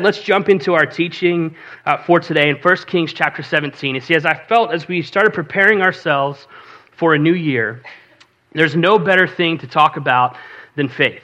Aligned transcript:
Let's 0.00 0.20
jump 0.20 0.48
into 0.48 0.74
our 0.74 0.86
teaching 0.86 1.54
uh, 1.86 1.98
for 1.98 2.18
today 2.18 2.48
in 2.48 2.56
1 2.56 2.76
Kings 2.78 3.12
chapter 3.12 3.44
17. 3.44 3.94
You 3.94 4.00
see, 4.00 4.16
as 4.16 4.26
I 4.26 4.34
felt 4.34 4.72
as 4.72 4.88
we 4.88 5.02
started 5.02 5.32
preparing 5.32 5.82
ourselves 5.82 6.48
for 6.96 7.14
a 7.14 7.18
new 7.18 7.32
year, 7.32 7.80
there's 8.54 8.74
no 8.74 8.98
better 8.98 9.28
thing 9.28 9.56
to 9.58 9.68
talk 9.68 9.96
about 9.96 10.36
than 10.74 10.88
faith. 10.88 11.22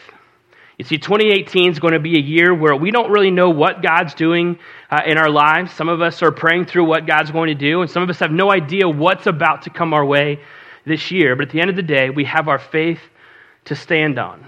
You 0.78 0.84
see, 0.84 0.98
2018 0.98 1.72
is 1.72 1.80
going 1.80 1.94
to 1.94 1.98
be 1.98 2.16
a 2.16 2.22
year 2.22 2.54
where 2.54 2.76
we 2.76 2.92
don't 2.92 3.10
really 3.10 3.32
know 3.32 3.50
what 3.50 3.82
God's 3.82 4.14
doing 4.14 4.56
uh, 4.88 5.00
in 5.04 5.18
our 5.18 5.30
lives. 5.30 5.72
Some 5.72 5.88
of 5.88 6.00
us 6.00 6.22
are 6.22 6.30
praying 6.30 6.66
through 6.66 6.84
what 6.84 7.08
God's 7.08 7.32
going 7.32 7.48
to 7.48 7.56
do, 7.56 7.80
and 7.80 7.90
some 7.90 8.04
of 8.04 8.08
us 8.08 8.20
have 8.20 8.30
no 8.30 8.52
idea 8.52 8.88
what's 8.88 9.26
about 9.26 9.62
to 9.62 9.70
come 9.70 9.92
our 9.92 10.06
way 10.06 10.38
this 10.86 11.10
year. 11.10 11.34
But 11.34 11.48
at 11.48 11.52
the 11.52 11.60
end 11.60 11.70
of 11.70 11.76
the 11.76 11.82
day, 11.82 12.10
we 12.10 12.24
have 12.26 12.46
our 12.46 12.60
faith 12.60 13.00
to 13.64 13.74
stand 13.74 14.20
on. 14.20 14.46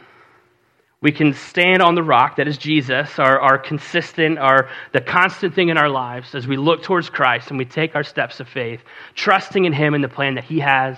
We 1.02 1.10
can 1.10 1.34
stand 1.34 1.82
on 1.82 1.96
the 1.96 2.02
rock 2.02 2.36
that 2.36 2.46
is 2.46 2.56
Jesus, 2.56 3.18
our, 3.18 3.40
our 3.40 3.58
consistent, 3.58 4.38
our, 4.38 4.68
the 4.92 5.00
constant 5.00 5.52
thing 5.52 5.68
in 5.68 5.76
our 5.76 5.88
lives 5.88 6.34
as 6.34 6.46
we 6.46 6.56
look 6.56 6.84
towards 6.84 7.10
Christ 7.10 7.50
and 7.50 7.58
we 7.58 7.64
take 7.64 7.96
our 7.96 8.04
steps 8.04 8.38
of 8.38 8.48
faith, 8.48 8.80
trusting 9.16 9.64
in 9.64 9.72
Him 9.72 9.94
and 9.94 10.02
the 10.02 10.08
plan 10.08 10.36
that 10.36 10.44
He 10.44 10.60
has 10.60 10.96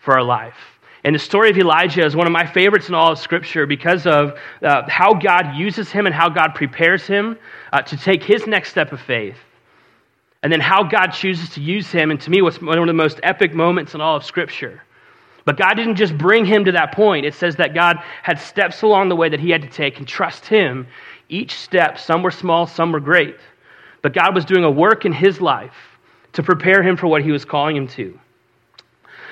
for 0.00 0.14
our 0.14 0.24
life. 0.24 0.56
And 1.04 1.14
the 1.14 1.20
story 1.20 1.50
of 1.50 1.56
Elijah 1.56 2.04
is 2.04 2.16
one 2.16 2.26
of 2.26 2.32
my 2.32 2.44
favorites 2.44 2.88
in 2.88 2.96
all 2.96 3.12
of 3.12 3.18
Scripture 3.18 3.64
because 3.64 4.06
of 4.06 4.36
uh, 4.60 4.82
how 4.88 5.14
God 5.14 5.54
uses 5.54 5.92
him 5.92 6.06
and 6.06 6.14
how 6.14 6.28
God 6.28 6.56
prepares 6.56 7.06
him 7.06 7.38
uh, 7.72 7.82
to 7.82 7.96
take 7.96 8.24
his 8.24 8.46
next 8.48 8.70
step 8.70 8.90
of 8.90 9.00
faith. 9.00 9.36
And 10.42 10.52
then 10.52 10.60
how 10.60 10.82
God 10.82 11.10
chooses 11.10 11.50
to 11.50 11.60
use 11.60 11.90
him. 11.90 12.10
And 12.10 12.20
to 12.22 12.30
me, 12.30 12.42
what's 12.42 12.60
one 12.60 12.78
of 12.78 12.86
the 12.86 12.92
most 12.92 13.20
epic 13.22 13.54
moments 13.54 13.94
in 13.94 14.00
all 14.00 14.16
of 14.16 14.24
Scripture 14.24 14.82
but 15.48 15.56
God 15.56 15.76
didn't 15.76 15.94
just 15.94 16.18
bring 16.18 16.44
him 16.44 16.66
to 16.66 16.72
that 16.72 16.92
point. 16.92 17.24
It 17.24 17.32
says 17.32 17.56
that 17.56 17.72
God 17.72 17.96
had 18.22 18.38
steps 18.38 18.82
along 18.82 19.08
the 19.08 19.16
way 19.16 19.30
that 19.30 19.40
he 19.40 19.48
had 19.48 19.62
to 19.62 19.68
take 19.68 19.96
and 19.96 20.06
trust 20.06 20.44
him. 20.44 20.86
Each 21.30 21.54
step, 21.54 21.98
some 21.98 22.22
were 22.22 22.30
small, 22.30 22.66
some 22.66 22.92
were 22.92 23.00
great. 23.00 23.38
But 24.02 24.12
God 24.12 24.34
was 24.34 24.44
doing 24.44 24.62
a 24.62 24.70
work 24.70 25.06
in 25.06 25.12
his 25.14 25.40
life 25.40 25.72
to 26.34 26.42
prepare 26.42 26.82
him 26.82 26.98
for 26.98 27.06
what 27.06 27.22
he 27.22 27.32
was 27.32 27.46
calling 27.46 27.76
him 27.76 27.88
to. 27.88 28.20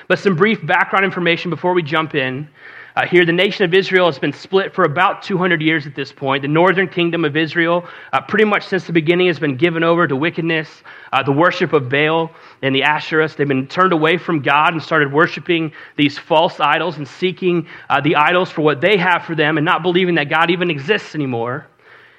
But 0.07 0.17
some 0.17 0.35
brief 0.35 0.65
background 0.65 1.05
information 1.05 1.51
before 1.51 1.75
we 1.75 1.83
jump 1.83 2.15
in. 2.15 2.49
Uh, 2.97 3.05
here, 3.05 3.23
the 3.25 3.31
nation 3.31 3.63
of 3.63 3.75
Israel 3.75 4.07
has 4.07 4.17
been 4.17 4.33
split 4.33 4.73
for 4.73 4.83
about 4.83 5.21
200 5.21 5.61
years 5.61 5.85
at 5.85 5.93
this 5.93 6.11
point. 6.11 6.41
The 6.41 6.47
northern 6.47 6.87
kingdom 6.87 7.25
of 7.25 7.37
Israel, 7.37 7.85
uh, 8.11 8.21
pretty 8.21 8.45
much 8.45 8.65
since 8.65 8.87
the 8.87 8.91
beginning, 8.91 9.27
has 9.27 9.37
been 9.37 9.55
given 9.55 9.83
over 9.83 10.07
to 10.07 10.15
wickedness, 10.15 10.81
uh, 11.13 11.21
the 11.21 11.31
worship 11.31 11.73
of 11.73 11.89
Baal 11.89 12.31
and 12.63 12.73
the 12.73 12.81
Asherahs. 12.81 13.35
They've 13.35 13.47
been 13.47 13.67
turned 13.67 13.93
away 13.93 14.17
from 14.17 14.41
God 14.41 14.73
and 14.73 14.81
started 14.81 15.13
worshiping 15.13 15.73
these 15.95 16.17
false 16.17 16.59
idols 16.59 16.97
and 16.97 17.07
seeking 17.07 17.67
uh, 17.87 18.01
the 18.01 18.15
idols 18.15 18.49
for 18.49 18.63
what 18.63 18.81
they 18.81 18.97
have 18.97 19.25
for 19.25 19.35
them 19.35 19.59
and 19.59 19.65
not 19.65 19.83
believing 19.83 20.15
that 20.15 20.27
God 20.27 20.49
even 20.49 20.71
exists 20.71 21.13
anymore. 21.13 21.67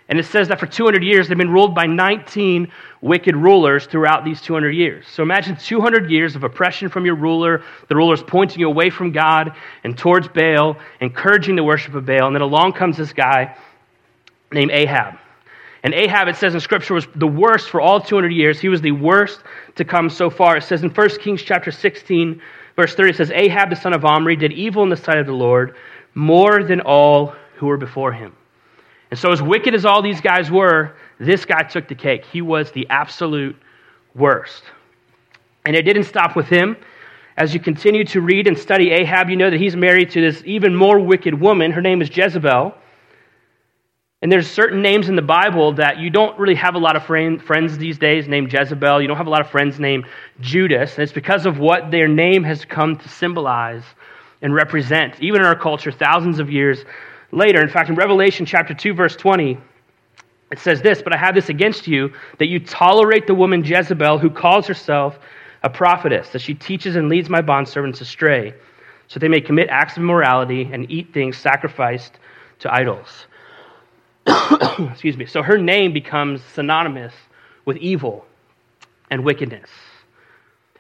And 0.09 0.19
it 0.19 0.25
says 0.25 0.49
that 0.49 0.59
for 0.59 0.67
200 0.67 1.05
years, 1.05 1.29
they've 1.29 1.37
been 1.37 1.51
ruled 1.51 1.75
by 1.75 1.85
19 1.85 2.73
wicked 3.03 3.37
rulers 3.37 3.87
throughout 3.87 4.25
these 4.25 4.41
200 4.41 4.71
years. 4.71 5.07
So 5.07 5.23
imagine 5.23 5.57
200 5.57 6.11
years 6.11 6.35
of 6.35 6.45
oppression 6.45 6.89
from 6.89 7.05
your 7.05 7.15
ruler, 7.15 7.63
the 7.89 7.97
ruler's 7.97 8.23
pointing 8.23 8.61
you 8.61 8.69
away 8.69 8.89
from 8.89 9.13
God 9.13 9.53
and 9.85 9.97
towards 9.97 10.27
Baal, 10.29 10.79
encouraging 11.01 11.57
the 11.57 11.63
worship 11.65 11.95
of 11.95 12.07
Baal. 12.07 12.27
And 12.27 12.35
then 12.35 12.41
along 12.41 12.73
comes 12.73 12.97
this 12.97 13.13
guy 13.13 13.55
named 14.51 14.71
Ahab. 14.71 15.19
And 15.83 15.93
Ahab, 15.93 16.27
it 16.29 16.37
says 16.37 16.55
in 16.55 16.61
Scripture, 16.61 16.95
was 16.95 17.07
the 17.15 17.27
worst 17.27 17.69
for 17.69 17.81
all 17.81 18.01
200 18.01 18.33
years. 18.33 18.59
He 18.59 18.69
was 18.69 18.81
the 18.81 18.93
worst 18.93 19.43
to 19.77 19.85
come 19.85 20.09
so 20.09 20.31
far. 20.31 20.57
It 20.57 20.63
says 20.63 20.83
in 20.83 20.91
1 20.91 21.09
Kings 21.21 21.43
chapter 21.43 21.71
16, 21.71 22.41
verse 22.77 22.95
30, 22.95 23.11
it 23.11 23.17
says, 23.17 23.31
Ahab, 23.31 23.71
the 23.71 23.77
son 23.77 23.93
of 23.93 24.05
Omri, 24.05 24.37
did 24.37 24.53
evil 24.53 24.83
in 24.83 24.89
the 24.89 24.97
sight 24.97 25.19
of 25.19 25.27
the 25.27 25.33
Lord 25.33 25.77
more 26.15 26.65
than 26.65 26.81
all 26.81 27.35
who 27.57 27.67
were 27.67 27.77
before 27.77 28.13
him. 28.13 28.35
And 29.11 29.19
so, 29.19 29.33
as 29.33 29.41
wicked 29.41 29.75
as 29.75 29.85
all 29.85 30.03
these 30.03 30.21
guys 30.21 30.51
were, 30.51 30.95
this 31.19 31.45
guy 31.45 31.63
took 31.63 31.89
the 31.89 31.95
cake. 31.95 32.25
He 32.27 32.43
was 32.43 32.71
the 32.73 32.87
absolute 32.91 33.57
worst. 34.15 34.63
And 35.65 35.75
it 35.75 35.83
didn't 35.83 36.05
stop 36.05 36.37
with 36.37 36.47
him. 36.47 36.77
As 37.37 37.55
you 37.55 37.61
continue 37.61 38.05
to 38.05 38.21
read 38.21 38.47
and 38.47 38.59
study 38.59 38.91
Ahab, 38.91 39.31
you 39.31 39.37
know 39.37 39.51
that 39.51 39.61
he's 39.61 39.77
married 39.77 40.11
to 40.11 40.21
this 40.21 40.43
even 40.45 40.75
more 40.75 40.99
wicked 40.99 41.41
woman. 41.41 41.71
Her 41.71 41.81
name 41.81 42.03
is 42.03 42.15
Jezebel. 42.15 42.75
And 44.21 44.33
there's 44.33 44.51
certain 44.51 44.83
names 44.83 45.09
in 45.09 45.15
the 45.15 45.23
Bible 45.23 45.73
that 45.75 45.99
you 45.99 46.11
don't 46.11 46.37
really 46.39 46.57
have 46.57 46.75
a 46.75 46.79
lot 46.79 46.97
of 46.97 47.05
friends 47.05 47.79
these 47.79 47.99
days 47.99 48.27
named 48.27 48.53
Jezebel. 48.53 49.01
You 49.01 49.07
don't 49.07 49.17
have 49.17 49.29
a 49.29 49.31
lot 49.31 49.41
of 49.41 49.49
friends 49.49 49.79
named 49.79 50.07
Judas. 50.41 50.95
And 50.95 51.05
it's 51.05 51.13
because 51.13 51.47
of 51.47 51.61
what 51.61 51.93
their 51.93 52.09
name 52.09 52.43
has 52.43 52.65
come 52.65 52.97
to 52.97 53.09
symbolize 53.09 53.85
and 54.43 54.53
represent, 54.53 55.21
even 55.21 55.41
in 55.41 55.47
our 55.47 55.55
culture, 55.55 55.93
thousands 55.93 56.41
of 56.41 56.51
years 56.51 56.85
later. 57.31 57.61
In 57.61 57.69
fact, 57.69 57.89
in 57.89 57.95
Revelation 57.95 58.47
chapter 58.47 58.75
2, 58.75 58.95
verse 58.95 59.17
20, 59.17 59.59
it 60.51 60.59
says 60.59 60.81
this 60.81 61.03
But 61.03 61.15
I 61.15 61.19
have 61.19 61.35
this 61.35 61.49
against 61.49 61.87
you, 61.87 62.13
that 62.39 62.47
you 62.47 62.61
tolerate 62.61 63.27
the 63.27 63.35
woman 63.35 63.65
Jezebel, 63.65 64.19
who 64.19 64.31
calls 64.31 64.67
herself 64.67 65.19
a 65.63 65.71
prophetess, 65.71 66.31
that 66.31 66.41
she 66.41 66.55
teaches 66.55 66.97
and 66.97 67.09
leads 67.09 67.29
my 67.29 67.43
bondservants 67.43 68.01
astray, 68.01 68.55
so 69.09 69.19
they 69.19 69.29
may 69.29 69.41
commit 69.41 69.69
acts 69.71 69.97
of 69.97 70.03
immorality 70.03 70.69
and 70.73 70.91
eat 70.91 71.13
things 71.13 71.37
sacrificed 71.37 72.19
to 72.61 72.73
idols. 72.73 73.27
Excuse 74.91 75.17
me. 75.17 75.27
So 75.27 75.43
her 75.43 75.59
name 75.59 75.93
becomes 75.93 76.43
synonymous 76.55 77.15
with 77.65 77.77
evil 77.79 78.27
and 79.11 79.25
wickedness. 79.25 79.71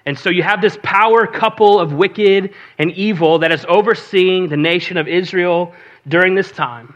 And 0.07 0.19
so 0.19 0.31
you 0.31 0.43
have 0.43 0.63
this 0.63 0.79
power 0.83 1.27
couple 1.27 1.79
of 1.79 1.93
wicked 1.93 2.55
and 2.79 2.91
evil 2.93 3.39
that 3.41 3.53
is 3.53 3.67
overseeing 3.69 4.49
the 4.49 4.57
nation 4.57 4.97
of 4.97 5.07
Israel 5.07 5.75
during 6.07 6.35
this 6.35 6.51
time. 6.53 6.95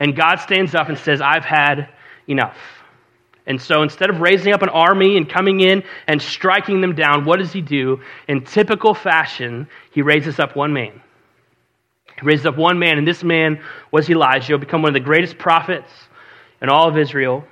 And 0.00 0.14
God 0.14 0.36
stands 0.36 0.74
up 0.74 0.88
and 0.88 0.98
says, 0.98 1.20
I've 1.20 1.44
had 1.44 1.88
enough. 2.28 2.56
And 3.46 3.60
so 3.62 3.82
instead 3.82 4.10
of 4.10 4.20
raising 4.20 4.52
up 4.52 4.62
an 4.62 4.68
army 4.68 5.16
and 5.16 5.28
coming 5.28 5.60
in 5.60 5.84
and 6.08 6.20
striking 6.20 6.80
them 6.80 6.94
down, 6.94 7.24
what 7.24 7.38
does 7.38 7.52
he 7.52 7.62
do? 7.62 8.00
In 8.26 8.44
typical 8.44 8.92
fashion, 8.92 9.68
he 9.92 10.02
raises 10.02 10.40
up 10.40 10.56
one 10.56 10.72
man. 10.72 11.00
He 12.20 12.26
raises 12.26 12.46
up 12.46 12.56
one 12.56 12.78
man, 12.78 12.98
and 12.98 13.06
this 13.06 13.22
man 13.22 13.62
was 13.92 14.10
Elijah, 14.10 14.58
become 14.58 14.82
one 14.82 14.90
of 14.90 14.94
the 14.94 15.00
greatest 15.00 15.38
prophets 15.38 15.90
in 16.60 16.68
all 16.68 16.88
of 16.88 16.98
Israel. 16.98 17.44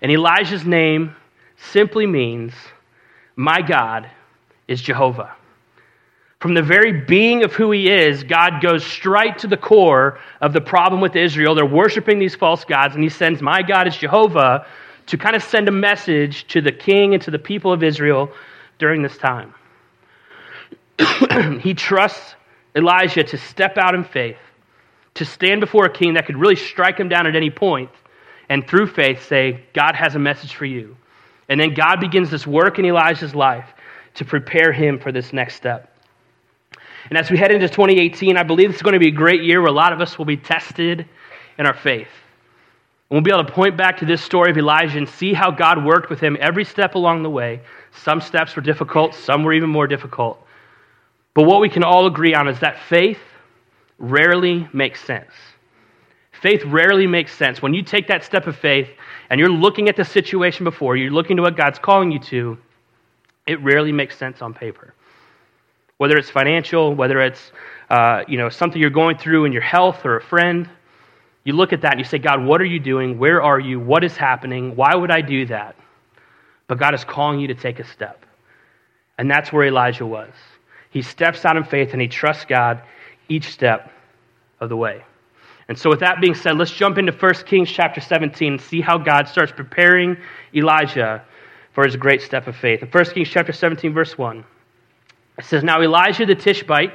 And 0.00 0.10
Elijah's 0.10 0.64
name 0.64 1.14
simply 1.56 2.06
means, 2.06 2.54
My 3.36 3.60
God 3.60 4.08
is 4.66 4.80
Jehovah. 4.80 5.36
From 6.40 6.54
the 6.54 6.62
very 6.62 7.02
being 7.02 7.44
of 7.44 7.52
who 7.52 7.70
he 7.70 7.90
is, 7.90 8.24
God 8.24 8.62
goes 8.62 8.84
straight 8.84 9.38
to 9.38 9.46
the 9.46 9.58
core 9.58 10.18
of 10.40 10.54
the 10.54 10.60
problem 10.60 11.02
with 11.02 11.14
Israel. 11.14 11.54
They're 11.54 11.66
worshiping 11.66 12.18
these 12.18 12.34
false 12.34 12.64
gods, 12.64 12.94
and 12.94 13.04
he 13.04 13.10
sends, 13.10 13.42
My 13.42 13.60
God 13.60 13.86
is 13.86 13.94
Jehovah, 13.94 14.66
to 15.08 15.18
kind 15.18 15.36
of 15.36 15.42
send 15.42 15.68
a 15.68 15.72
message 15.72 16.46
to 16.48 16.62
the 16.62 16.72
king 16.72 17.12
and 17.12 17.22
to 17.24 17.30
the 17.30 17.38
people 17.38 17.72
of 17.72 17.82
Israel 17.82 18.32
during 18.78 19.02
this 19.02 19.18
time. 19.18 19.52
he 21.60 21.74
trusts 21.74 22.34
Elijah 22.74 23.22
to 23.22 23.36
step 23.36 23.76
out 23.76 23.94
in 23.94 24.04
faith, 24.04 24.38
to 25.14 25.26
stand 25.26 25.60
before 25.60 25.84
a 25.84 25.92
king 25.92 26.14
that 26.14 26.24
could 26.24 26.36
really 26.38 26.56
strike 26.56 26.98
him 26.98 27.10
down 27.10 27.26
at 27.26 27.36
any 27.36 27.50
point, 27.50 27.90
and 28.48 28.66
through 28.66 28.86
faith 28.86 29.26
say, 29.26 29.62
God 29.74 29.94
has 29.94 30.14
a 30.14 30.18
message 30.18 30.54
for 30.54 30.64
you. 30.64 30.96
And 31.50 31.60
then 31.60 31.74
God 31.74 32.00
begins 32.00 32.30
this 32.30 32.46
work 32.46 32.78
in 32.78 32.86
Elijah's 32.86 33.34
life 33.34 33.66
to 34.14 34.24
prepare 34.24 34.72
him 34.72 34.98
for 34.98 35.12
this 35.12 35.34
next 35.34 35.56
step. 35.56 35.89
And 37.08 37.18
as 37.18 37.30
we 37.30 37.38
head 37.38 37.50
into 37.50 37.68
2018, 37.68 38.36
I 38.36 38.42
believe 38.42 38.70
it's 38.70 38.82
going 38.82 38.92
to 38.92 38.98
be 38.98 39.08
a 39.08 39.12
great 39.12 39.42
year 39.42 39.60
where 39.60 39.70
a 39.70 39.74
lot 39.74 39.92
of 39.92 40.00
us 40.00 40.18
will 40.18 40.26
be 40.26 40.36
tested 40.36 41.06
in 41.58 41.66
our 41.66 41.74
faith. 41.74 42.08
And 43.08 43.16
we'll 43.16 43.22
be 43.22 43.30
able 43.30 43.44
to 43.44 43.52
point 43.52 43.76
back 43.76 43.96
to 43.98 44.04
this 44.04 44.22
story 44.22 44.50
of 44.50 44.58
Elijah 44.58 44.98
and 44.98 45.08
see 45.08 45.32
how 45.32 45.50
God 45.50 45.84
worked 45.84 46.10
with 46.10 46.20
him 46.20 46.36
every 46.40 46.64
step 46.64 46.94
along 46.94 47.22
the 47.22 47.30
way. 47.30 47.60
Some 47.92 48.20
steps 48.20 48.54
were 48.54 48.62
difficult, 48.62 49.14
some 49.14 49.42
were 49.42 49.52
even 49.52 49.70
more 49.70 49.86
difficult. 49.86 50.46
But 51.34 51.44
what 51.44 51.60
we 51.60 51.68
can 51.68 51.82
all 51.82 52.06
agree 52.06 52.34
on 52.34 52.48
is 52.48 52.60
that 52.60 52.78
faith 52.78 53.18
rarely 53.98 54.68
makes 54.72 55.02
sense. 55.02 55.32
Faith 56.32 56.64
rarely 56.64 57.06
makes 57.06 57.36
sense. 57.36 57.60
When 57.60 57.74
you 57.74 57.82
take 57.82 58.08
that 58.08 58.24
step 58.24 58.46
of 58.46 58.56
faith 58.56 58.88
and 59.28 59.38
you're 59.38 59.50
looking 59.50 59.88
at 59.88 59.96
the 59.96 60.04
situation 60.04 60.64
before, 60.64 60.96
you're 60.96 61.10
looking 61.10 61.36
to 61.36 61.42
what 61.42 61.56
God's 61.56 61.78
calling 61.78 62.10
you 62.10 62.18
to, 62.20 62.58
it 63.46 63.60
rarely 63.62 63.92
makes 63.92 64.16
sense 64.16 64.40
on 64.42 64.54
paper 64.54 64.94
whether 66.00 66.16
it's 66.16 66.30
financial, 66.30 66.94
whether 66.94 67.20
it's 67.20 67.52
uh, 67.90 68.24
you 68.26 68.38
know 68.38 68.48
something 68.48 68.80
you're 68.80 68.88
going 68.88 69.18
through 69.18 69.44
in 69.44 69.52
your 69.52 69.60
health 69.60 70.06
or 70.06 70.16
a 70.16 70.22
friend. 70.22 70.66
You 71.44 71.52
look 71.52 71.74
at 71.74 71.82
that 71.82 71.92
and 71.92 72.00
you 72.00 72.06
say, 72.06 72.16
God, 72.16 72.42
what 72.42 72.58
are 72.62 72.64
you 72.64 72.80
doing? 72.80 73.18
Where 73.18 73.42
are 73.42 73.60
you? 73.60 73.78
What 73.78 74.02
is 74.02 74.16
happening? 74.16 74.76
Why 74.76 74.94
would 74.94 75.10
I 75.10 75.20
do 75.20 75.44
that? 75.46 75.76
But 76.68 76.78
God 76.78 76.94
is 76.94 77.04
calling 77.04 77.38
you 77.38 77.48
to 77.48 77.54
take 77.54 77.80
a 77.80 77.84
step. 77.84 78.24
And 79.18 79.30
that's 79.30 79.52
where 79.52 79.66
Elijah 79.66 80.06
was. 80.06 80.30
He 80.88 81.02
steps 81.02 81.44
out 81.44 81.58
in 81.58 81.64
faith 81.64 81.92
and 81.92 82.00
he 82.00 82.08
trusts 82.08 82.46
God 82.46 82.82
each 83.28 83.52
step 83.52 83.92
of 84.58 84.70
the 84.70 84.76
way. 84.78 85.04
And 85.68 85.78
so, 85.78 85.90
with 85.90 86.00
that 86.00 86.22
being 86.22 86.34
said, 86.34 86.56
let's 86.56 86.72
jump 86.72 86.96
into 86.96 87.12
1 87.12 87.34
Kings 87.44 87.70
chapter 87.70 88.00
17 88.00 88.52
and 88.52 88.60
see 88.60 88.80
how 88.80 88.96
God 88.96 89.28
starts 89.28 89.52
preparing 89.52 90.16
Elijah 90.54 91.22
for 91.74 91.84
his 91.84 91.94
great 91.96 92.22
step 92.22 92.46
of 92.46 92.56
faith. 92.56 92.82
In 92.82 92.88
1 92.88 93.04
Kings 93.12 93.28
chapter 93.28 93.52
17, 93.52 93.92
verse 93.92 94.16
1. 94.16 94.42
It 95.40 95.46
says, 95.46 95.64
Now 95.64 95.82
Elijah 95.82 96.24
the 96.24 96.34
Tishbite 96.34 96.94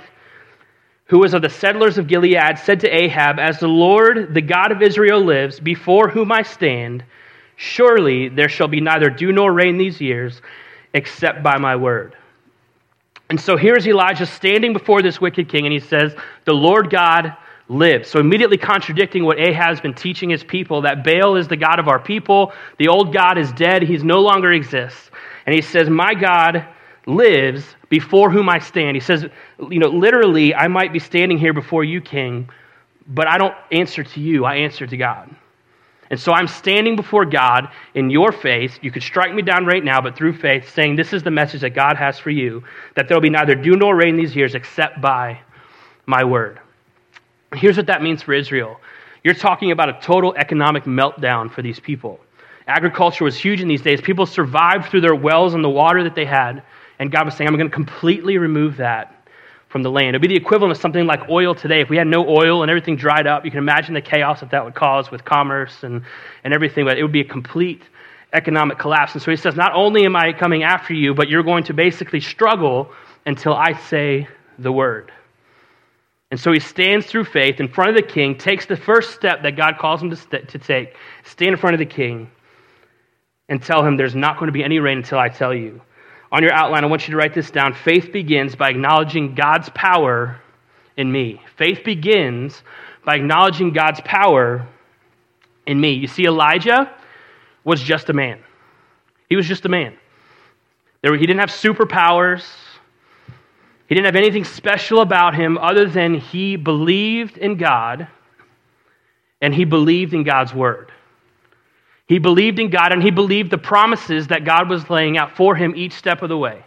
who 1.07 1.19
was 1.19 1.33
of 1.33 1.41
the 1.41 1.49
settlers 1.49 1.97
of 1.97 2.07
Gilead, 2.07 2.57
said 2.57 2.79
to 2.79 2.89
Ahab, 2.89 3.39
As 3.39 3.59
the 3.59 3.67
Lord, 3.67 4.33
the 4.33 4.41
God 4.41 4.71
of 4.71 4.81
Israel, 4.81 5.23
lives, 5.23 5.59
before 5.59 6.09
whom 6.09 6.31
I 6.31 6.41
stand, 6.41 7.03
surely 7.57 8.27
there 8.27 8.49
shall 8.49 8.67
be 8.67 8.81
neither 8.81 9.09
dew 9.09 9.31
nor 9.31 9.53
rain 9.53 9.77
these 9.77 10.01
years, 10.01 10.41
except 10.93 11.43
by 11.43 11.57
my 11.57 11.75
word. 11.75 12.15
And 13.29 13.39
so 13.39 13.55
here's 13.55 13.87
Elijah 13.87 14.25
standing 14.25 14.73
before 14.73 15.01
this 15.01 15.21
wicked 15.21 15.47
king, 15.47 15.65
and 15.65 15.73
he 15.73 15.79
says, 15.79 16.15
The 16.45 16.53
Lord 16.53 16.89
God 16.89 17.35
lives. 17.69 18.09
So 18.09 18.19
immediately 18.19 18.57
contradicting 18.57 19.25
what 19.25 19.39
Ahab 19.39 19.69
has 19.69 19.81
been 19.81 19.93
teaching 19.93 20.29
his 20.29 20.43
people 20.43 20.81
that 20.81 21.03
Baal 21.03 21.35
is 21.35 21.47
the 21.47 21.57
God 21.57 21.79
of 21.79 21.87
our 21.87 21.99
people, 21.99 22.51
the 22.77 22.87
old 22.87 23.13
God 23.13 23.37
is 23.37 23.51
dead, 23.53 23.83
he's 23.83 24.03
no 24.03 24.21
longer 24.21 24.51
exists. 24.53 25.11
And 25.45 25.53
he 25.53 25.61
says, 25.61 25.87
My 25.87 26.15
God 26.15 26.65
lives 27.05 27.74
before 27.89 28.31
whom 28.31 28.49
I 28.49 28.59
stand. 28.59 28.95
He 28.95 29.01
says, 29.01 29.25
you 29.69 29.79
know, 29.79 29.89
literally, 29.89 30.53
I 30.55 30.67
might 30.67 30.91
be 30.91 30.99
standing 30.99 31.37
here 31.37 31.53
before 31.53 31.83
you, 31.83 32.01
king, 32.01 32.49
but 33.07 33.27
I 33.27 33.37
don't 33.37 33.55
answer 33.71 34.03
to 34.03 34.19
you, 34.19 34.45
I 34.45 34.55
answer 34.55 34.87
to 34.87 34.97
God. 34.97 35.35
And 36.09 36.19
so 36.19 36.33
I'm 36.33 36.47
standing 36.47 36.95
before 36.95 37.25
God 37.25 37.69
in 37.95 38.09
your 38.11 38.31
face. 38.31 38.77
You 38.81 38.91
could 38.91 39.01
strike 39.01 39.33
me 39.33 39.41
down 39.41 39.65
right 39.65 39.83
now, 39.83 40.01
but 40.01 40.15
through 40.15 40.33
faith, 40.33 40.71
saying, 40.71 40.95
This 40.95 41.13
is 41.13 41.23
the 41.23 41.31
message 41.31 41.61
that 41.61 41.71
God 41.71 41.97
has 41.97 42.19
for 42.19 42.29
you, 42.29 42.63
that 42.95 43.07
there 43.07 43.17
will 43.17 43.21
be 43.23 43.29
neither 43.29 43.55
dew 43.55 43.75
nor 43.75 43.95
rain 43.95 44.15
these 44.15 44.35
years 44.35 44.53
except 44.53 45.01
by 45.01 45.39
my 46.05 46.23
word. 46.23 46.59
Here's 47.55 47.77
what 47.77 47.87
that 47.87 48.03
means 48.03 48.21
for 48.21 48.33
Israel 48.33 48.79
you're 49.23 49.33
talking 49.33 49.71
about 49.71 49.89
a 49.89 49.99
total 50.01 50.35
economic 50.35 50.83
meltdown 50.83 51.51
for 51.51 51.63
these 51.63 51.79
people. 51.79 52.19
Agriculture 52.67 53.23
was 53.23 53.35
huge 53.35 53.59
in 53.59 53.67
these 53.67 53.81
days. 53.81 53.99
People 53.99 54.27
survived 54.27 54.89
through 54.89 55.01
their 55.01 55.15
wells 55.15 55.55
and 55.55 55.63
the 55.63 55.69
water 55.69 56.03
that 56.03 56.13
they 56.13 56.25
had. 56.25 56.61
And 56.99 57.11
God 57.11 57.25
was 57.25 57.35
saying, 57.35 57.47
I'm 57.47 57.55
going 57.55 57.69
to 57.69 57.73
completely 57.73 58.37
remove 58.37 58.77
that 58.77 59.27
from 59.67 59.83
the 59.83 59.91
land. 59.91 60.15
It 60.15 60.21
would 60.21 60.27
be 60.27 60.27
the 60.29 60.41
equivalent 60.41 60.71
of 60.71 60.77
something 60.77 61.05
like 61.05 61.29
oil 61.29 61.53
today. 61.53 61.81
If 61.81 61.89
we 61.89 61.97
had 61.97 62.07
no 62.07 62.25
oil 62.27 62.61
and 62.61 62.69
everything 62.69 62.95
dried 62.95 63.27
up, 63.27 63.43
you 63.43 63.51
can 63.51 63.57
imagine 63.57 63.93
the 63.93 64.01
chaos 64.01 64.39
that 64.39 64.51
that 64.51 64.63
would 64.63 64.75
cause 64.75 65.11
with 65.11 65.25
commerce 65.25 65.83
and, 65.83 66.01
and 66.43 66.53
everything, 66.53 66.85
but 66.85 66.97
it 66.97 67.03
would 67.03 67.11
be 67.11 67.21
a 67.21 67.25
complete 67.25 67.81
economic 68.31 68.79
collapse. 68.79 69.13
And 69.13 69.21
so 69.21 69.31
he 69.31 69.37
says, 69.37 69.55
Not 69.55 69.73
only 69.73 70.05
am 70.05 70.15
I 70.15 70.31
coming 70.31 70.63
after 70.63 70.93
you, 70.93 71.13
but 71.13 71.29
you're 71.29 71.43
going 71.43 71.65
to 71.65 71.73
basically 71.73 72.21
struggle 72.21 72.89
until 73.25 73.53
I 73.53 73.73
say 73.73 74.27
the 74.59 74.71
word. 74.71 75.11
And 76.31 76.39
so 76.39 76.51
he 76.51 76.59
stands 76.59 77.05
through 77.05 77.25
faith 77.25 77.59
in 77.59 77.67
front 77.67 77.89
of 77.89 77.95
the 77.95 78.01
king, 78.01 78.37
takes 78.37 78.65
the 78.65 78.77
first 78.77 79.13
step 79.13 79.43
that 79.43 79.55
God 79.55 79.77
calls 79.77 80.01
him 80.01 80.09
to, 80.09 80.15
st- 80.15 80.49
to 80.49 80.57
take, 80.57 80.95
stand 81.23 81.51
in 81.51 81.57
front 81.57 81.73
of 81.73 81.79
the 81.79 81.85
king, 81.85 82.29
and 83.47 83.61
tell 83.61 83.85
him 83.85 83.95
there's 83.95 84.15
not 84.15 84.39
going 84.39 84.47
to 84.47 84.53
be 84.53 84.63
any 84.63 84.79
rain 84.79 84.97
until 84.97 85.19
I 85.19 85.29
tell 85.29 85.53
you 85.53 85.81
on 86.31 86.43
your 86.43 86.53
outline, 86.53 86.83
I 86.83 86.87
want 86.87 87.07
you 87.07 87.11
to 87.11 87.17
write 87.17 87.33
this 87.33 87.51
down. 87.51 87.73
Faith 87.73 88.11
begins 88.11 88.55
by 88.55 88.69
acknowledging 88.69 89.35
God's 89.35 89.69
power 89.69 90.41
in 90.97 91.11
me. 91.11 91.41
Faith 91.55 91.83
begins 91.83 92.63
by 93.03 93.15
acknowledging 93.15 93.71
God's 93.71 94.01
power 94.01 94.67
in 95.65 95.79
me. 95.79 95.91
You 95.91 96.07
see, 96.07 96.25
Elijah 96.25 96.91
was 97.63 97.81
just 97.81 98.09
a 98.09 98.13
man. 98.13 98.39
He 99.29 99.35
was 99.35 99.47
just 99.47 99.65
a 99.65 99.69
man. 99.69 99.97
There, 101.01 101.15
he 101.15 101.25
didn't 101.25 101.39
have 101.39 101.49
superpowers. 101.49 102.45
He 103.87 103.93
didn't 103.93 104.05
have 104.05 104.15
anything 104.15 104.43
special 104.43 105.01
about 105.01 105.35
him 105.35 105.57
other 105.57 105.87
than 105.87 106.15
he 106.15 106.55
believed 106.55 107.37
in 107.37 107.57
God 107.57 108.07
and 109.41 109.53
he 109.53 109.65
believed 109.65 110.13
in 110.13 110.23
God's 110.23 110.53
word. 110.53 110.91
He 112.07 112.19
believed 112.19 112.59
in 112.59 112.69
God 112.69 112.91
and 112.91 113.01
he 113.01 113.11
believed 113.11 113.49
the 113.51 113.57
promises 113.57 114.27
that 114.27 114.45
God 114.45 114.69
was 114.69 114.89
laying 114.89 115.17
out 115.17 115.35
for 115.35 115.55
him 115.55 115.73
each 115.75 115.93
step 115.93 116.21
of 116.21 116.29
the 116.29 116.37
way. 116.37 116.63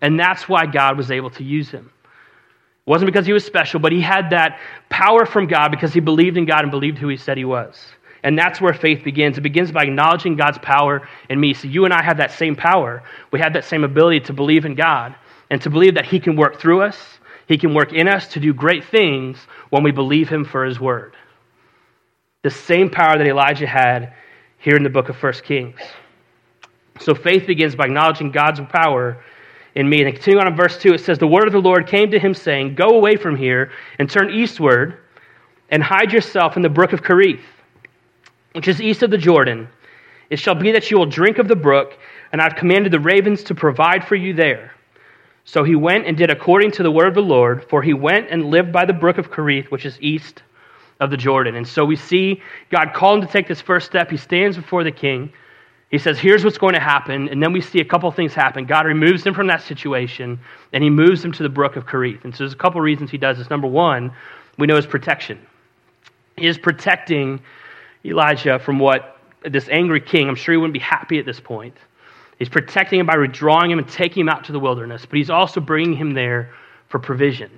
And 0.00 0.18
that's 0.18 0.48
why 0.48 0.66
God 0.66 0.96
was 0.96 1.10
able 1.10 1.30
to 1.30 1.42
use 1.42 1.70
him. 1.70 1.90
It 2.86 2.90
wasn't 2.90 3.12
because 3.12 3.26
he 3.26 3.32
was 3.32 3.44
special, 3.44 3.80
but 3.80 3.92
he 3.92 4.00
had 4.00 4.30
that 4.30 4.60
power 4.88 5.26
from 5.26 5.46
God 5.46 5.70
because 5.70 5.92
he 5.92 6.00
believed 6.00 6.36
in 6.36 6.46
God 6.46 6.62
and 6.62 6.70
believed 6.70 6.98
who 6.98 7.08
he 7.08 7.16
said 7.16 7.36
he 7.36 7.44
was. 7.44 7.76
And 8.22 8.38
that's 8.38 8.60
where 8.60 8.74
faith 8.74 9.04
begins. 9.04 9.38
It 9.38 9.42
begins 9.42 9.70
by 9.70 9.84
acknowledging 9.84 10.36
God's 10.36 10.58
power 10.58 11.08
in 11.28 11.40
me. 11.40 11.54
So 11.54 11.68
you 11.68 11.84
and 11.84 11.94
I 11.94 12.02
have 12.02 12.16
that 12.16 12.32
same 12.32 12.56
power. 12.56 13.02
We 13.32 13.40
have 13.40 13.52
that 13.52 13.64
same 13.64 13.84
ability 13.84 14.20
to 14.20 14.32
believe 14.32 14.64
in 14.64 14.74
God 14.74 15.14
and 15.50 15.60
to 15.62 15.70
believe 15.70 15.94
that 15.94 16.06
he 16.06 16.20
can 16.20 16.36
work 16.36 16.60
through 16.60 16.82
us, 16.82 17.18
he 17.46 17.56
can 17.56 17.72
work 17.72 17.92
in 17.94 18.06
us 18.06 18.28
to 18.28 18.40
do 18.40 18.52
great 18.52 18.84
things 18.84 19.38
when 19.70 19.82
we 19.82 19.90
believe 19.90 20.28
him 20.28 20.44
for 20.44 20.64
his 20.64 20.78
word. 20.78 21.16
The 22.42 22.50
same 22.50 22.90
power 22.90 23.16
that 23.16 23.26
Elijah 23.26 23.66
had 23.66 24.14
here 24.58 24.76
in 24.76 24.82
the 24.82 24.90
book 24.90 25.08
of 25.08 25.16
1 25.22 25.32
Kings. 25.44 25.80
So 27.00 27.14
faith 27.14 27.46
begins 27.46 27.76
by 27.76 27.86
acknowledging 27.86 28.30
God's 28.30 28.60
power 28.68 29.22
in 29.74 29.88
me. 29.88 30.02
And 30.02 30.12
continuing 30.12 30.44
on 30.46 30.52
in 30.52 30.56
verse 30.56 30.76
2, 30.78 30.94
it 30.94 31.00
says, 31.00 31.18
The 31.18 31.26
word 31.26 31.46
of 31.46 31.52
the 31.52 31.60
Lord 31.60 31.86
came 31.86 32.10
to 32.10 32.18
him, 32.18 32.34
saying, 32.34 32.74
Go 32.74 32.88
away 32.88 33.16
from 33.16 33.36
here 33.36 33.70
and 33.98 34.10
turn 34.10 34.30
eastward 34.30 34.98
and 35.70 35.82
hide 35.82 36.12
yourself 36.12 36.56
in 36.56 36.62
the 36.62 36.68
brook 36.68 36.92
of 36.92 37.02
Kerith, 37.02 37.40
which 38.52 38.68
is 38.68 38.80
east 38.80 39.02
of 39.02 39.10
the 39.10 39.18
Jordan. 39.18 39.68
It 40.30 40.38
shall 40.38 40.54
be 40.54 40.72
that 40.72 40.90
you 40.90 40.98
will 40.98 41.06
drink 41.06 41.38
of 41.38 41.48
the 41.48 41.56
brook, 41.56 41.96
and 42.32 42.40
I've 42.40 42.56
commanded 42.56 42.92
the 42.92 43.00
ravens 43.00 43.44
to 43.44 43.54
provide 43.54 44.04
for 44.04 44.16
you 44.16 44.34
there. 44.34 44.72
So 45.44 45.64
he 45.64 45.76
went 45.76 46.06
and 46.06 46.16
did 46.16 46.30
according 46.30 46.72
to 46.72 46.82
the 46.82 46.90
word 46.90 47.08
of 47.08 47.14
the 47.14 47.22
Lord, 47.22 47.64
for 47.70 47.80
he 47.80 47.94
went 47.94 48.28
and 48.30 48.50
lived 48.50 48.72
by 48.72 48.84
the 48.84 48.92
brook 48.92 49.16
of 49.16 49.30
Kerith, 49.30 49.70
which 49.70 49.86
is 49.86 49.98
east 50.00 50.42
of 51.00 51.10
the 51.10 51.16
Jordan. 51.16 51.54
And 51.54 51.66
so 51.66 51.84
we 51.84 51.96
see 51.96 52.42
God 52.70 52.92
call 52.92 53.14
him 53.14 53.20
to 53.20 53.26
take 53.26 53.48
this 53.48 53.60
first 53.60 53.86
step. 53.86 54.10
He 54.10 54.16
stands 54.16 54.56
before 54.56 54.84
the 54.84 54.92
king. 54.92 55.32
He 55.90 55.98
says, 55.98 56.18
Here's 56.18 56.44
what's 56.44 56.58
going 56.58 56.74
to 56.74 56.80
happen. 56.80 57.28
And 57.28 57.42
then 57.42 57.52
we 57.52 57.60
see 57.60 57.80
a 57.80 57.84
couple 57.84 58.10
things 58.10 58.34
happen. 58.34 58.66
God 58.66 58.86
removes 58.86 59.24
him 59.24 59.34
from 59.34 59.46
that 59.46 59.62
situation, 59.62 60.38
and 60.72 60.84
he 60.84 60.90
moves 60.90 61.24
him 61.24 61.32
to 61.32 61.42
the 61.42 61.48
brook 61.48 61.76
of 61.76 61.86
Kerith. 61.86 62.24
And 62.24 62.34
so 62.34 62.44
there's 62.44 62.52
a 62.52 62.56
couple 62.56 62.80
reasons 62.80 63.10
he 63.10 63.18
does 63.18 63.38
this. 63.38 63.48
Number 63.48 63.68
one, 63.68 64.12
we 64.58 64.66
know 64.66 64.76
his 64.76 64.86
protection. 64.86 65.38
He 66.36 66.46
is 66.46 66.58
protecting 66.58 67.40
Elijah 68.04 68.58
from 68.58 68.78
what 68.78 69.18
this 69.42 69.68
angry 69.68 70.00
king, 70.00 70.28
I'm 70.28 70.34
sure 70.34 70.52
he 70.52 70.56
wouldn't 70.56 70.74
be 70.74 70.80
happy 70.80 71.18
at 71.18 71.24
this 71.24 71.40
point. 71.40 71.76
He's 72.38 72.48
protecting 72.48 73.00
him 73.00 73.06
by 73.06 73.16
withdrawing 73.16 73.70
him 73.70 73.78
and 73.78 73.88
taking 73.88 74.22
him 74.22 74.28
out 74.28 74.44
to 74.44 74.52
the 74.52 74.60
wilderness, 74.60 75.04
but 75.06 75.16
he's 75.16 75.30
also 75.30 75.60
bringing 75.60 75.94
him 75.94 76.14
there 76.14 76.52
for 76.88 76.98
provision. 76.98 77.50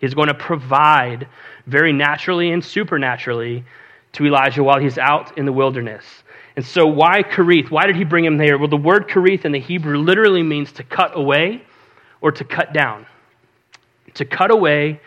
He's 0.00 0.14
going 0.14 0.28
to 0.28 0.34
provide 0.34 1.28
very 1.66 1.92
naturally 1.92 2.50
and 2.50 2.64
supernaturally 2.64 3.64
to 4.12 4.26
Elijah 4.26 4.64
while 4.64 4.80
he's 4.80 4.98
out 4.98 5.36
in 5.38 5.44
the 5.44 5.52
wilderness. 5.52 6.04
And 6.56 6.64
so, 6.66 6.86
why 6.86 7.22
Kerith? 7.22 7.70
Why 7.70 7.86
did 7.86 7.96
he 7.96 8.04
bring 8.04 8.24
him 8.24 8.36
there? 8.36 8.58
Well, 8.58 8.68
the 8.68 8.76
word 8.76 9.08
Kerith 9.08 9.44
in 9.44 9.52
the 9.52 9.60
Hebrew 9.60 9.98
literally 9.98 10.42
means 10.42 10.72
to 10.72 10.82
cut 10.82 11.16
away 11.16 11.62
or 12.20 12.32
to 12.32 12.44
cut 12.44 12.72
down. 12.72 13.06
To 14.14 14.24
cut 14.24 14.50
away 14.50 15.00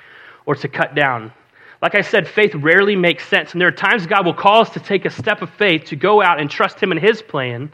or 0.45 0.55
to 0.55 0.67
cut 0.67 0.95
down. 0.95 1.33
Like 1.81 1.95
I 1.95 2.01
said, 2.01 2.27
faith 2.27 2.55
rarely 2.55 2.95
makes 2.95 3.27
sense. 3.27 3.51
And 3.51 3.59
there 3.59 3.67
are 3.67 3.71
times 3.71 4.07
God 4.07 4.25
will 4.25 4.33
call 4.33 4.61
us 4.61 4.69
to 4.69 4.79
take 4.79 5.03
a 5.03 5.09
step 5.09 5.41
of 5.41 5.49
faith 5.49 5.85
to 5.85 5.97
go 5.97 6.21
out 6.21 6.39
and 6.39 6.49
trust 6.49 6.81
Him 6.81 6.91
in 6.91 6.97
His 6.97 7.21
plan 7.21 7.71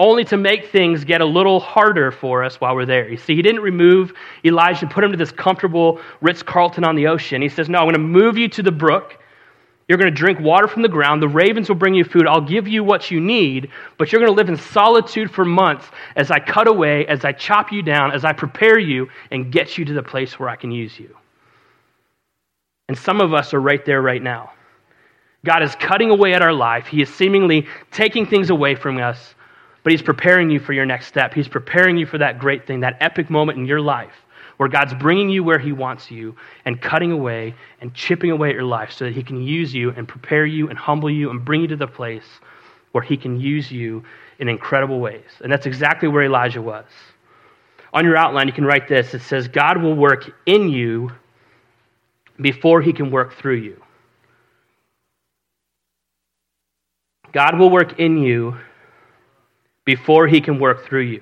only 0.00 0.24
to 0.24 0.38
make 0.38 0.72
things 0.72 1.04
get 1.04 1.20
a 1.20 1.26
little 1.26 1.60
harder 1.60 2.10
for 2.10 2.42
us 2.42 2.58
while 2.58 2.74
we're 2.74 2.86
there. 2.86 3.06
You 3.08 3.18
see, 3.18 3.36
he 3.36 3.42
didn't 3.42 3.60
remove 3.60 4.14
Elijah 4.46 4.86
and 4.86 4.90
put 4.90 5.04
him 5.04 5.12
to 5.12 5.16
this 5.18 5.30
comfortable 5.30 6.00
Ritz 6.22 6.42
Carlton 6.42 6.84
on 6.84 6.96
the 6.96 7.06
ocean. 7.06 7.42
He 7.42 7.50
says, 7.50 7.68
No, 7.68 7.78
I'm 7.78 7.84
going 7.84 7.92
to 7.92 7.98
move 7.98 8.38
you 8.38 8.48
to 8.48 8.62
the 8.62 8.72
brook. 8.72 9.18
You're 9.88 9.98
going 9.98 10.10
to 10.10 10.16
drink 10.16 10.40
water 10.40 10.68
from 10.68 10.80
the 10.82 10.88
ground. 10.88 11.20
The 11.20 11.28
ravens 11.28 11.68
will 11.68 11.76
bring 11.76 11.94
you 11.94 12.04
food. 12.04 12.26
I'll 12.26 12.40
give 12.40 12.66
you 12.66 12.82
what 12.82 13.10
you 13.10 13.20
need, 13.20 13.70
but 13.98 14.10
you're 14.10 14.20
going 14.20 14.32
to 14.32 14.36
live 14.36 14.48
in 14.48 14.56
solitude 14.56 15.30
for 15.30 15.44
months 15.44 15.86
as 16.16 16.30
I 16.30 16.38
cut 16.38 16.66
away, 16.66 17.06
as 17.06 17.24
I 17.26 17.32
chop 17.32 17.70
you 17.70 17.82
down, 17.82 18.12
as 18.12 18.24
I 18.24 18.32
prepare 18.32 18.78
you 18.78 19.08
and 19.30 19.52
get 19.52 19.76
you 19.76 19.84
to 19.84 19.92
the 19.92 20.02
place 20.02 20.38
where 20.38 20.48
I 20.48 20.56
can 20.56 20.70
use 20.70 20.98
you. 20.98 21.14
And 22.88 22.96
some 22.96 23.20
of 23.20 23.34
us 23.34 23.52
are 23.52 23.60
right 23.60 23.84
there 23.84 24.00
right 24.00 24.22
now. 24.22 24.52
God 25.44 25.62
is 25.62 25.74
cutting 25.74 26.10
away 26.10 26.32
at 26.32 26.40
our 26.40 26.54
life. 26.54 26.86
He 26.86 27.02
is 27.02 27.12
seemingly 27.12 27.66
taking 27.90 28.24
things 28.24 28.48
away 28.48 28.76
from 28.76 28.96
us 28.96 29.34
but 29.82 29.92
He's 29.92 30.02
preparing 30.02 30.50
you 30.50 30.60
for 30.60 30.72
your 30.72 30.86
next 30.86 31.06
step. 31.06 31.34
He's 31.34 31.48
preparing 31.48 31.96
you 31.96 32.06
for 32.06 32.18
that 32.18 32.38
great 32.38 32.66
thing, 32.66 32.80
that 32.80 32.96
epic 33.00 33.30
moment 33.30 33.58
in 33.58 33.66
your 33.66 33.80
life 33.80 34.14
where 34.60 34.68
God's 34.68 34.92
bringing 34.92 35.30
you 35.30 35.42
where 35.42 35.58
He 35.58 35.72
wants 35.72 36.10
you 36.10 36.36
and 36.66 36.78
cutting 36.82 37.12
away 37.12 37.54
and 37.80 37.94
chipping 37.94 38.30
away 38.30 38.50
at 38.50 38.54
your 38.54 38.64
life 38.64 38.92
so 38.92 39.06
that 39.06 39.14
He 39.14 39.22
can 39.22 39.42
use 39.42 39.72
you 39.72 39.90
and 39.92 40.06
prepare 40.06 40.44
you 40.44 40.68
and 40.68 40.78
humble 40.78 41.10
you 41.10 41.30
and 41.30 41.42
bring 41.42 41.62
you 41.62 41.68
to 41.68 41.76
the 41.76 41.86
place 41.86 42.26
where 42.92 43.02
He 43.02 43.16
can 43.16 43.40
use 43.40 43.72
you 43.72 44.04
in 44.38 44.50
incredible 44.50 45.00
ways. 45.00 45.24
And 45.42 45.50
that's 45.50 45.64
exactly 45.64 46.08
where 46.08 46.24
Elijah 46.24 46.60
was. 46.60 46.84
On 47.94 48.04
your 48.04 48.18
outline, 48.18 48.48
you 48.48 48.52
can 48.52 48.66
write 48.66 48.86
this 48.86 49.14
it 49.14 49.22
says, 49.22 49.48
God 49.48 49.80
will 49.80 49.94
work 49.94 50.30
in 50.44 50.68
you 50.68 51.10
before 52.38 52.82
He 52.82 52.92
can 52.92 53.10
work 53.10 53.32
through 53.38 53.56
you. 53.56 53.82
God 57.32 57.58
will 57.58 57.70
work 57.70 57.98
in 57.98 58.18
you 58.18 58.58
before 59.96 60.28
he 60.28 60.40
can 60.40 60.60
work 60.60 60.86
through 60.86 61.02
you. 61.02 61.20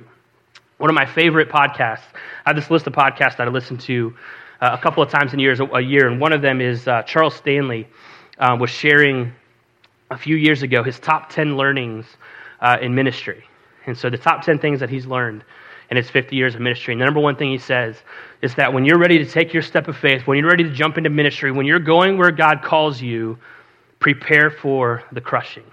One 0.76 0.90
of 0.90 0.94
my 0.94 1.06
favorite 1.06 1.48
podcasts, 1.48 2.04
I 2.44 2.50
have 2.50 2.56
this 2.56 2.70
list 2.70 2.86
of 2.86 2.92
podcasts 2.92 3.38
that 3.38 3.48
I 3.48 3.50
listen 3.50 3.78
to 3.78 4.14
uh, 4.60 4.76
a 4.78 4.82
couple 4.82 5.02
of 5.02 5.08
times 5.08 5.32
in 5.32 5.38
years, 5.38 5.58
a 5.60 5.80
year, 5.80 6.06
and 6.06 6.20
one 6.20 6.34
of 6.34 6.42
them 6.42 6.60
is 6.60 6.86
uh, 6.86 7.02
Charles 7.04 7.34
Stanley 7.34 7.88
uh, 8.38 8.54
was 8.60 8.68
sharing 8.68 9.32
a 10.10 10.18
few 10.18 10.36
years 10.36 10.62
ago 10.62 10.82
his 10.82 10.98
top 10.98 11.30
10 11.30 11.56
learnings 11.56 12.04
uh, 12.60 12.76
in 12.82 12.94
ministry. 12.94 13.42
And 13.86 13.96
so 13.96 14.10
the 14.10 14.18
top 14.18 14.42
10 14.42 14.58
things 14.58 14.80
that 14.80 14.90
he's 14.90 15.06
learned. 15.06 15.44
in 15.90 15.96
his 15.96 16.10
50 16.10 16.36
years 16.36 16.54
of 16.54 16.60
ministry. 16.60 16.92
And 16.92 17.00
the 17.00 17.06
number 17.06 17.20
one 17.20 17.36
thing 17.36 17.50
he 17.50 17.56
says 17.58 17.96
is 18.42 18.54
that 18.56 18.74
when 18.74 18.84
you're 18.84 18.98
ready 18.98 19.16
to 19.18 19.24
take 19.24 19.54
your 19.54 19.62
step 19.62 19.88
of 19.88 19.96
faith, 19.96 20.26
when 20.26 20.36
you're 20.38 20.50
ready 20.50 20.64
to 20.64 20.74
jump 20.82 20.98
into 20.98 21.08
ministry, 21.08 21.50
when 21.50 21.64
you're 21.64 21.78
going 21.78 22.18
where 22.18 22.30
God 22.30 22.62
calls 22.62 23.00
you, 23.00 23.38
prepare 23.98 24.50
for 24.50 25.02
the 25.12 25.22
crushing. 25.22 25.64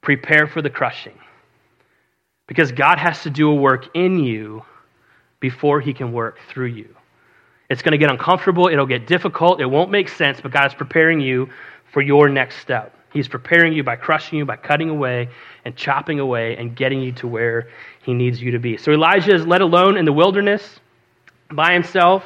Prepare 0.00 0.46
for 0.46 0.62
the 0.62 0.70
crushing. 0.70 1.18
Because 2.52 2.70
God 2.70 2.98
has 2.98 3.22
to 3.22 3.30
do 3.30 3.50
a 3.50 3.54
work 3.54 3.88
in 3.94 4.18
you 4.18 4.62
before 5.40 5.80
he 5.80 5.94
can 5.94 6.12
work 6.12 6.38
through 6.50 6.66
you. 6.66 6.94
It's 7.70 7.80
going 7.80 7.92
to 7.92 7.96
get 7.96 8.10
uncomfortable, 8.10 8.68
it'll 8.68 8.84
get 8.84 9.06
difficult, 9.06 9.58
it 9.62 9.64
won't 9.64 9.90
make 9.90 10.06
sense, 10.06 10.38
but 10.38 10.52
God 10.52 10.66
is 10.66 10.74
preparing 10.74 11.18
you 11.18 11.48
for 11.94 12.02
your 12.02 12.28
next 12.28 12.58
step. 12.58 12.94
He's 13.10 13.26
preparing 13.26 13.72
you 13.72 13.82
by 13.82 13.96
crushing 13.96 14.36
you, 14.36 14.44
by 14.44 14.56
cutting 14.56 14.90
away 14.90 15.30
and 15.64 15.74
chopping 15.74 16.20
away 16.20 16.54
and 16.58 16.76
getting 16.76 17.00
you 17.00 17.12
to 17.12 17.26
where 17.26 17.70
he 18.02 18.12
needs 18.12 18.42
you 18.42 18.50
to 18.50 18.58
be. 18.58 18.76
So 18.76 18.92
Elijah 18.92 19.34
is 19.34 19.46
let 19.46 19.62
alone 19.62 19.96
in 19.96 20.04
the 20.04 20.12
wilderness 20.12 20.78
by 21.52 21.72
himself. 21.72 22.22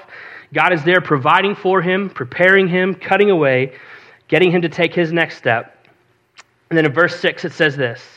God 0.52 0.73
is 0.73 0.83
there 0.83 1.00
providing 1.00 1.54
for 1.54 1.80
him, 1.80 2.11
preparing 2.11 2.66
him, 2.66 2.97
cutting 2.97 3.30
away, 3.30 3.78
getting 4.26 4.50
him 4.50 4.62
to 4.62 4.68
take 4.68 4.92
his 4.92 5.12
next 5.12 5.37
step. 5.37 5.87
And 6.68 6.76
then 6.76 6.85
in 6.85 6.92
verse 6.92 7.21
6, 7.21 7.45
it 7.45 7.52
says 7.52 7.76
this 7.76 8.15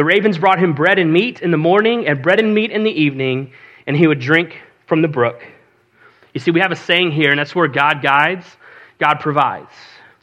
The 0.00 0.04
ravens 0.06 0.38
brought 0.38 0.58
him 0.58 0.72
bread 0.72 0.98
and 0.98 1.12
meat 1.12 1.42
in 1.42 1.50
the 1.50 1.58
morning, 1.58 2.06
and 2.06 2.22
bread 2.22 2.40
and 2.40 2.54
meat 2.54 2.70
in 2.70 2.84
the 2.84 2.90
evening, 2.90 3.52
and 3.86 3.94
he 3.94 4.06
would 4.06 4.18
drink 4.18 4.56
from 4.86 5.02
the 5.02 5.08
brook. 5.08 5.44
You 6.32 6.40
see, 6.40 6.50
we 6.50 6.60
have 6.60 6.72
a 6.72 6.76
saying 6.76 7.10
here, 7.10 7.28
and 7.28 7.38
that's 7.38 7.54
where 7.54 7.68
God 7.68 8.00
guides, 8.00 8.46
God 8.98 9.16
provides. 9.16 9.68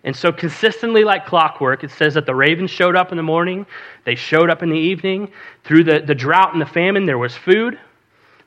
And 0.04 0.16
so, 0.16 0.32
consistently, 0.32 1.04
like 1.04 1.28
clockwork, 1.28 1.84
it 1.84 1.92
says 1.92 2.16
that 2.16 2.26
the 2.26 2.34
ravens 2.34 2.72
showed 2.72 2.96
up 2.96 3.12
in 3.12 3.18
the 3.18 3.24
morning, 3.24 3.68
they 4.04 4.16
showed 4.16 4.50
up 4.50 4.64
in 4.64 4.72
the 4.72 4.80
evening. 4.80 5.32
Through 5.64 5.84
the, 5.84 6.00
the 6.00 6.16
drought 6.16 6.54
and 6.54 6.60
the 6.60 6.66
famine, 6.66 7.06
there 7.06 7.20
was 7.20 7.36
food, 7.36 7.80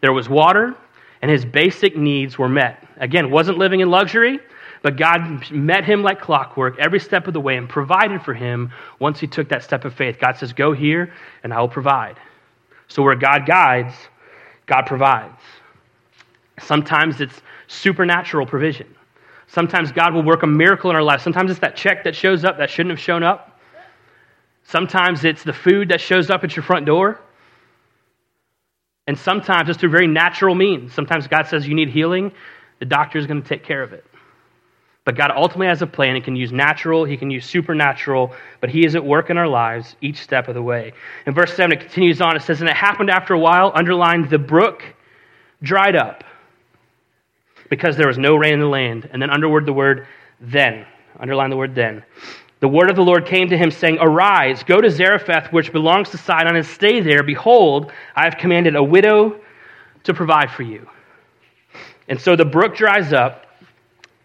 there 0.01 0.13
was 0.13 0.29
water, 0.29 0.75
and 1.23 1.31
his 1.31 1.45
basic 1.45 1.97
needs 1.97 2.39
were 2.39 2.49
met. 2.49 2.85
Again, 2.97 3.31
wasn't 3.31 3.57
living 3.57 3.79
in 3.79 3.89
luxury, 3.89 4.41
but 4.83 4.97
God 4.97 5.51
met 5.51 5.85
him 5.85 6.03
like 6.03 6.21
clockwork 6.21 6.79
every 6.79 7.01
step 7.01 7.27
of 7.27 7.35
the 7.35 7.41
way 7.41 7.57
and 7.57 7.69
provided 7.69 8.23
for 8.23 8.33
him 8.33 8.73
once 8.99 9.21
he 9.21 9.27
took 9.27 9.49
that 9.51 9.63
step 9.63 9.85
of 9.85 9.95
faith. 9.95 10.19
God 10.19 10.37
says, 10.37 10.53
Go 10.53 10.73
here, 10.73 11.13
and 11.43 11.53
I 11.53 11.61
will 11.61 11.69
provide. 11.69 12.17
So, 12.89 13.03
where 13.03 13.15
God 13.15 13.47
guides, 13.47 13.95
God 14.67 14.83
provides. 14.87 15.41
Sometimes 16.61 17.21
it's 17.21 17.41
supernatural 17.69 18.47
provision. 18.47 18.95
Sometimes 19.49 19.93
God 19.93 20.15
will 20.15 20.23
work 20.23 20.43
a 20.43 20.47
miracle 20.47 20.91
in 20.91 20.97
our 20.97 21.03
life. 21.03 21.21
Sometimes 21.23 21.51
it's 21.51 21.61
that 21.61 21.77
check 21.77 22.05
that 22.05 22.15
shows 22.15 22.45
up 22.45 22.59
that 22.59 22.71
shouldn't 22.71 22.91
have 22.91 23.01
shown 23.01 23.23
up. 23.23 23.59
Sometimes 24.65 25.25
it's 25.25 25.43
the 25.43 25.53
food 25.53 25.89
that 25.89 26.01
shows 26.01 26.31
up 26.31 26.45
at 26.45 26.55
your 26.55 26.63
front 26.63 26.87
door. 26.87 27.21
And 29.07 29.19
sometimes 29.19 29.69
it's 29.69 29.79
through 29.81 29.91
very 29.91 30.07
natural 30.07 30.55
means. 30.55 30.95
Sometimes 30.95 31.27
God 31.27 31.49
says 31.49 31.67
you 31.67 31.75
need 31.75 31.89
healing, 31.89 32.33
the 32.79 32.85
doctor 32.85 33.19
is 33.19 33.27
going 33.27 33.43
to 33.43 33.49
take 33.49 33.65
care 33.65 33.83
of 33.83 33.93
it. 33.93 34.05
But 35.05 35.17
God 35.17 35.33
ultimately 35.35 35.67
has 35.69 35.83
a 35.83 35.87
plan. 35.87 36.15
He 36.15 36.21
can 36.21 36.37
use 36.37 36.53
natural, 36.53 37.05
He 37.05 37.17
can 37.17 37.31
use 37.31 37.47
supernatural, 37.47 38.35
but 38.61 38.71
He 38.71 38.85
is 38.85 38.95
at 38.95 39.05
work 39.05 39.31
in 39.31 39.39
our 39.39 39.49
lives 39.49 39.97
each 40.01 40.21
step 40.21 40.49
of 40.49 40.55
the 40.55 40.63
way. 40.63 40.93
In 41.27 41.35
verse 41.35 41.55
7, 41.55 41.73
it 41.73 41.81
continues 41.81 42.21
on. 42.21 42.37
It 42.37 42.43
says, 42.43 42.61
And 42.61 42.69
it 42.69 42.77
happened 42.77 43.11
after 43.11 43.35
a 43.35 43.39
while, 43.39 43.73
underlined, 43.75 44.29
the 44.29 44.39
brook 44.39 44.83
dried 45.63 45.97
up 45.97 46.25
because 47.71 47.97
there 47.97 48.09
was 48.09 48.19
no 48.19 48.37
rain 48.37 48.55
in 48.55 48.61
the 48.61 48.67
land. 48.67 49.09
And 49.13 49.23
then 49.23 49.31
underword 49.31 49.65
the 49.65 49.73
word 49.73 50.07
then. 50.41 50.85
Underline 51.19 51.51
the 51.51 51.57
word 51.57 51.75
then. 51.75 52.05
The 52.61 52.69
word 52.69 52.91
of 52.91 52.97
the 52.97 53.03
Lord 53.03 53.25
came 53.25 53.49
to 53.49 53.57
him, 53.57 53.71
saying, 53.71 53.99
Arise, 54.01 54.63
go 54.63 54.83
to 54.83 54.91
Zarephath, 54.91 55.51
which 55.51 55.73
belongs 55.73 56.11
to 56.11 56.19
Sidon, 56.19 56.57
and 56.57 56.67
stay 56.67 57.01
there. 57.01 57.23
Behold, 57.23 57.91
I 58.15 58.25
have 58.25 58.37
commanded 58.37 58.77
a 58.77 58.83
widow 58.83 59.41
to 60.05 60.13
provide 60.13 60.51
for 60.51 60.63
you. 60.63 60.87
And 62.09 62.21
so 62.21 62.37
the 62.37 62.45
brook 62.45 62.77
dries 62.77 63.15
up, 63.15 63.47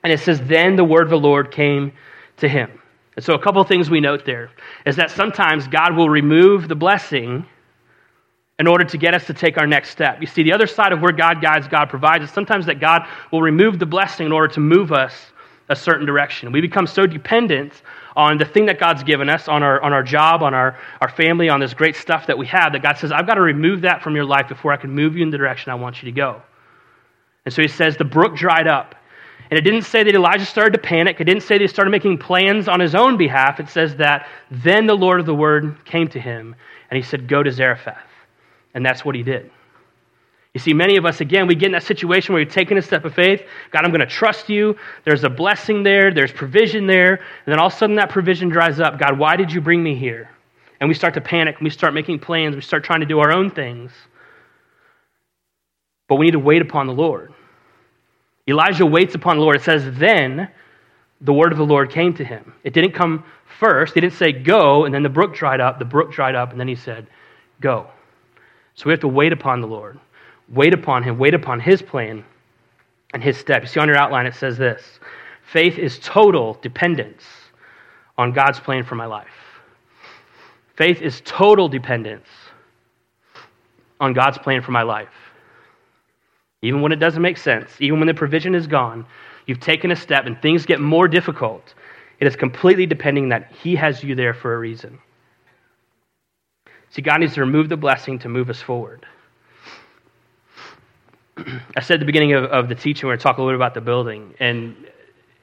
and 0.05 0.13
it 0.13 0.19
says, 0.19 0.39
Then 0.41 0.75
the 0.75 0.83
word 0.83 1.01
of 1.01 1.09
the 1.09 1.19
Lord 1.19 1.49
came 1.49 1.91
to 2.37 2.47
him. 2.47 2.69
And 3.15 3.25
so 3.25 3.33
a 3.33 3.39
couple 3.39 3.59
of 3.59 3.67
things 3.67 3.89
we 3.89 3.99
note 3.99 4.23
there 4.23 4.51
is 4.85 4.95
that 4.97 5.09
sometimes 5.09 5.67
God 5.67 5.95
will 5.95 6.09
remove 6.09 6.67
the 6.67 6.75
blessing 6.75 7.43
in 8.59 8.67
order 8.67 8.83
to 8.83 8.97
get 8.99 9.15
us 9.15 9.25
to 9.25 9.33
take 9.33 9.57
our 9.57 9.65
next 9.65 9.89
step. 9.89 10.21
You 10.21 10.27
see, 10.27 10.43
the 10.43 10.53
other 10.53 10.67
side 10.67 10.93
of 10.93 11.01
where 11.01 11.11
God 11.11 11.41
guides, 11.41 11.67
God 11.67 11.89
provides 11.89 12.23
is 12.23 12.29
sometimes 12.29 12.67
that 12.67 12.79
God 12.79 13.07
will 13.31 13.41
remove 13.41 13.79
the 13.79 13.85
blessing 13.87 14.27
in 14.27 14.31
order 14.31 14.47
to 14.53 14.59
move 14.59 14.91
us 14.91 15.31
a 15.69 15.75
certain 15.75 16.05
direction. 16.05 16.51
We 16.51 16.61
become 16.61 16.85
so 16.85 17.07
dependent 17.07 17.81
on 18.15 18.37
the 18.37 18.45
thing 18.45 18.67
that 18.67 18.79
God's 18.79 19.01
given 19.01 19.27
us, 19.27 19.47
on 19.47 19.63
our, 19.63 19.81
on 19.81 19.91
our 19.91 20.03
job, 20.03 20.43
on 20.43 20.53
our, 20.53 20.77
our 21.01 21.09
family, 21.09 21.49
on 21.49 21.59
this 21.59 21.73
great 21.73 21.95
stuff 21.95 22.27
that 22.27 22.37
we 22.37 22.45
have, 22.45 22.73
that 22.73 22.83
God 22.83 22.99
says, 22.99 23.11
I've 23.11 23.25
got 23.25 23.33
to 23.33 23.41
remove 23.41 23.81
that 23.81 24.03
from 24.03 24.15
your 24.15 24.25
life 24.25 24.47
before 24.47 24.71
I 24.71 24.77
can 24.77 24.91
move 24.91 25.17
you 25.17 25.23
in 25.23 25.31
the 25.31 25.37
direction 25.39 25.71
I 25.71 25.75
want 25.75 26.03
you 26.03 26.11
to 26.11 26.15
go. 26.15 26.43
And 27.45 27.51
so 27.51 27.63
he 27.63 27.67
says, 27.67 27.97
the 27.97 28.05
brook 28.05 28.35
dried 28.35 28.67
up. 28.67 28.93
And 29.49 29.59
it 29.59 29.61
didn't 29.61 29.83
say 29.83 30.03
that 30.03 30.15
Elijah 30.15 30.45
started 30.45 30.73
to 30.73 30.79
panic. 30.79 31.17
It 31.19 31.25
didn't 31.25 31.43
say 31.43 31.55
that 31.55 31.61
he 31.61 31.67
started 31.67 31.91
making 31.91 32.17
plans 32.17 32.67
on 32.67 32.79
his 32.79 32.95
own 32.95 33.17
behalf. 33.17 33.59
It 33.59 33.69
says 33.69 33.95
that 33.97 34.27
then 34.49 34.87
the 34.87 34.95
Lord 34.95 35.19
of 35.19 35.25
the 35.25 35.35
word 35.35 35.85
came 35.85 36.07
to 36.09 36.19
him, 36.19 36.55
and 36.89 36.97
he 36.97 37.03
said, 37.03 37.27
Go 37.27 37.43
to 37.43 37.51
Zarephath. 37.51 37.97
And 38.73 38.85
that's 38.85 39.05
what 39.05 39.15
he 39.15 39.23
did. 39.23 39.51
You 40.55 40.59
see, 40.59 40.73
many 40.73 40.95
of 40.95 41.05
us, 41.05 41.19
again, 41.19 41.47
we 41.47 41.55
get 41.55 41.67
in 41.67 41.71
that 41.73 41.83
situation 41.83 42.33
where 42.33 42.41
you're 42.41 42.49
taking 42.49 42.77
a 42.77 42.81
step 42.81 43.03
of 43.03 43.13
faith. 43.13 43.41
God, 43.71 43.83
I'm 43.83 43.91
going 43.91 43.99
to 43.99 44.05
trust 44.05 44.47
you. 44.47 44.77
There's 45.03 45.25
a 45.25 45.29
blessing 45.29 45.83
there, 45.83 46.13
there's 46.13 46.31
provision 46.31 46.87
there. 46.87 47.15
And 47.15 47.47
then 47.47 47.59
all 47.59 47.67
of 47.67 47.73
a 47.73 47.75
sudden 47.75 47.97
that 47.97 48.09
provision 48.09 48.47
dries 48.47 48.79
up. 48.79 48.97
God, 48.97 49.19
why 49.19 49.35
did 49.35 49.51
you 49.51 49.59
bring 49.59 49.83
me 49.83 49.95
here? 49.95 50.29
And 50.79 50.87
we 50.87 50.93
start 50.93 51.13
to 51.15 51.21
panic. 51.21 51.57
We 51.59 51.69
start 51.69 51.93
making 51.93 52.19
plans. 52.19 52.55
We 52.55 52.61
start 52.61 52.85
trying 52.85 53.01
to 53.01 53.05
do 53.05 53.19
our 53.19 53.33
own 53.33 53.51
things. 53.51 53.91
But 56.07 56.15
we 56.15 56.27
need 56.27 56.31
to 56.31 56.39
wait 56.39 56.61
upon 56.61 56.87
the 56.87 56.93
Lord. 56.93 57.33
Elijah 58.47 58.85
waits 58.85 59.15
upon 59.15 59.37
the 59.37 59.43
Lord. 59.43 59.55
It 59.55 59.63
says, 59.63 59.97
then 59.97 60.49
the 61.21 61.33
word 61.33 61.51
of 61.51 61.57
the 61.57 61.65
Lord 61.65 61.91
came 61.91 62.13
to 62.15 62.23
him. 62.23 62.53
It 62.63 62.73
didn't 62.73 62.91
come 62.91 63.23
first. 63.59 63.93
He 63.93 64.01
didn't 64.01 64.13
say, 64.13 64.31
go, 64.31 64.85
and 64.85 64.93
then 64.93 65.03
the 65.03 65.09
brook 65.09 65.33
dried 65.33 65.61
up. 65.61 65.79
The 65.79 65.85
brook 65.85 66.11
dried 66.11 66.35
up, 66.35 66.51
and 66.51 66.59
then 66.59 66.67
he 66.67 66.75
said, 66.75 67.07
go. 67.61 67.87
So 68.75 68.85
we 68.85 68.91
have 68.91 68.99
to 69.01 69.07
wait 69.07 69.33
upon 69.33 69.61
the 69.61 69.67
Lord, 69.67 69.99
wait 70.49 70.73
upon 70.73 71.01
Him, 71.03 71.17
wait 71.17 71.33
upon 71.33 71.59
His 71.59 71.81
plan 71.81 72.23
and 73.13 73.23
His 73.23 73.37
step. 73.37 73.61
You 73.61 73.67
see 73.67 73.79
on 73.79 73.87
your 73.87 73.97
outline, 73.97 74.25
it 74.25 74.35
says 74.35 74.57
this 74.57 74.99
faith 75.51 75.77
is 75.77 75.97
total 75.99 76.59
dependence 76.61 77.23
on 78.17 78.33
God's 78.33 78.59
plan 78.59 78.83
for 78.83 78.95
my 78.95 79.05
life. 79.05 79.27
Faith 80.75 81.01
is 81.01 81.21
total 81.23 81.69
dependence 81.69 82.27
on 83.99 84.13
God's 84.13 84.37
plan 84.37 84.61
for 84.61 84.71
my 84.71 84.83
life. 84.83 85.07
Even 86.65 86.81
when 86.81 86.91
it 86.91 86.97
doesn't 86.97 87.21
make 87.21 87.37
sense, 87.37 87.69
even 87.79 87.99
when 87.99 88.07
the 88.07 88.13
provision 88.13 88.55
is 88.55 88.67
gone, 88.67 89.05
you've 89.45 89.59
taken 89.59 89.91
a 89.91 89.95
step 89.95 90.25
and 90.25 90.41
things 90.41 90.65
get 90.65 90.79
more 90.79 91.07
difficult. 91.07 91.73
It 92.19 92.27
is 92.27 92.35
completely 92.35 92.85
depending 92.85 93.29
that 93.29 93.51
He 93.51 93.75
has 93.75 94.03
you 94.03 94.15
there 94.15 94.33
for 94.33 94.53
a 94.53 94.57
reason. 94.57 94.99
See, 96.89 97.01
God 97.01 97.19
needs 97.19 97.33
to 97.33 97.41
remove 97.41 97.69
the 97.69 97.77
blessing 97.77 98.19
to 98.19 98.29
move 98.29 98.49
us 98.49 98.61
forward. 98.61 99.05
I 101.37 101.81
said 101.81 101.95
at 101.95 101.99
the 101.99 102.05
beginning 102.05 102.33
of, 102.33 102.45
of 102.45 102.69
the 102.69 102.75
teaching, 102.75 103.07
we're 103.07 103.13
going 103.13 103.19
to 103.19 103.23
talk 103.23 103.37
a 103.37 103.41
little 103.41 103.53
bit 103.53 103.61
about 103.61 103.73
the 103.73 103.81
building. 103.81 104.33
And 104.39 104.75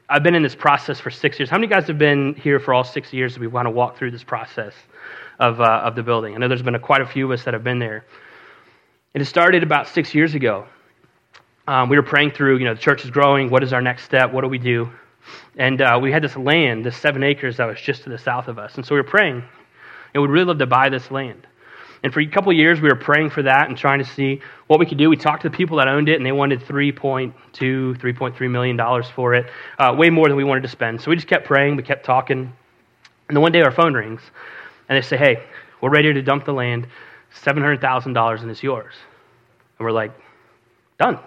I've 0.08 0.22
been 0.22 0.34
in 0.34 0.42
this 0.42 0.54
process 0.54 0.98
for 0.98 1.10
six 1.10 1.38
years. 1.38 1.50
How 1.50 1.58
many 1.58 1.66
guys 1.66 1.86
have 1.86 1.98
been 1.98 2.34
here 2.34 2.58
for 2.58 2.74
all 2.74 2.84
six 2.84 3.12
years? 3.12 3.38
We 3.38 3.46
want 3.46 3.66
to 3.66 3.70
walk 3.70 3.96
through 3.96 4.10
this 4.10 4.24
process 4.24 4.74
of, 5.38 5.60
uh, 5.60 5.82
of 5.84 5.94
the 5.94 6.02
building. 6.02 6.34
I 6.34 6.38
know 6.38 6.48
there's 6.48 6.62
been 6.62 6.74
a, 6.74 6.80
quite 6.80 7.02
a 7.02 7.06
few 7.06 7.26
of 7.26 7.30
us 7.30 7.44
that 7.44 7.54
have 7.54 7.64
been 7.64 7.78
there. 7.78 8.04
And 9.14 9.22
it 9.22 9.26
started 9.26 9.62
about 9.62 9.88
six 9.88 10.14
years 10.14 10.34
ago. 10.34 10.66
Um, 11.66 11.88
we 11.88 11.96
were 11.96 12.02
praying 12.02 12.32
through, 12.32 12.58
you 12.58 12.64
know, 12.64 12.74
the 12.74 12.80
church 12.80 13.04
is 13.04 13.10
growing. 13.10 13.50
What 13.50 13.62
is 13.62 13.72
our 13.72 13.82
next 13.82 14.04
step? 14.04 14.32
What 14.32 14.40
do 14.42 14.48
we 14.48 14.58
do? 14.58 14.90
And 15.56 15.80
uh, 15.80 15.98
we 16.02 16.10
had 16.10 16.22
this 16.22 16.36
land, 16.36 16.84
this 16.84 16.96
seven 16.96 17.22
acres 17.22 17.58
that 17.58 17.66
was 17.66 17.80
just 17.80 18.02
to 18.04 18.10
the 18.10 18.18
south 18.18 18.48
of 18.48 18.58
us. 18.58 18.74
And 18.74 18.84
so 18.84 18.94
we 18.94 19.00
were 19.00 19.08
praying 19.08 19.44
and 20.14 20.22
we'd 20.22 20.30
really 20.30 20.46
love 20.46 20.58
to 20.58 20.66
buy 20.66 20.88
this 20.88 21.10
land. 21.10 21.46
And 22.02 22.12
for 22.12 22.20
a 22.20 22.26
couple 22.26 22.52
years, 22.52 22.80
we 22.80 22.88
were 22.88 22.96
praying 22.96 23.30
for 23.30 23.42
that 23.42 23.68
and 23.68 23.78
trying 23.78 24.00
to 24.00 24.04
see 24.04 24.40
what 24.66 24.80
we 24.80 24.86
could 24.86 24.98
do. 24.98 25.08
We 25.08 25.16
talked 25.16 25.42
to 25.42 25.48
the 25.48 25.56
people 25.56 25.76
that 25.76 25.86
owned 25.86 26.08
it, 26.08 26.16
and 26.16 26.26
they 26.26 26.32
wanted 26.32 26.60
$3.2, 26.60 27.32
$3.3 27.52 28.50
million 28.50 29.02
for 29.14 29.34
it, 29.34 29.46
uh, 29.78 29.94
way 29.96 30.10
more 30.10 30.26
than 30.26 30.36
we 30.36 30.42
wanted 30.42 30.62
to 30.62 30.68
spend. 30.68 31.00
So 31.00 31.10
we 31.10 31.16
just 31.16 31.28
kept 31.28 31.46
praying, 31.46 31.76
we 31.76 31.84
kept 31.84 32.04
talking. 32.04 32.52
And 33.28 33.36
then 33.36 33.40
one 33.40 33.52
day 33.52 33.62
our 33.62 33.70
phone 33.70 33.94
rings, 33.94 34.20
and 34.88 34.96
they 34.96 35.06
say, 35.06 35.16
Hey, 35.16 35.44
we're 35.80 35.90
ready 35.90 36.12
to 36.12 36.22
dump 36.22 36.44
the 36.44 36.52
land, 36.52 36.88
$700,000, 37.36 38.42
and 38.42 38.50
it's 38.50 38.62
yours. 38.64 38.94
And 39.78 39.86
we're 39.86 39.92
like, 39.92 40.12
Done. 40.98 41.18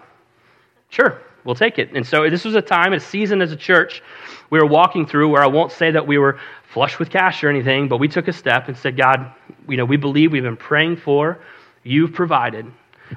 Sure, 0.88 1.20
we'll 1.44 1.54
take 1.54 1.78
it. 1.78 1.94
And 1.94 2.06
so 2.06 2.28
this 2.30 2.44
was 2.44 2.54
a 2.54 2.62
time, 2.62 2.92
a 2.92 3.00
season 3.00 3.42
as 3.42 3.52
a 3.52 3.56
church 3.56 4.02
we 4.50 4.58
were 4.58 4.66
walking 4.66 5.06
through 5.06 5.28
where 5.28 5.42
I 5.42 5.46
won't 5.46 5.72
say 5.72 5.90
that 5.90 6.06
we 6.06 6.18
were 6.18 6.38
flush 6.72 6.98
with 6.98 7.10
cash 7.10 7.42
or 7.42 7.48
anything, 7.48 7.88
but 7.88 7.98
we 7.98 8.08
took 8.08 8.28
a 8.28 8.32
step 8.32 8.68
and 8.68 8.76
said, 8.76 8.96
God, 8.96 9.32
you 9.68 9.76
know, 9.76 9.84
we 9.84 9.96
believe 9.96 10.32
we've 10.32 10.42
been 10.42 10.56
praying 10.56 10.96
for, 10.96 11.38
you've 11.82 12.12
provided. 12.12 12.66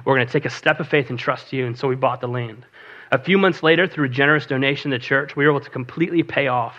We're 0.04 0.16
going 0.16 0.26
to 0.26 0.32
take 0.32 0.44
a 0.44 0.50
step 0.50 0.80
of 0.80 0.88
faith 0.88 1.10
and 1.10 1.18
trust 1.18 1.52
you. 1.52 1.66
And 1.66 1.76
so 1.76 1.88
we 1.88 1.96
bought 1.96 2.20
the 2.20 2.28
land. 2.28 2.64
A 3.12 3.18
few 3.18 3.38
months 3.38 3.62
later, 3.62 3.88
through 3.88 4.06
a 4.06 4.08
generous 4.08 4.46
donation 4.46 4.92
to 4.92 4.98
the 4.98 5.02
church, 5.02 5.34
we 5.34 5.44
were 5.44 5.50
able 5.50 5.64
to 5.64 5.70
completely 5.70 6.22
pay 6.22 6.46
off 6.46 6.76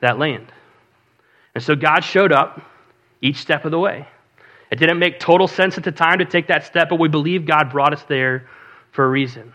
that 0.00 0.18
land. 0.18 0.50
And 1.54 1.62
so 1.62 1.76
God 1.76 2.00
showed 2.00 2.32
up 2.32 2.60
each 3.20 3.36
step 3.36 3.64
of 3.64 3.70
the 3.70 3.78
way. 3.78 4.08
It 4.70 4.76
didn't 4.76 4.98
make 4.98 5.20
total 5.20 5.46
sense 5.46 5.76
at 5.76 5.84
the 5.84 5.92
time 5.92 6.18
to 6.18 6.24
take 6.24 6.48
that 6.48 6.64
step, 6.64 6.88
but 6.88 6.98
we 6.98 7.08
believe 7.08 7.46
God 7.46 7.70
brought 7.70 7.92
us 7.92 8.02
there 8.04 8.48
for 8.92 9.04
a 9.04 9.08
reason. 9.08 9.52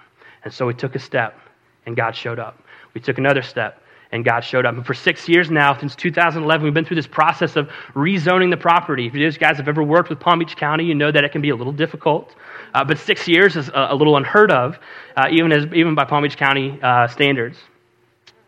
And 0.49 0.53
so 0.55 0.65
we 0.65 0.73
took 0.73 0.95
a 0.95 0.99
step, 0.99 1.39
and 1.85 1.95
God 1.95 2.15
showed 2.15 2.39
up. 2.39 2.57
We 2.95 3.01
took 3.01 3.19
another 3.19 3.43
step, 3.43 3.83
and 4.11 4.25
God 4.25 4.39
showed 4.39 4.65
up. 4.65 4.73
And 4.73 4.83
for 4.83 4.95
six 4.95 5.29
years 5.29 5.51
now, 5.51 5.77
since 5.77 5.95
2011, 5.95 6.63
we've 6.63 6.73
been 6.73 6.85
through 6.85 6.95
this 6.95 7.05
process 7.05 7.55
of 7.55 7.69
rezoning 7.93 8.49
the 8.49 8.57
property. 8.57 9.05
If 9.05 9.13
you 9.13 9.31
guys 9.33 9.57
have 9.57 9.67
ever 9.67 9.83
worked 9.83 10.09
with 10.09 10.19
Palm 10.19 10.39
Beach 10.39 10.57
County, 10.57 10.85
you 10.85 10.95
know 10.95 11.11
that 11.11 11.23
it 11.23 11.31
can 11.31 11.43
be 11.43 11.51
a 11.51 11.55
little 11.55 11.71
difficult. 11.71 12.33
Uh, 12.73 12.83
but 12.83 12.97
six 12.97 13.27
years 13.27 13.55
is 13.55 13.69
a, 13.69 13.89
a 13.91 13.95
little 13.95 14.17
unheard 14.17 14.51
of, 14.51 14.79
uh, 15.15 15.27
even, 15.29 15.51
as, 15.51 15.71
even 15.71 15.93
by 15.93 16.03
Palm 16.03 16.23
Beach 16.23 16.35
County 16.35 16.79
uh, 16.81 17.07
standards. 17.07 17.59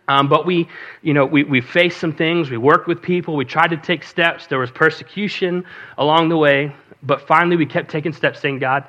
Um, 0.08 0.28
but 0.28 0.48
we, 0.48 0.68
you 1.04 1.14
know, 1.14 1.28
we, 1.28 1.44
we 1.44 1.62
faced 1.62 2.00
some 2.00 2.16
things. 2.16 2.50
We 2.50 2.58
worked 2.58 2.88
with 2.88 3.00
people. 3.00 3.36
We 3.36 3.46
tried 3.46 3.70
to 3.70 3.78
take 3.78 4.02
steps. 4.02 4.48
There 4.48 4.58
was 4.58 4.72
persecution 4.72 5.66
along 6.00 6.30
the 6.30 6.38
way. 6.38 6.76
But 7.04 7.28
finally, 7.28 7.58
we 7.58 7.68
kept 7.68 7.92
taking 7.92 8.12
steps 8.12 8.40
saying, 8.40 8.58
God, 8.58 8.88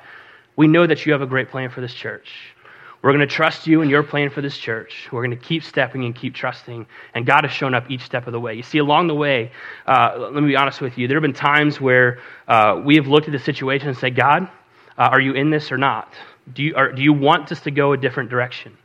we 0.55 0.65
know 0.65 0.87
that 0.87 1.05
you 1.05 1.11
have 1.11 1.21
a 1.21 1.27
great 1.27 1.51
plan 1.51 1.69
for 1.69 1.79
this 1.79 1.93
church. 1.93 2.52
We're 3.03 3.11
going 3.11 3.27
to 3.27 3.27
trust 3.27 3.67
you 3.67 3.81
and 3.81 3.91
your 3.91 4.01
plan 4.01 4.29
for 4.29 4.41
this 4.41 4.57
church. 4.57 5.09
We're 5.11 5.25
going 5.25 5.37
to 5.37 5.45
keep 5.45 5.61
stepping 5.65 6.05
and 6.05 6.15
keep 6.15 6.33
trusting. 6.33 6.85
And 7.13 7.25
God 7.25 7.43
has 7.43 7.51
shown 7.51 7.73
up 7.73 7.91
each 7.91 8.01
step 8.01 8.27
of 8.27 8.31
the 8.31 8.39
way. 8.39 8.53
You 8.53 8.63
see, 8.63 8.77
along 8.77 9.07
the 9.07 9.13
way, 9.13 9.51
uh, 9.85 10.15
let 10.17 10.41
me 10.41 10.47
be 10.47 10.55
honest 10.55 10.79
with 10.79 10.97
you, 10.97 11.09
there 11.09 11.17
have 11.17 11.21
been 11.21 11.33
times 11.33 11.81
where 11.81 12.19
uh, 12.47 12.81
we 12.83 12.95
have 12.95 13.07
looked 13.07 13.27
at 13.27 13.33
the 13.33 13.39
situation 13.39 13.89
and 13.89 13.97
said, 13.97 14.15
God, 14.15 14.43
uh, 14.97 15.09
are 15.11 15.19
you 15.19 15.33
in 15.33 15.49
this 15.49 15.69
or 15.69 15.77
not? 15.77 16.13
Do 16.53 16.63
you, 16.63 16.75
are, 16.77 16.93
do 16.93 17.01
you 17.01 17.11
want 17.11 17.51
us 17.51 17.59
to 17.61 17.71
go 17.71 17.91
a 17.91 17.97
different 17.97 18.29
direction? 18.29 18.77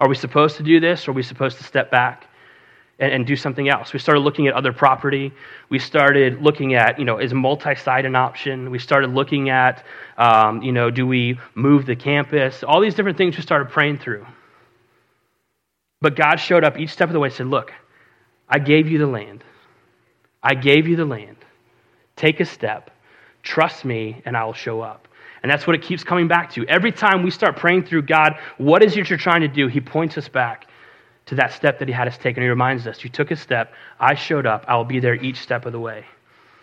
Are 0.00 0.08
we 0.08 0.14
supposed 0.14 0.56
to 0.56 0.62
do 0.62 0.80
this 0.80 1.06
or 1.06 1.10
are 1.10 1.14
we 1.14 1.22
supposed 1.22 1.58
to 1.58 1.64
step 1.64 1.90
back? 1.90 2.28
And, 2.98 3.12
and 3.12 3.26
do 3.26 3.36
something 3.36 3.68
else. 3.68 3.92
We 3.92 3.98
started 3.98 4.20
looking 4.20 4.46
at 4.46 4.54
other 4.54 4.72
property. 4.72 5.32
We 5.68 5.78
started 5.78 6.42
looking 6.42 6.74
at, 6.74 6.98
you 6.98 7.04
know, 7.04 7.18
is 7.18 7.34
multi-site 7.34 8.04
an 8.04 8.16
option? 8.16 8.70
We 8.70 8.78
started 8.78 9.10
looking 9.10 9.50
at, 9.50 9.84
um, 10.16 10.62
you 10.62 10.72
know, 10.72 10.90
do 10.90 11.06
we 11.06 11.38
move 11.54 11.86
the 11.86 11.96
campus? 11.96 12.62
All 12.62 12.80
these 12.80 12.94
different 12.94 13.18
things 13.18 13.36
we 13.36 13.42
started 13.42 13.70
praying 13.70 13.98
through. 13.98 14.26
But 16.00 16.16
God 16.16 16.36
showed 16.36 16.64
up 16.64 16.78
each 16.78 16.90
step 16.90 17.08
of 17.08 17.12
the 17.12 17.20
way 17.20 17.28
and 17.28 17.34
said, 17.34 17.46
look, 17.46 17.72
I 18.48 18.58
gave 18.58 18.88
you 18.88 18.98
the 18.98 19.06
land. 19.06 19.42
I 20.42 20.54
gave 20.54 20.86
you 20.86 20.96
the 20.96 21.04
land. 21.04 21.36
Take 22.14 22.40
a 22.40 22.44
step. 22.44 22.90
Trust 23.42 23.84
me, 23.84 24.22
and 24.24 24.36
I 24.36 24.44
will 24.44 24.52
show 24.52 24.80
up. 24.80 25.08
And 25.42 25.50
that's 25.50 25.66
what 25.66 25.76
it 25.76 25.82
keeps 25.82 26.02
coming 26.02 26.28
back 26.28 26.52
to. 26.52 26.66
Every 26.66 26.92
time 26.92 27.22
we 27.22 27.30
start 27.30 27.56
praying 27.56 27.84
through 27.84 28.02
God, 28.02 28.34
what 28.58 28.82
is 28.82 28.96
it 28.96 29.08
you're 29.08 29.18
trying 29.18 29.42
to 29.42 29.48
do? 29.48 29.68
He 29.68 29.80
points 29.80 30.16
us 30.18 30.28
back 30.28 30.66
to 31.26 31.34
that 31.34 31.52
step 31.52 31.78
that 31.78 31.88
he 31.88 31.94
had 31.94 32.08
us 32.08 32.16
take. 32.16 32.36
And 32.36 32.42
he 32.42 32.48
reminds 32.48 32.86
us, 32.86 33.04
You 33.04 33.10
took 33.10 33.30
a 33.30 33.36
step, 33.36 33.72
I 34.00 34.14
showed 34.14 34.46
up, 34.46 34.64
I 34.68 34.76
will 34.76 34.84
be 34.84 35.00
there 35.00 35.14
each 35.14 35.38
step 35.38 35.66
of 35.66 35.72
the 35.72 35.80
way. 35.80 36.04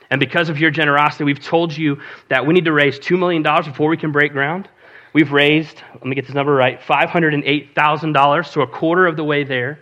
And 0.09 0.19
because 0.19 0.49
of 0.49 0.59
your 0.59 0.71
generosity, 0.71 1.23
we've 1.23 1.39
told 1.39 1.75
you 1.75 1.99
that 2.29 2.45
we 2.45 2.53
need 2.53 2.65
to 2.65 2.73
raise 2.73 2.99
$2 2.99 3.17
million 3.17 3.41
before 3.41 3.89
we 3.89 3.97
can 3.97 4.11
break 4.11 4.31
ground. 4.31 4.69
We've 5.13 5.31
raised, 5.31 5.81
let 5.93 6.05
me 6.05 6.15
get 6.15 6.25
this 6.25 6.35
number 6.35 6.53
right, 6.53 6.79
$508,000, 6.79 8.47
so 8.47 8.61
a 8.61 8.67
quarter 8.67 9.05
of 9.05 9.15
the 9.15 9.23
way 9.23 9.43
there 9.43 9.79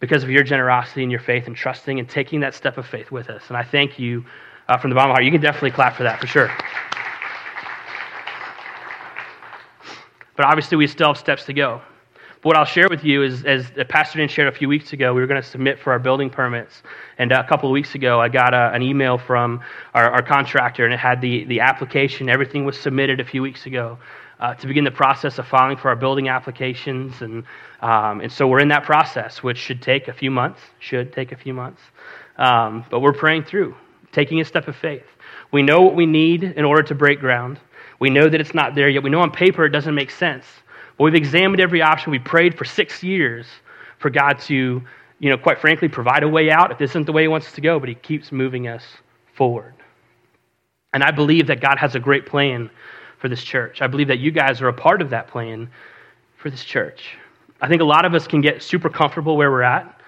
because 0.00 0.22
of 0.22 0.30
your 0.30 0.42
generosity 0.42 1.02
and 1.02 1.10
your 1.10 1.20
faith 1.20 1.46
and 1.46 1.56
trusting 1.56 1.98
and 1.98 2.08
taking 2.08 2.40
that 2.40 2.54
step 2.54 2.78
of 2.78 2.86
faith 2.86 3.10
with 3.10 3.28
us. 3.30 3.42
And 3.48 3.56
I 3.56 3.62
thank 3.62 3.98
you 3.98 4.24
uh, 4.68 4.78
from 4.78 4.90
the 4.90 4.94
bottom 4.94 5.10
of 5.10 5.14
my 5.14 5.16
heart. 5.16 5.24
You 5.24 5.32
can 5.32 5.40
definitely 5.40 5.70
clap 5.70 5.96
for 5.96 6.02
that, 6.04 6.20
for 6.20 6.26
sure. 6.26 6.50
But 10.36 10.46
obviously, 10.46 10.76
we 10.76 10.86
still 10.86 11.08
have 11.08 11.18
steps 11.18 11.44
to 11.46 11.52
go. 11.52 11.82
But 12.40 12.50
what 12.50 12.56
I'll 12.56 12.64
share 12.64 12.86
with 12.88 13.02
you 13.02 13.24
is, 13.24 13.44
as 13.44 13.68
Pastor 13.88 14.18
Dan 14.18 14.28
shared 14.28 14.46
a 14.46 14.56
few 14.56 14.68
weeks 14.68 14.92
ago, 14.92 15.12
we 15.12 15.20
were 15.20 15.26
going 15.26 15.42
to 15.42 15.48
submit 15.48 15.76
for 15.76 15.92
our 15.92 15.98
building 15.98 16.30
permits. 16.30 16.84
And 17.18 17.32
a 17.32 17.42
couple 17.42 17.68
of 17.68 17.72
weeks 17.72 17.96
ago, 17.96 18.20
I 18.20 18.28
got 18.28 18.54
a, 18.54 18.70
an 18.72 18.80
email 18.80 19.18
from 19.18 19.60
our, 19.94 20.08
our, 20.08 20.22
contractor, 20.22 20.84
and 20.84 20.94
it 20.94 21.00
had 21.00 21.20
the, 21.20 21.44
the 21.46 21.58
application. 21.58 22.28
Everything 22.28 22.64
was 22.64 22.78
submitted 22.78 23.18
a 23.18 23.24
few 23.24 23.42
weeks 23.42 23.66
ago 23.66 23.98
uh, 24.38 24.54
to 24.54 24.68
begin 24.68 24.84
the 24.84 24.90
process 24.90 25.38
of 25.38 25.48
filing 25.48 25.76
for 25.76 25.88
our 25.88 25.96
building 25.96 26.28
applications. 26.28 27.22
And, 27.22 27.42
um, 27.80 28.20
and 28.20 28.30
so 28.30 28.46
we're 28.46 28.60
in 28.60 28.68
that 28.68 28.84
process, 28.84 29.42
which 29.42 29.58
should 29.58 29.82
take 29.82 30.06
a 30.06 30.12
few 30.12 30.30
months, 30.30 30.60
should 30.78 31.12
take 31.12 31.32
a 31.32 31.36
few 31.36 31.54
months. 31.54 31.82
Um, 32.36 32.84
but 32.88 33.00
we're 33.00 33.14
praying 33.14 33.44
through, 33.44 33.74
taking 34.12 34.40
a 34.40 34.44
step 34.44 34.68
of 34.68 34.76
faith. 34.76 35.06
We 35.50 35.62
know 35.62 35.82
what 35.82 35.96
we 35.96 36.06
need 36.06 36.44
in 36.44 36.64
order 36.64 36.84
to 36.84 36.94
break 36.94 37.18
ground. 37.18 37.58
We 37.98 38.10
know 38.10 38.28
that 38.28 38.40
it's 38.40 38.54
not 38.54 38.76
there 38.76 38.88
yet. 38.88 39.02
We 39.02 39.10
know 39.10 39.22
on 39.22 39.32
paper 39.32 39.64
it 39.64 39.70
doesn't 39.70 39.94
make 39.94 40.12
sense. 40.12 40.44
But 40.98 41.04
we've 41.04 41.14
examined 41.14 41.60
every 41.60 41.80
option. 41.80 42.10
We 42.10 42.18
prayed 42.18 42.58
for 42.58 42.64
six 42.64 43.02
years 43.02 43.46
for 43.98 44.10
God 44.10 44.40
to, 44.40 44.82
you 45.20 45.30
know, 45.30 45.38
quite 45.38 45.60
frankly, 45.60 45.88
provide 45.88 46.24
a 46.24 46.28
way 46.28 46.50
out 46.50 46.72
if 46.72 46.78
this 46.78 46.90
isn't 46.90 47.06
the 47.06 47.12
way 47.12 47.22
He 47.22 47.28
wants 47.28 47.46
us 47.46 47.52
to 47.54 47.60
go, 47.60 47.78
but 47.78 47.88
He 47.88 47.94
keeps 47.94 48.32
moving 48.32 48.68
us 48.68 48.84
forward. 49.34 49.74
And 50.92 51.02
I 51.02 51.12
believe 51.12 51.46
that 51.46 51.60
God 51.60 51.78
has 51.78 51.94
a 51.94 52.00
great 52.00 52.26
plan 52.26 52.70
for 53.18 53.28
this 53.28 53.42
church. 53.42 53.80
I 53.80 53.86
believe 53.86 54.08
that 54.08 54.18
you 54.18 54.30
guys 54.30 54.60
are 54.60 54.68
a 54.68 54.72
part 54.72 55.00
of 55.00 55.10
that 55.10 55.28
plan 55.28 55.70
for 56.36 56.50
this 56.50 56.64
church. 56.64 57.16
I 57.60 57.68
think 57.68 57.82
a 57.82 57.84
lot 57.84 58.04
of 58.04 58.14
us 58.14 58.26
can 58.26 58.40
get 58.40 58.62
super 58.62 58.88
comfortable 58.88 59.36
where 59.36 59.50
we're 59.50 59.62
at, 59.62 60.00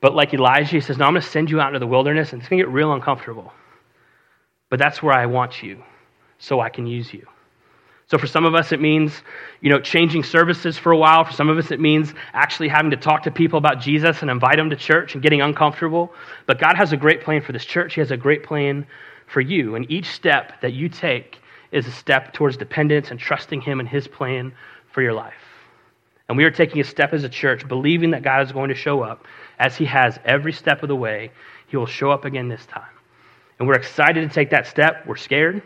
but 0.00 0.14
like 0.14 0.34
Elijah, 0.34 0.70
he 0.70 0.80
says, 0.80 0.98
No, 0.98 1.06
I'm 1.06 1.12
going 1.12 1.22
to 1.22 1.28
send 1.28 1.50
you 1.50 1.60
out 1.60 1.68
into 1.68 1.78
the 1.78 1.86
wilderness, 1.86 2.32
and 2.32 2.40
it's 2.40 2.48
going 2.48 2.58
to 2.60 2.66
get 2.66 2.72
real 2.72 2.92
uncomfortable. 2.92 3.52
But 4.70 4.78
that's 4.78 5.02
where 5.02 5.14
I 5.14 5.26
want 5.26 5.62
you 5.62 5.82
so 6.38 6.60
I 6.60 6.68
can 6.68 6.86
use 6.86 7.12
you. 7.12 7.26
So 8.06 8.18
for 8.18 8.26
some 8.26 8.44
of 8.44 8.54
us, 8.54 8.70
it 8.70 8.80
means, 8.80 9.22
you 9.62 9.70
know, 9.70 9.80
changing 9.80 10.24
services 10.24 10.76
for 10.76 10.92
a 10.92 10.96
while. 10.96 11.24
For 11.24 11.32
some 11.32 11.48
of 11.48 11.56
us, 11.56 11.70
it 11.70 11.80
means 11.80 12.12
actually 12.34 12.68
having 12.68 12.90
to 12.90 12.96
talk 12.96 13.22
to 13.22 13.30
people 13.30 13.58
about 13.58 13.80
Jesus 13.80 14.20
and 14.20 14.30
invite 14.30 14.56
them 14.56 14.68
to 14.70 14.76
church 14.76 15.14
and 15.14 15.22
getting 15.22 15.40
uncomfortable. 15.40 16.12
But 16.46 16.60
God 16.60 16.76
has 16.76 16.92
a 16.92 16.98
great 16.98 17.22
plan 17.22 17.40
for 17.40 17.52
this 17.52 17.64
church. 17.64 17.94
He 17.94 18.00
has 18.00 18.10
a 18.10 18.16
great 18.16 18.42
plan 18.42 18.86
for 19.26 19.40
you. 19.40 19.74
And 19.74 19.90
each 19.90 20.06
step 20.06 20.60
that 20.60 20.74
you 20.74 20.88
take 20.88 21.38
is 21.72 21.86
a 21.86 21.90
step 21.90 22.34
towards 22.34 22.56
dependence 22.58 23.10
and 23.10 23.18
trusting 23.18 23.62
Him 23.62 23.80
and 23.80 23.88
His 23.88 24.06
plan 24.06 24.52
for 24.92 25.00
your 25.00 25.14
life. 25.14 25.34
And 26.28 26.36
we 26.36 26.44
are 26.44 26.50
taking 26.50 26.80
a 26.80 26.84
step 26.84 27.12
as 27.14 27.24
a 27.24 27.28
church, 27.28 27.66
believing 27.66 28.10
that 28.10 28.22
God 28.22 28.42
is 28.42 28.52
going 28.52 28.68
to 28.68 28.74
show 28.74 29.02
up 29.02 29.26
as 29.58 29.76
He 29.76 29.86
has 29.86 30.18
every 30.24 30.52
step 30.52 30.82
of 30.82 30.88
the 30.88 30.96
way. 30.96 31.30
He 31.68 31.76
will 31.76 31.86
show 31.86 32.10
up 32.10 32.26
again 32.26 32.48
this 32.48 32.64
time. 32.66 32.82
And 33.58 33.66
we're 33.66 33.74
excited 33.74 34.28
to 34.28 34.34
take 34.34 34.50
that 34.50 34.66
step. 34.66 35.06
We're 35.06 35.16
scared. 35.16 35.62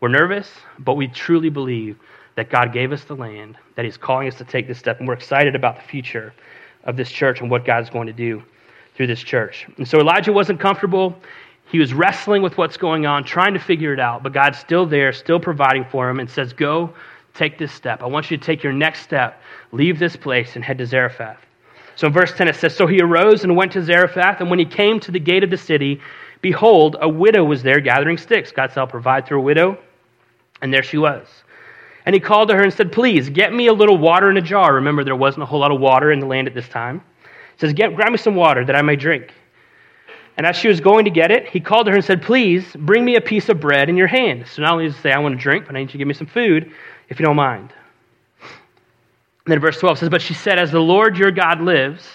We're 0.00 0.08
nervous, 0.08 0.48
but 0.78 0.94
we 0.94 1.08
truly 1.08 1.50
believe 1.50 1.98
that 2.36 2.50
God 2.50 2.72
gave 2.72 2.92
us 2.92 3.02
the 3.02 3.16
land, 3.16 3.56
that 3.74 3.84
He's 3.84 3.96
calling 3.96 4.28
us 4.28 4.36
to 4.36 4.44
take 4.44 4.68
this 4.68 4.78
step, 4.78 5.00
and 5.00 5.08
we're 5.08 5.14
excited 5.14 5.56
about 5.56 5.74
the 5.74 5.82
future 5.82 6.32
of 6.84 6.96
this 6.96 7.10
church 7.10 7.40
and 7.40 7.50
what 7.50 7.64
God's 7.64 7.90
going 7.90 8.06
to 8.06 8.12
do 8.12 8.40
through 8.94 9.08
this 9.08 9.22
church. 9.22 9.66
And 9.76 9.86
so 9.86 9.98
Elijah 9.98 10.32
wasn't 10.32 10.60
comfortable. 10.60 11.16
He 11.70 11.80
was 11.80 11.92
wrestling 11.92 12.42
with 12.42 12.56
what's 12.56 12.76
going 12.76 13.06
on, 13.06 13.24
trying 13.24 13.54
to 13.54 13.60
figure 13.60 13.92
it 13.92 13.98
out, 13.98 14.22
but 14.22 14.32
God's 14.32 14.58
still 14.58 14.86
there, 14.86 15.12
still 15.12 15.40
providing 15.40 15.84
for 15.84 16.08
him, 16.08 16.20
and 16.20 16.30
says, 16.30 16.52
Go, 16.52 16.94
take 17.34 17.58
this 17.58 17.72
step. 17.72 18.00
I 18.00 18.06
want 18.06 18.30
you 18.30 18.36
to 18.36 18.44
take 18.44 18.62
your 18.62 18.72
next 18.72 19.00
step, 19.02 19.42
leave 19.72 19.98
this 19.98 20.14
place, 20.14 20.54
and 20.54 20.64
head 20.64 20.78
to 20.78 20.86
Zarephath. 20.86 21.44
So 21.96 22.06
in 22.06 22.12
verse 22.12 22.32
10 22.32 22.46
it 22.46 22.54
says, 22.54 22.76
So 22.76 22.86
he 22.86 23.00
arose 23.00 23.42
and 23.42 23.56
went 23.56 23.72
to 23.72 23.82
Zarephath, 23.82 24.40
and 24.40 24.48
when 24.48 24.60
he 24.60 24.64
came 24.64 25.00
to 25.00 25.10
the 25.10 25.18
gate 25.18 25.42
of 25.42 25.50
the 25.50 25.56
city, 25.56 26.00
behold, 26.40 26.96
a 27.00 27.08
widow 27.08 27.44
was 27.44 27.64
there 27.64 27.80
gathering 27.80 28.16
sticks. 28.16 28.52
God 28.52 28.72
shall 28.72 28.86
provide 28.86 29.26
through 29.26 29.40
a 29.40 29.42
widow 29.42 29.76
and 30.62 30.72
there 30.72 30.82
she 30.82 30.98
was. 30.98 31.26
And 32.06 32.14
he 32.14 32.20
called 32.20 32.48
to 32.48 32.54
her 32.54 32.62
and 32.62 32.72
said, 32.72 32.90
Please, 32.90 33.28
get 33.28 33.52
me 33.52 33.66
a 33.66 33.72
little 33.72 33.98
water 33.98 34.30
in 34.30 34.36
a 34.36 34.40
jar. 34.42 34.74
Remember, 34.74 35.04
there 35.04 35.16
wasn't 35.16 35.42
a 35.42 35.46
whole 35.46 35.60
lot 35.60 35.70
of 35.70 35.80
water 35.80 36.10
in 36.10 36.20
the 36.20 36.26
land 36.26 36.48
at 36.48 36.54
this 36.54 36.68
time. 36.68 37.02
He 37.56 37.60
says, 37.60 37.72
get, 37.74 37.94
Grab 37.94 38.10
me 38.10 38.18
some 38.18 38.34
water 38.34 38.64
that 38.64 38.74
I 38.74 38.82
may 38.82 38.96
drink. 38.96 39.34
And 40.38 40.46
as 40.46 40.56
she 40.56 40.68
was 40.68 40.80
going 40.80 41.04
to 41.04 41.10
get 41.10 41.30
it, 41.30 41.48
he 41.48 41.60
called 41.60 41.86
to 41.86 41.90
her 41.90 41.96
and 41.96 42.04
said, 42.04 42.22
Please, 42.22 42.64
bring 42.76 43.04
me 43.04 43.16
a 43.16 43.20
piece 43.20 43.48
of 43.48 43.60
bread 43.60 43.88
in 43.88 43.96
your 43.96 44.06
hand. 44.06 44.46
So 44.46 44.62
not 44.62 44.72
only 44.72 44.86
does 44.86 44.96
he 44.96 45.02
say, 45.02 45.12
I 45.12 45.18
want 45.18 45.36
to 45.36 45.42
drink, 45.42 45.66
but 45.66 45.74
I 45.74 45.80
need 45.80 45.88
you 45.88 45.92
to 45.92 45.98
give 45.98 46.08
me 46.08 46.14
some 46.14 46.28
food, 46.28 46.72
if 47.08 47.18
you 47.18 47.26
don't 47.26 47.36
mind. 47.36 47.72
And 48.40 49.52
then 49.52 49.60
verse 49.60 49.78
12 49.78 49.98
says, 49.98 50.08
But 50.08 50.22
she 50.22 50.34
said, 50.34 50.58
As 50.58 50.70
the 50.70 50.80
Lord 50.80 51.18
your 51.18 51.30
God 51.30 51.60
lives, 51.60 52.08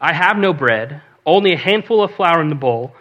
I 0.00 0.12
have 0.12 0.36
no 0.36 0.52
bread, 0.52 1.00
only 1.24 1.52
a 1.52 1.56
handful 1.56 2.02
of 2.02 2.14
flour 2.14 2.42
in 2.42 2.48
the 2.48 2.54
bowl 2.54 2.96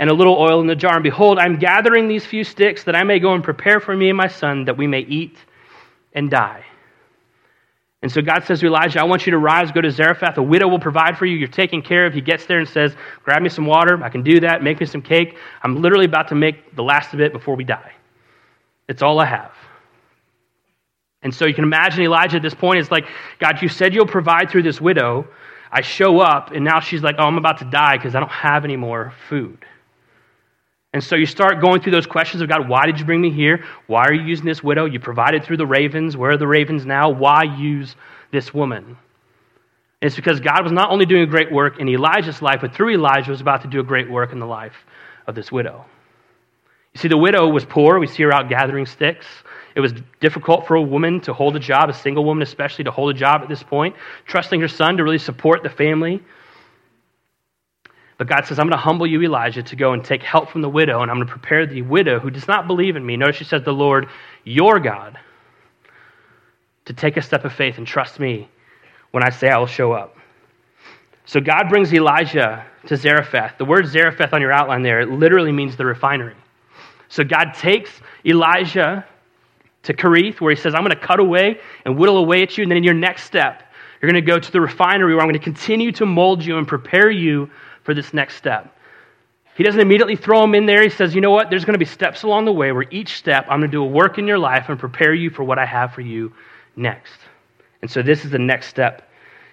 and 0.00 0.08
a 0.08 0.14
little 0.14 0.34
oil 0.34 0.62
in 0.62 0.66
the 0.66 0.74
jar. 0.74 0.94
And 0.94 1.04
behold, 1.04 1.38
I'm 1.38 1.58
gathering 1.58 2.08
these 2.08 2.24
few 2.24 2.42
sticks 2.42 2.84
that 2.84 2.96
I 2.96 3.04
may 3.04 3.20
go 3.20 3.34
and 3.34 3.44
prepare 3.44 3.80
for 3.80 3.94
me 3.94 4.08
and 4.08 4.16
my 4.16 4.28
son 4.28 4.64
that 4.64 4.78
we 4.78 4.86
may 4.86 5.00
eat 5.00 5.36
and 6.14 6.30
die. 6.30 6.64
And 8.02 8.10
so 8.10 8.22
God 8.22 8.44
says 8.44 8.60
to 8.60 8.66
Elijah, 8.66 8.98
I 8.98 9.04
want 9.04 9.26
you 9.26 9.32
to 9.32 9.38
rise, 9.38 9.70
go 9.70 9.82
to 9.82 9.90
Zarephath. 9.90 10.38
A 10.38 10.42
widow 10.42 10.68
will 10.68 10.78
provide 10.78 11.18
for 11.18 11.26
you. 11.26 11.36
You're 11.36 11.48
taken 11.48 11.82
care 11.82 12.06
of. 12.06 12.14
He 12.14 12.22
gets 12.22 12.46
there 12.46 12.58
and 12.58 12.66
says, 12.66 12.96
Grab 13.24 13.42
me 13.42 13.50
some 13.50 13.66
water. 13.66 14.02
I 14.02 14.08
can 14.08 14.22
do 14.22 14.40
that. 14.40 14.62
Make 14.62 14.80
me 14.80 14.86
some 14.86 15.02
cake. 15.02 15.36
I'm 15.62 15.82
literally 15.82 16.06
about 16.06 16.28
to 16.28 16.34
make 16.34 16.74
the 16.74 16.82
last 16.82 17.12
of 17.12 17.20
it 17.20 17.34
before 17.34 17.54
we 17.54 17.64
die. 17.64 17.92
It's 18.88 19.02
all 19.02 19.20
I 19.20 19.26
have. 19.26 19.52
And 21.22 21.34
so 21.34 21.44
you 21.44 21.52
can 21.52 21.64
imagine 21.64 22.02
Elijah 22.02 22.38
at 22.38 22.42
this 22.42 22.54
point 22.54 22.80
is 22.80 22.90
like, 22.90 23.04
God, 23.38 23.60
you 23.60 23.68
said 23.68 23.94
you'll 23.94 24.06
provide 24.06 24.48
through 24.48 24.62
this 24.62 24.80
widow. 24.80 25.28
I 25.70 25.82
show 25.82 26.20
up, 26.20 26.52
and 26.52 26.64
now 26.64 26.80
she's 26.80 27.02
like, 27.02 27.16
Oh, 27.18 27.24
I'm 27.24 27.36
about 27.36 27.58
to 27.58 27.66
die 27.66 27.98
because 27.98 28.14
I 28.14 28.20
don't 28.20 28.30
have 28.30 28.64
any 28.64 28.76
more 28.76 29.12
food. 29.28 29.66
And 30.92 31.02
so 31.02 31.14
you 31.14 31.26
start 31.26 31.60
going 31.60 31.80
through 31.80 31.92
those 31.92 32.06
questions 32.06 32.42
of 32.42 32.48
God, 32.48 32.68
why 32.68 32.86
did 32.86 32.98
you 32.98 33.04
bring 33.04 33.20
me 33.20 33.30
here? 33.30 33.64
Why 33.86 34.04
are 34.06 34.12
you 34.12 34.22
using 34.22 34.46
this 34.46 34.62
widow? 34.62 34.86
You 34.86 34.98
provided 34.98 35.44
through 35.44 35.58
the 35.58 35.66
ravens. 35.66 36.16
Where 36.16 36.32
are 36.32 36.36
the 36.36 36.48
ravens 36.48 36.84
now? 36.84 37.10
Why 37.10 37.44
use 37.44 37.94
this 38.32 38.52
woman? 38.52 38.84
And 38.84 40.06
it's 40.06 40.16
because 40.16 40.40
God 40.40 40.64
was 40.64 40.72
not 40.72 40.90
only 40.90 41.06
doing 41.06 41.22
a 41.22 41.26
great 41.26 41.52
work 41.52 41.78
in 41.78 41.88
Elijah's 41.88 42.42
life, 42.42 42.60
but 42.62 42.74
through 42.74 42.90
Elijah 42.94 43.30
was 43.30 43.40
about 43.40 43.62
to 43.62 43.68
do 43.68 43.78
a 43.78 43.84
great 43.84 44.10
work 44.10 44.32
in 44.32 44.40
the 44.40 44.46
life 44.46 44.74
of 45.28 45.34
this 45.36 45.52
widow. 45.52 45.84
You 46.94 47.00
see, 47.00 47.08
the 47.08 47.18
widow 47.18 47.46
was 47.48 47.64
poor. 47.64 48.00
We 48.00 48.08
see 48.08 48.24
her 48.24 48.32
out 48.32 48.48
gathering 48.48 48.86
sticks. 48.86 49.26
It 49.76 49.80
was 49.80 49.94
difficult 50.20 50.66
for 50.66 50.74
a 50.74 50.82
woman 50.82 51.20
to 51.20 51.32
hold 51.32 51.54
a 51.54 51.60
job, 51.60 51.88
a 51.88 51.94
single 51.94 52.24
woman 52.24 52.42
especially, 52.42 52.82
to 52.84 52.90
hold 52.90 53.14
a 53.14 53.18
job 53.18 53.42
at 53.42 53.48
this 53.48 53.62
point, 53.62 53.94
trusting 54.26 54.60
her 54.60 54.66
son 54.66 54.96
to 54.96 55.04
really 55.04 55.18
support 55.18 55.62
the 55.62 55.70
family. 55.70 56.20
But 58.20 58.28
God 58.28 58.44
says, 58.44 58.58
I'm 58.58 58.66
going 58.66 58.76
to 58.76 58.84
humble 58.84 59.06
you, 59.06 59.22
Elijah, 59.22 59.62
to 59.62 59.76
go 59.76 59.94
and 59.94 60.04
take 60.04 60.22
help 60.22 60.50
from 60.50 60.60
the 60.60 60.68
widow, 60.68 61.00
and 61.00 61.10
I'm 61.10 61.16
going 61.16 61.26
to 61.26 61.32
prepare 61.32 61.64
the 61.64 61.80
widow 61.80 62.20
who 62.20 62.28
does 62.28 62.46
not 62.46 62.66
believe 62.66 62.94
in 62.94 63.06
me. 63.06 63.16
Notice 63.16 63.36
she 63.36 63.44
says, 63.44 63.62
The 63.62 63.72
Lord, 63.72 64.10
your 64.44 64.78
God, 64.78 65.18
to 66.84 66.92
take 66.92 67.16
a 67.16 67.22
step 67.22 67.46
of 67.46 67.54
faith 67.54 67.78
and 67.78 67.86
trust 67.86 68.20
me 68.20 68.46
when 69.12 69.22
I 69.22 69.30
say 69.30 69.48
I 69.48 69.56
will 69.56 69.66
show 69.66 69.92
up. 69.92 70.18
So 71.24 71.40
God 71.40 71.70
brings 71.70 71.94
Elijah 71.94 72.66
to 72.88 72.96
Zarephath. 72.98 73.56
The 73.56 73.64
word 73.64 73.86
Zarephath 73.86 74.34
on 74.34 74.42
your 74.42 74.52
outline 74.52 74.82
there, 74.82 75.00
it 75.00 75.08
literally 75.08 75.50
means 75.50 75.78
the 75.78 75.86
refinery. 75.86 76.36
So 77.08 77.24
God 77.24 77.54
takes 77.54 78.02
Elijah 78.26 79.06
to 79.84 79.94
Kerith, 79.94 80.42
where 80.42 80.54
he 80.54 80.60
says, 80.60 80.74
I'm 80.74 80.82
going 80.82 80.90
to 80.90 81.06
cut 81.06 81.20
away 81.20 81.58
and 81.86 81.96
whittle 81.96 82.18
away 82.18 82.42
at 82.42 82.58
you, 82.58 82.64
and 82.64 82.70
then 82.70 82.76
in 82.76 82.84
your 82.84 82.92
next 82.92 83.24
step, 83.24 83.62
you're 84.02 84.10
going 84.10 84.22
to 84.22 84.30
go 84.30 84.38
to 84.38 84.52
the 84.52 84.60
refinery 84.60 85.14
where 85.14 85.22
I'm 85.22 85.28
going 85.30 85.40
to 85.40 85.44
continue 85.44 85.90
to 85.92 86.04
mold 86.04 86.44
you 86.44 86.58
and 86.58 86.68
prepare 86.68 87.10
you 87.10 87.50
for 87.90 87.94
this 87.94 88.14
next 88.14 88.36
step. 88.36 88.72
He 89.56 89.64
doesn't 89.64 89.80
immediately 89.80 90.14
throw 90.14 90.42
them 90.42 90.54
in 90.54 90.64
there. 90.64 90.80
He 90.80 90.90
says, 90.90 91.12
You 91.12 91.20
know 91.20 91.32
what? 91.32 91.50
There's 91.50 91.64
going 91.64 91.74
to 91.74 91.78
be 91.78 91.84
steps 91.84 92.22
along 92.22 92.44
the 92.44 92.52
way 92.52 92.70
where 92.70 92.86
each 92.92 93.16
step 93.16 93.46
I'm 93.50 93.58
going 93.58 93.68
to 93.68 93.76
do 93.76 93.82
a 93.82 93.86
work 93.86 94.16
in 94.16 94.28
your 94.28 94.38
life 94.38 94.68
and 94.68 94.78
prepare 94.78 95.12
you 95.12 95.28
for 95.28 95.42
what 95.42 95.58
I 95.58 95.66
have 95.66 95.92
for 95.92 96.02
you 96.02 96.32
next. 96.76 97.14
And 97.82 97.90
so 97.90 98.00
this 98.00 98.24
is 98.24 98.30
the 98.30 98.38
next 98.38 98.68
step 98.68 99.10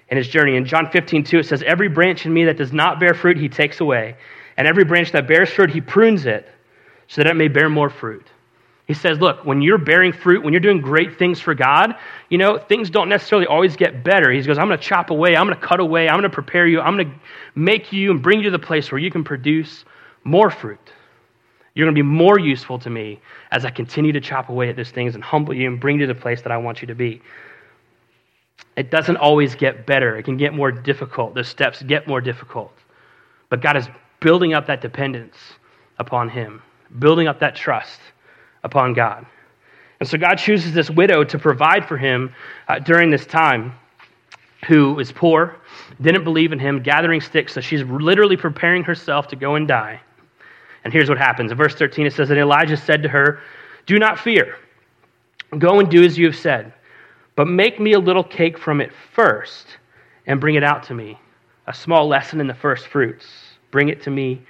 in 0.09 0.17
his 0.17 0.27
journey. 0.27 0.55
In 0.55 0.65
John 0.65 0.87
15, 0.91 1.23
2, 1.23 1.39
it 1.39 1.45
says, 1.47 1.63
Every 1.63 1.89
branch 1.89 2.27
in 2.27 2.33
me 2.33 2.45
that 2.45 2.57
does 2.57 2.71
not 2.71 2.99
bear 2.99 3.15
fruit, 3.15 3.37
he 3.37 3.49
takes 3.49 3.79
away. 3.79 4.15
And 4.55 4.67
every 4.67 4.83
branch 4.83 5.13
that 5.13 5.27
bears 5.27 5.49
fruit, 5.49 5.71
he 5.71 5.81
prunes 5.81 6.27
it 6.27 6.47
so 7.07 7.23
that 7.23 7.31
it 7.31 7.35
may 7.35 7.47
bear 7.47 7.69
more 7.69 7.89
fruit. 7.89 8.27
He 8.87 8.93
says, 8.93 9.19
look, 9.19 9.45
when 9.45 9.61
you're 9.61 9.77
bearing 9.77 10.13
fruit, 10.13 10.43
when 10.43 10.53
you're 10.53 10.61
doing 10.61 10.79
great 10.79 11.19
things 11.19 11.41
for 11.41 11.53
God, 11.53 11.95
you 12.29 12.37
know, 12.37 12.57
things 12.57 12.89
don't 12.89 13.09
necessarily 13.09 13.45
always 13.45 13.75
get 13.75 14.01
better. 14.01 14.31
He 14.31 14.41
goes, 14.41 14.57
I'm 14.57 14.67
going 14.67 14.79
to 14.79 14.83
chop 14.83 15.09
away, 15.09 15.35
I'm 15.35 15.45
going 15.45 15.59
to 15.59 15.65
cut 15.65 15.81
away, 15.81 16.07
I'm 16.07 16.13
going 16.13 16.23
to 16.23 16.29
prepare 16.29 16.65
you, 16.65 16.79
I'm 16.79 16.95
going 16.95 17.11
to 17.11 17.19
make 17.53 17.91
you 17.91 18.11
and 18.11 18.21
bring 18.21 18.39
you 18.39 18.45
to 18.45 18.51
the 18.51 18.59
place 18.59 18.89
where 18.89 18.99
you 18.99 19.11
can 19.11 19.25
produce 19.25 19.83
more 20.23 20.49
fruit. 20.49 20.79
You're 21.75 21.85
going 21.85 21.95
to 21.95 22.01
be 22.01 22.07
more 22.07 22.39
useful 22.39 22.79
to 22.79 22.89
me 22.89 23.19
as 23.51 23.65
I 23.65 23.71
continue 23.71 24.13
to 24.13 24.21
chop 24.21 24.47
away 24.47 24.69
at 24.69 24.77
these 24.77 24.89
things 24.89 25.15
and 25.15 25.23
humble 25.23 25.53
you 25.53 25.67
and 25.67 25.81
bring 25.81 25.99
you 25.99 26.07
to 26.07 26.13
the 26.13 26.19
place 26.19 26.41
that 26.43 26.51
I 26.53 26.57
want 26.57 26.81
you 26.81 26.87
to 26.87 26.95
be. 26.95 27.21
It 28.77 28.89
doesn't 28.89 29.17
always 29.17 29.53
get 29.53 29.85
better, 29.85 30.15
it 30.15 30.23
can 30.23 30.37
get 30.37 30.53
more 30.53 30.71
difficult. 30.71 31.35
The 31.35 31.43
steps 31.43 31.83
get 31.83 32.07
more 32.07 32.21
difficult. 32.21 32.71
But 33.49 33.61
God 33.61 33.75
is 33.75 33.89
building 34.21 34.53
up 34.53 34.65
that 34.67 34.79
dependence 34.79 35.35
upon 35.99 36.29
Him, 36.29 36.61
building 36.99 37.27
up 37.27 37.41
that 37.41 37.53
trust 37.53 37.99
upon 38.67 38.93
God. 38.93 39.25
And 39.99 40.07
so 40.07 40.17
God 40.17 40.35
chooses 40.35 40.73
this 40.73 40.89
widow 40.89 41.23
to 41.23 41.39
provide 41.39 41.87
for 41.87 41.97
him 41.97 42.33
uh, 42.67 42.79
during 42.79 43.09
this 43.09 43.25
time, 43.25 43.73
who 44.67 44.99
is 44.99 45.11
poor, 45.11 45.55
didn't 46.01 46.23
believe 46.23 46.51
in 46.51 46.59
him, 46.59 46.83
gathering 46.83 47.21
sticks. 47.21 47.53
So 47.53 47.61
she's 47.61 47.83
literally 47.83 48.37
preparing 48.37 48.83
herself 48.83 49.27
to 49.29 49.35
go 49.35 49.55
and 49.55 49.67
die. 49.67 49.99
And 50.83 50.93
here's 50.93 51.09
what 51.09 51.17
happens. 51.17 51.51
In 51.51 51.57
verse 51.57 51.73
13, 51.75 52.05
it 52.05 52.13
says 52.13 52.29
that 52.29 52.37
Elijah 52.37 52.77
said 52.77 53.01
to 53.03 53.09
her, 53.09 53.39
Do 53.87 53.97
not 53.97 54.19
fear. 54.19 54.57
Go 55.57 55.79
and 55.79 55.89
do 55.89 56.03
as 56.03 56.17
you 56.17 56.25
have 56.25 56.35
said, 56.35 56.73
but 57.35 57.47
make 57.47 57.79
me 57.79 57.93
a 57.93 57.99
little 57.99 58.23
cake 58.23 58.57
from 58.57 58.81
it 58.81 58.91
first 59.13 59.77
and 60.27 60.41
bring 60.41 60.55
it 60.55 60.63
out 60.63 60.83
to 60.83 60.93
me. 60.93 61.17
A 61.67 61.73
small 61.73 62.07
lesson 62.07 62.41
in 62.41 62.47
the 62.47 62.53
first 62.53 62.87
fruits. 62.87 63.25
Bring 63.71 63.89
it 63.89 64.01
to 64.03 64.11
me 64.11 64.41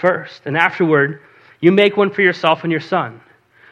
first. 0.00 0.42
And 0.46 0.56
afterward, 0.56 1.20
you 1.60 1.70
make 1.70 1.96
one 1.96 2.10
for 2.10 2.22
yourself 2.22 2.64
and 2.64 2.72
your 2.72 2.80
son. 2.80 3.20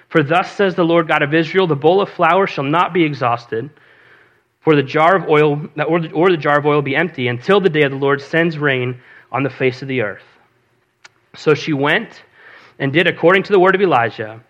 For 0.09 0.23
thus 0.23 0.53
says 0.53 0.75
the 0.75 0.85
Lord 0.85 1.09
God 1.09 1.23
of 1.23 1.35
Israel 1.35 1.67
the 1.67 1.77
bowl 1.77 2.01
of 2.01 2.09
flour 2.11 2.47
shall 2.47 2.65
not 2.65 2.93
be 2.93 3.05
exhausted, 3.05 3.71
for 4.61 4.75
the 4.75 4.83
jar 4.83 5.17
of 5.17 5.29
oil, 5.29 5.69
or 5.87 6.01
the, 6.01 6.11
or 6.13 6.31
the 6.31 6.37
jar 6.37 6.59
of 6.59 6.67
oil 6.67 6.83
be 6.83 6.97
empty, 6.97 7.29
until 7.29 7.61
the 7.61 7.69
day 7.69 7.83
of 7.83 7.93
the 7.93 7.99
Lord 7.99 8.21
sends 8.21 8.59
rain 8.59 9.01
on 9.33 9.43
the 9.43 9.51
face 9.51 9.83
of 9.83 9.89
the 9.89 10.01
earth. 10.01 10.25
So 11.37 11.55
she 11.55 11.73
went 11.73 12.23
and 12.79 12.93
did 12.93 13.07
according 13.07 13.43
to 13.45 13.53
the 13.53 13.61
word 13.61 13.75
of 13.75 13.81
Elijah, 13.81 14.41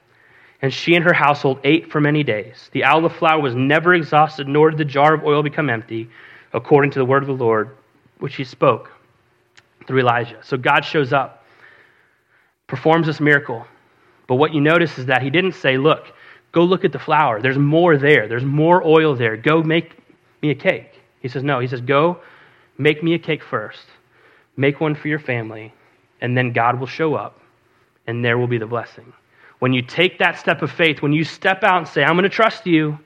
and 0.62 0.73
she 0.73 0.95
and 0.95 1.05
her 1.05 1.12
household 1.12 1.61
ate 1.64 1.90
for 1.90 2.01
many 2.01 2.23
days. 2.23 2.71
The 2.73 2.85
of 2.85 3.14
flour 3.16 3.40
was 3.40 3.55
never 3.55 3.95
exhausted, 3.95 4.49
nor 4.49 4.71
did 4.71 4.79
the 4.79 4.85
jar 4.85 5.14
of 5.14 5.25
oil 5.25 5.42
become 5.42 5.69
empty, 5.69 6.09
according 6.53 6.90
to 6.92 6.99
the 6.99 7.05
word 7.05 7.23
of 7.23 7.27
the 7.27 7.45
Lord, 7.45 7.77
which 8.19 8.37
he 8.37 8.45
spoke 8.45 8.90
through 9.87 10.01
Elijah. 10.01 10.38
So 10.42 10.57
God 10.57 10.85
shows 10.85 11.12
up, 11.12 11.45
performs 12.66 13.07
this 13.07 13.21
miracle 13.21 13.66
but 14.27 14.37
what 14.37 14.53
you 14.53 14.61
notice 14.61 14.99
is 14.99 15.07
that 15.07 15.23
he 15.23 15.31
didn't 15.31 15.53
say, 15.53 15.77
Look, 15.77 16.12
go 16.53 16.62
look 16.65 16.85
at 16.85 16.93
the 16.93 16.99
flour. 16.99 17.41
There's 17.41 17.59
more 17.59 17.97
there. 17.97 18.29
There's 18.29 18.45
more 18.45 18.87
oil 18.87 19.15
there. 19.15 19.37
Go 19.37 19.62
make 19.62 19.99
me 20.43 20.51
a 20.51 20.55
cake. 20.55 21.01
He 21.21 21.29
says, 21.29 21.43
No. 21.43 21.61
He 21.61 21.67
says, 21.67 21.81
Go 21.81 22.21
make 22.79 23.03
me 23.03 23.15
a 23.15 23.19
cake 23.19 23.43
first. 23.43 23.87
Make 24.57 24.81
one 24.81 24.95
for 24.95 25.09
your 25.09 25.19
family, 25.19 25.73
and 26.21 26.37
then 26.37 26.53
God 26.53 26.81
will 26.81 26.87
show 26.87 27.15
up, 27.15 27.39
and 28.07 28.25
there 28.25 28.39
will 28.39 28.47
be 28.47 28.59
the 28.59 28.67
blessing. 28.67 29.12
When 29.59 29.73
you 29.73 29.83
take 29.83 30.19
that 30.19 30.39
step 30.39 30.62
of 30.62 30.71
faith, 30.71 31.03
when 31.03 31.12
you 31.12 31.25
step 31.25 31.62
out 31.62 31.79
and 31.79 31.89
say, 31.89 32.03
I'm 32.03 32.15
going 32.15 32.25
to 32.25 32.29
trust 32.29 32.67
you, 32.67 32.99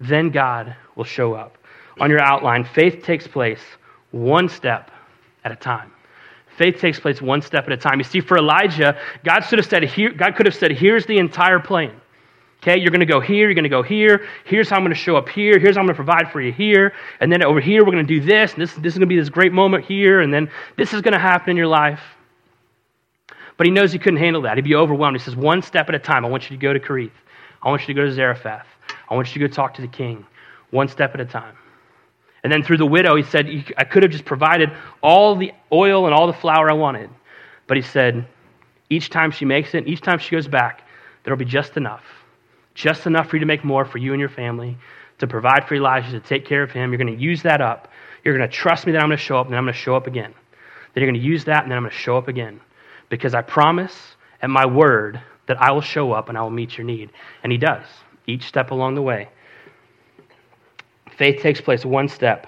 then 0.00 0.30
God 0.30 0.74
will 0.96 1.04
show 1.04 1.34
up. 1.34 1.58
On 2.00 2.08
your 2.10 2.22
outline, 2.22 2.64
faith 2.64 3.02
takes 3.02 3.26
place 3.26 3.60
one 4.10 4.48
step 4.48 4.90
at 5.44 5.52
a 5.52 5.56
time. 5.56 5.92
Faith 6.60 6.78
takes 6.78 7.00
place 7.00 7.22
one 7.22 7.40
step 7.40 7.64
at 7.64 7.72
a 7.72 7.76
time. 7.78 7.98
You 7.98 8.04
see, 8.04 8.20
for 8.20 8.36
Elijah, 8.36 8.94
God, 9.24 9.40
should 9.40 9.58
have 9.58 9.66
said, 9.66 9.82
here, 9.82 10.12
God 10.12 10.36
could 10.36 10.44
have 10.44 10.54
said, 10.54 10.72
here's 10.72 11.06
the 11.06 11.16
entire 11.16 11.58
plan. 11.58 11.98
Okay, 12.58 12.78
you're 12.78 12.90
going 12.90 13.00
to 13.00 13.06
go 13.06 13.18
here, 13.18 13.46
you're 13.46 13.54
going 13.54 13.62
to 13.62 13.70
go 13.70 13.82
here. 13.82 14.26
Here's 14.44 14.68
how 14.68 14.76
I'm 14.76 14.82
going 14.82 14.92
to 14.92 14.94
show 14.94 15.16
up 15.16 15.26
here. 15.30 15.58
Here's 15.58 15.76
how 15.76 15.80
I'm 15.80 15.86
going 15.86 15.94
to 15.96 16.04
provide 16.04 16.30
for 16.30 16.42
you 16.42 16.52
here. 16.52 16.92
And 17.20 17.32
then 17.32 17.42
over 17.42 17.60
here, 17.60 17.82
we're 17.82 17.92
going 17.92 18.06
to 18.06 18.20
do 18.20 18.20
this. 18.20 18.52
And 18.52 18.60
this, 18.60 18.74
this 18.74 18.92
is 18.92 18.98
going 18.98 19.08
to 19.08 19.14
be 19.14 19.18
this 19.18 19.30
great 19.30 19.54
moment 19.54 19.86
here. 19.86 20.20
And 20.20 20.34
then 20.34 20.50
this 20.76 20.92
is 20.92 21.00
going 21.00 21.14
to 21.14 21.18
happen 21.18 21.52
in 21.52 21.56
your 21.56 21.66
life. 21.66 22.02
But 23.56 23.66
he 23.66 23.70
knows 23.72 23.90
he 23.90 23.98
couldn't 23.98 24.20
handle 24.20 24.42
that. 24.42 24.58
He'd 24.58 24.64
be 24.64 24.74
overwhelmed. 24.74 25.16
He 25.16 25.24
says, 25.24 25.36
one 25.36 25.62
step 25.62 25.88
at 25.88 25.94
a 25.94 25.98
time. 25.98 26.26
I 26.26 26.28
want 26.28 26.50
you 26.50 26.58
to 26.58 26.60
go 26.60 26.74
to 26.74 26.78
Kerith. 26.78 27.10
I 27.62 27.70
want 27.70 27.80
you 27.80 27.86
to 27.86 27.94
go 27.94 28.04
to 28.04 28.12
Zarephath. 28.12 28.66
I 29.08 29.14
want 29.14 29.34
you 29.34 29.40
to 29.40 29.48
go 29.48 29.54
talk 29.54 29.72
to 29.76 29.80
the 29.80 29.88
king. 29.88 30.26
One 30.72 30.88
step 30.88 31.14
at 31.14 31.20
a 31.22 31.24
time. 31.24 31.56
And 32.42 32.52
then 32.52 32.62
through 32.62 32.78
the 32.78 32.86
widow, 32.86 33.16
he 33.16 33.22
said, 33.22 33.46
I 33.76 33.84
could 33.84 34.02
have 34.02 34.12
just 34.12 34.24
provided 34.24 34.70
all 35.02 35.36
the 35.36 35.52
oil 35.72 36.06
and 36.06 36.14
all 36.14 36.26
the 36.26 36.32
flour 36.32 36.70
I 36.70 36.74
wanted. 36.74 37.10
But 37.66 37.76
he 37.76 37.82
said, 37.82 38.26
each 38.88 39.10
time 39.10 39.30
she 39.30 39.44
makes 39.44 39.74
it, 39.74 39.86
each 39.86 40.00
time 40.00 40.18
she 40.18 40.30
goes 40.30 40.48
back, 40.48 40.86
there'll 41.22 41.38
be 41.38 41.44
just 41.44 41.76
enough. 41.76 42.04
Just 42.74 43.06
enough 43.06 43.28
for 43.28 43.36
you 43.36 43.40
to 43.40 43.46
make 43.46 43.64
more 43.64 43.84
for 43.84 43.98
you 43.98 44.12
and 44.12 44.20
your 44.20 44.28
family, 44.28 44.76
to 45.18 45.26
provide 45.26 45.68
for 45.68 45.74
Elijah, 45.74 46.10
to 46.12 46.20
take 46.20 46.46
care 46.46 46.62
of 46.62 46.70
him. 46.70 46.90
You're 46.90 46.98
going 46.98 47.14
to 47.14 47.22
use 47.22 47.42
that 47.42 47.60
up. 47.60 47.88
You're 48.24 48.36
going 48.36 48.48
to 48.48 48.54
trust 48.54 48.86
me 48.86 48.92
that 48.92 49.02
I'm 49.02 49.08
going 49.08 49.18
to 49.18 49.22
show 49.22 49.38
up, 49.38 49.46
and 49.46 49.52
then 49.52 49.58
I'm 49.58 49.64
going 49.64 49.74
to 49.74 49.78
show 49.78 49.94
up 49.94 50.06
again. 50.06 50.32
Then 50.94 51.02
you're 51.02 51.10
going 51.10 51.20
to 51.20 51.26
use 51.26 51.44
that, 51.44 51.62
and 51.62 51.70
then 51.70 51.76
I'm 51.76 51.84
going 51.84 51.92
to 51.92 51.98
show 51.98 52.16
up 52.16 52.28
again. 52.28 52.60
Because 53.10 53.34
I 53.34 53.42
promise 53.42 54.16
at 54.40 54.50
my 54.50 54.64
word 54.64 55.20
that 55.46 55.60
I 55.60 55.72
will 55.72 55.80
show 55.80 56.12
up 56.12 56.28
and 56.28 56.38
I 56.38 56.42
will 56.42 56.50
meet 56.50 56.78
your 56.78 56.86
need. 56.86 57.10
And 57.42 57.50
he 57.50 57.58
does, 57.58 57.84
each 58.26 58.44
step 58.44 58.70
along 58.70 58.94
the 58.94 59.02
way. 59.02 59.28
Faith 61.20 61.42
takes 61.42 61.60
place 61.60 61.84
one 61.84 62.08
step 62.08 62.46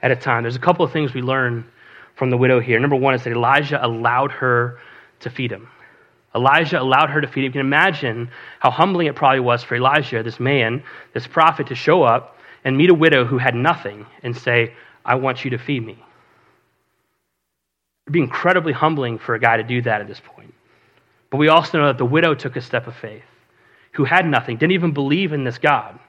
at 0.00 0.10
a 0.10 0.16
time. 0.16 0.42
There's 0.42 0.56
a 0.56 0.58
couple 0.58 0.86
of 0.86 0.90
things 0.90 1.12
we 1.12 1.20
learn 1.20 1.66
from 2.14 2.30
the 2.30 2.36
widow 2.38 2.58
here. 2.58 2.80
Number 2.80 2.96
one 2.96 3.12
is 3.12 3.24
that 3.24 3.30
Elijah 3.34 3.78
allowed 3.84 4.32
her 4.32 4.78
to 5.18 5.28
feed 5.28 5.52
him. 5.52 5.68
Elijah 6.34 6.80
allowed 6.80 7.10
her 7.10 7.20
to 7.20 7.28
feed 7.28 7.40
him. 7.40 7.48
You 7.48 7.52
can 7.52 7.60
imagine 7.60 8.30
how 8.58 8.70
humbling 8.70 9.06
it 9.06 9.16
probably 9.16 9.40
was 9.40 9.62
for 9.62 9.76
Elijah, 9.76 10.22
this 10.22 10.40
man, 10.40 10.82
this 11.12 11.26
prophet, 11.26 11.66
to 11.66 11.74
show 11.74 12.02
up 12.02 12.38
and 12.64 12.74
meet 12.74 12.88
a 12.88 12.94
widow 12.94 13.26
who 13.26 13.36
had 13.36 13.54
nothing 13.54 14.06
and 14.22 14.34
say, 14.34 14.72
I 15.04 15.16
want 15.16 15.44
you 15.44 15.50
to 15.50 15.58
feed 15.58 15.84
me. 15.84 16.02
It'd 18.06 18.14
be 18.14 18.20
incredibly 18.20 18.72
humbling 18.72 19.18
for 19.18 19.34
a 19.34 19.38
guy 19.38 19.58
to 19.58 19.62
do 19.62 19.82
that 19.82 20.00
at 20.00 20.08
this 20.08 20.22
point. 20.24 20.54
But 21.28 21.36
we 21.36 21.48
also 21.48 21.76
know 21.76 21.88
that 21.88 21.98
the 21.98 22.06
widow 22.06 22.34
took 22.34 22.56
a 22.56 22.62
step 22.62 22.86
of 22.86 22.96
faith, 22.96 23.24
who 23.92 24.06
had 24.06 24.24
nothing, 24.24 24.56
didn't 24.56 24.72
even 24.72 24.92
believe 24.92 25.34
in 25.34 25.44
this 25.44 25.58
God 25.58 26.00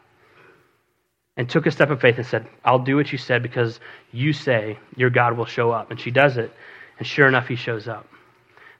and 1.38 1.50
took 1.50 1.66
a 1.66 1.72
step 1.72 1.90
of 1.90 2.02
faith 2.02 2.18
and 2.18 2.26
said, 2.26 2.48
I'll 2.64 2.80
do 2.80 2.96
what 2.96 3.12
you 3.12 3.18
said 3.18 3.42
because 3.42 3.80
you 4.12 4.34
say 4.34 4.78
your 4.96 5.10
God 5.10 5.38
will 5.38 5.46
show 5.46 5.72
up. 5.72 5.92
And 5.92 6.00
she 6.00 6.12
does 6.12 6.38
it. 6.38 6.52
And 6.98 7.08
sure 7.08 7.28
enough, 7.28 7.48
he 7.48 7.56
shows 7.56 7.88
up. 7.88 8.08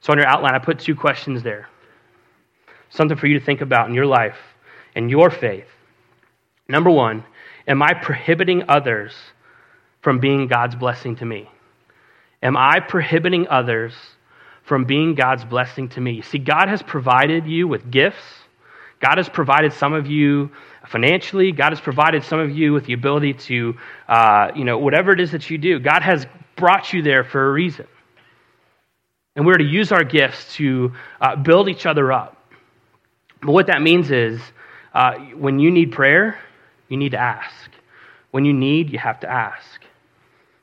So 0.02 0.12
on 0.12 0.18
your 0.18 0.28
outline, 0.28 0.54
I 0.54 0.60
put 0.60 0.80
two 0.80 0.96
questions 0.96 1.44
there. 1.44 1.70
Something 2.90 3.18
for 3.18 3.28
you 3.28 3.40
to 3.40 3.46
think 3.46 3.62
about 3.62 3.88
in 3.88 3.96
your 3.96 4.06
life 4.06 4.38
and 4.96 5.10
your 5.10 5.30
faith. 5.30 5.68
Number 6.68 6.90
one, 6.90 7.24
am 7.68 7.82
I 7.82 7.94
prohibiting 7.94 8.64
others 8.68 9.14
from 10.02 10.20
being 10.20 10.48
God's 10.48 10.76
blessing 10.76 11.16
to 11.18 11.26
me? 11.26 11.50
Am 12.44 12.58
I 12.58 12.80
prohibiting 12.80 13.48
others 13.48 13.94
from 14.64 14.86
being 14.86 15.16
God's 15.16 15.46
blessing 15.46 15.90
to 15.90 16.02
me? 16.02 16.22
See, 16.22 16.40
God 16.40 16.68
has 16.68 16.82
provided 16.82 17.46
you 17.46 17.68
with 17.68 17.92
gifts. 17.92 18.24
God 19.02 19.18
has 19.18 19.28
provided 19.28 19.74
some 19.74 19.94
of 19.94 20.08
you 20.08 20.52
financially. 20.88 21.52
God 21.52 21.72
has 21.72 21.82
provided 21.82 22.24
some 22.24 22.40
of 22.40 22.52
you 22.52 22.72
with 22.72 22.86
the 22.86 22.94
ability 22.94 23.34
to, 23.34 23.76
uh, 24.08 24.52
you 24.56 24.64
know, 24.64 24.78
whatever 24.78 25.12
it 25.12 25.20
is 25.20 25.32
that 25.32 25.50
you 25.50 25.58
do. 25.58 25.80
God 25.80 26.02
has 26.04 26.26
brought 26.56 26.94
you 26.94 27.02
there 27.02 27.24
for 27.24 27.50
a 27.50 27.52
reason. 27.52 27.88
And 29.36 29.46
we're 29.46 29.58
to 29.58 29.64
use 29.64 29.92
our 29.92 30.04
gifts 30.04 30.54
to 30.56 30.94
uh, 31.20 31.36
build 31.36 31.70
each 31.70 31.86
other 31.86 32.12
up. 32.12 32.38
But 33.42 33.54
what 33.54 33.68
that 33.68 33.82
means 33.82 34.12
is 34.12 34.40
uh, 34.94 35.14
when 35.36 35.60
you 35.60 35.72
need 35.72 35.92
prayer, 35.92 36.40
you 36.90 36.98
need 36.98 37.12
to 37.12 37.20
ask. 37.20 37.72
When 38.32 38.46
you 38.46 38.54
need, 38.54 38.92
you 38.92 39.00
have 39.00 39.20
to 39.22 39.30
ask. 39.30 39.82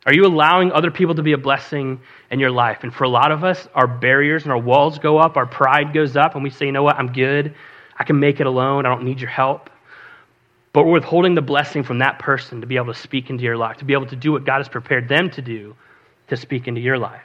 Are 0.07 0.15
you 0.15 0.27
allowing 0.27 0.73
other 0.73 0.91
people 0.91 1.15
to 1.17 1.23
be 1.23 1.33
a 1.33 1.39
blessing 1.39 2.01
in 2.31 2.39
your 2.39 2.51
life? 2.51 2.79
And 2.83 2.95
for 2.95 3.05
a 3.05 3.09
lot 3.09 3.33
of 3.33 3.45
us, 3.45 3.69
our 3.75 3.87
barriers 3.87 4.45
and 4.45 4.53
our 4.53 4.59
walls 4.59 4.99
go 4.99 5.19
up, 5.19 5.37
our 5.37 5.47
pride 5.47 5.93
goes 5.93 6.17
up, 6.17 6.35
and 6.35 6.45
we 6.45 6.51
say, 6.51 6.67
you 6.67 6.73
know 6.73 6.83
what, 6.83 6.97
I'm 6.97 7.13
good. 7.13 7.55
I 7.99 8.05
can 8.05 8.21
make 8.21 8.41
it 8.41 8.47
alone. 8.47 8.87
I 8.87 8.89
don't 8.89 9.05
need 9.05 9.21
your 9.21 9.31
help. 9.31 9.71
But 10.73 10.85
we're 10.85 10.93
withholding 10.93 11.35
the 11.35 11.43
blessing 11.43 11.83
from 11.83 11.99
that 11.99 12.19
person 12.19 12.61
to 12.61 12.67
be 12.67 12.77
able 12.77 12.93
to 12.93 12.99
speak 12.99 13.31
into 13.31 13.43
your 13.43 13.57
life, 13.57 13.79
to 13.79 13.85
be 13.85 13.95
able 13.95 14.07
to 14.07 14.17
do 14.17 14.33
what 14.33 14.45
God 14.45 14.59
has 14.59 14.69
prepared 14.69 15.09
them 15.09 15.31
to 15.31 15.43
do 15.43 15.75
to 16.29 16.37
speak 16.37 16.69
into 16.69 16.81
your 16.81 16.99
life. 16.99 17.23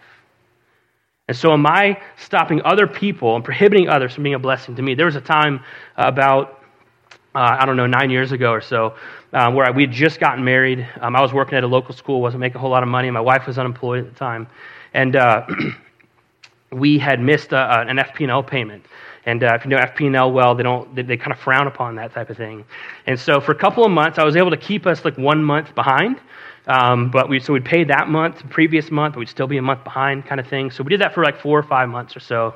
And 1.28 1.38
so, 1.38 1.54
am 1.54 1.66
I 1.66 2.02
stopping 2.18 2.62
other 2.66 2.88
people 2.88 3.36
and 3.36 3.46
prohibiting 3.46 3.88
others 3.88 4.14
from 4.14 4.24
being 4.24 4.36
a 4.36 4.40
blessing 4.40 4.76
to 4.76 4.82
me? 4.82 4.96
There 4.96 5.06
was 5.06 5.16
a 5.16 5.22
time 5.22 5.62
about, 5.96 6.62
uh, 7.34 7.58
I 7.60 7.66
don't 7.66 7.78
know, 7.78 7.88
nine 7.88 8.10
years 8.10 8.32
ago 8.32 8.52
or 8.52 8.60
so, 8.60 8.96
um, 9.32 9.56
where 9.56 9.72
we 9.72 9.84
had 9.84 9.92
just 9.92 10.20
gotten 10.20 10.44
married. 10.44 10.86
Um, 11.00 11.16
I 11.16 11.22
was 11.22 11.34
working 11.34 11.58
at 11.58 11.64
a 11.64 11.68
local 11.68 11.94
school, 11.94 12.22
wasn't 12.22 12.42
making 12.42 12.58
a 12.58 12.60
whole 12.60 12.72
lot 12.72 12.84
of 12.84 12.90
money. 12.90 13.10
My 13.10 13.22
wife 13.22 13.48
was 13.48 13.58
unemployed 13.58 14.06
at 14.06 14.14
the 14.14 14.20
time. 14.20 14.48
And 14.94 15.16
uh, 15.16 15.46
we 16.74 16.98
had 16.98 17.20
missed 17.20 17.54
uh, 17.54 17.86
an 17.88 17.98
FP&L 17.98 18.44
payment. 18.44 18.86
And 19.26 19.44
uh, 19.44 19.54
if 19.56 19.64
you 19.64 19.70
know 19.70 19.78
FP&L 19.78 20.32
well, 20.32 20.54
they 20.56 20.64
don't 20.64 20.94
they, 20.96 21.02
they, 21.02 21.18
kind 21.18 21.32
of 21.32 21.40
frown 21.40 21.68
upon 21.68 21.96
that 21.96 22.14
type 22.14 22.30
of 22.30 22.38
thing. 22.38 22.66
And 23.08 23.18
so 23.18 23.40
for 23.40 23.54
a 23.54 23.58
couple 23.58 23.86
of 23.86 23.92
months, 23.92 24.20
I 24.20 24.24
was 24.24 24.36
able 24.36 24.52
to 24.52 24.58
keep 24.58 24.86
us 24.86 25.06
like 25.06 25.18
one 25.18 25.44
month 25.44 25.74
behind. 25.76 26.20
Um, 26.68 27.12
but 27.12 27.30
we, 27.30 27.40
so 27.40 27.54
we'd 27.54 27.66
pay 27.66 27.84
that 27.86 28.08
month, 28.08 28.48
previous 28.50 28.90
month, 28.90 29.16
but 29.16 29.20
we'd 29.20 29.30
still 29.30 29.48
be 29.48 29.58
a 29.58 29.62
month 29.62 29.84
behind 29.84 30.26
kind 30.26 30.40
of 30.40 30.48
thing. 30.48 30.72
So 30.72 30.84
we 30.84 30.90
did 30.90 31.02
that 31.02 31.14
for 31.14 31.24
like 31.24 31.40
four 31.40 31.60
or 31.60 31.64
five 31.64 31.90
months 31.90 32.16
or 32.16 32.20
so. 32.20 32.54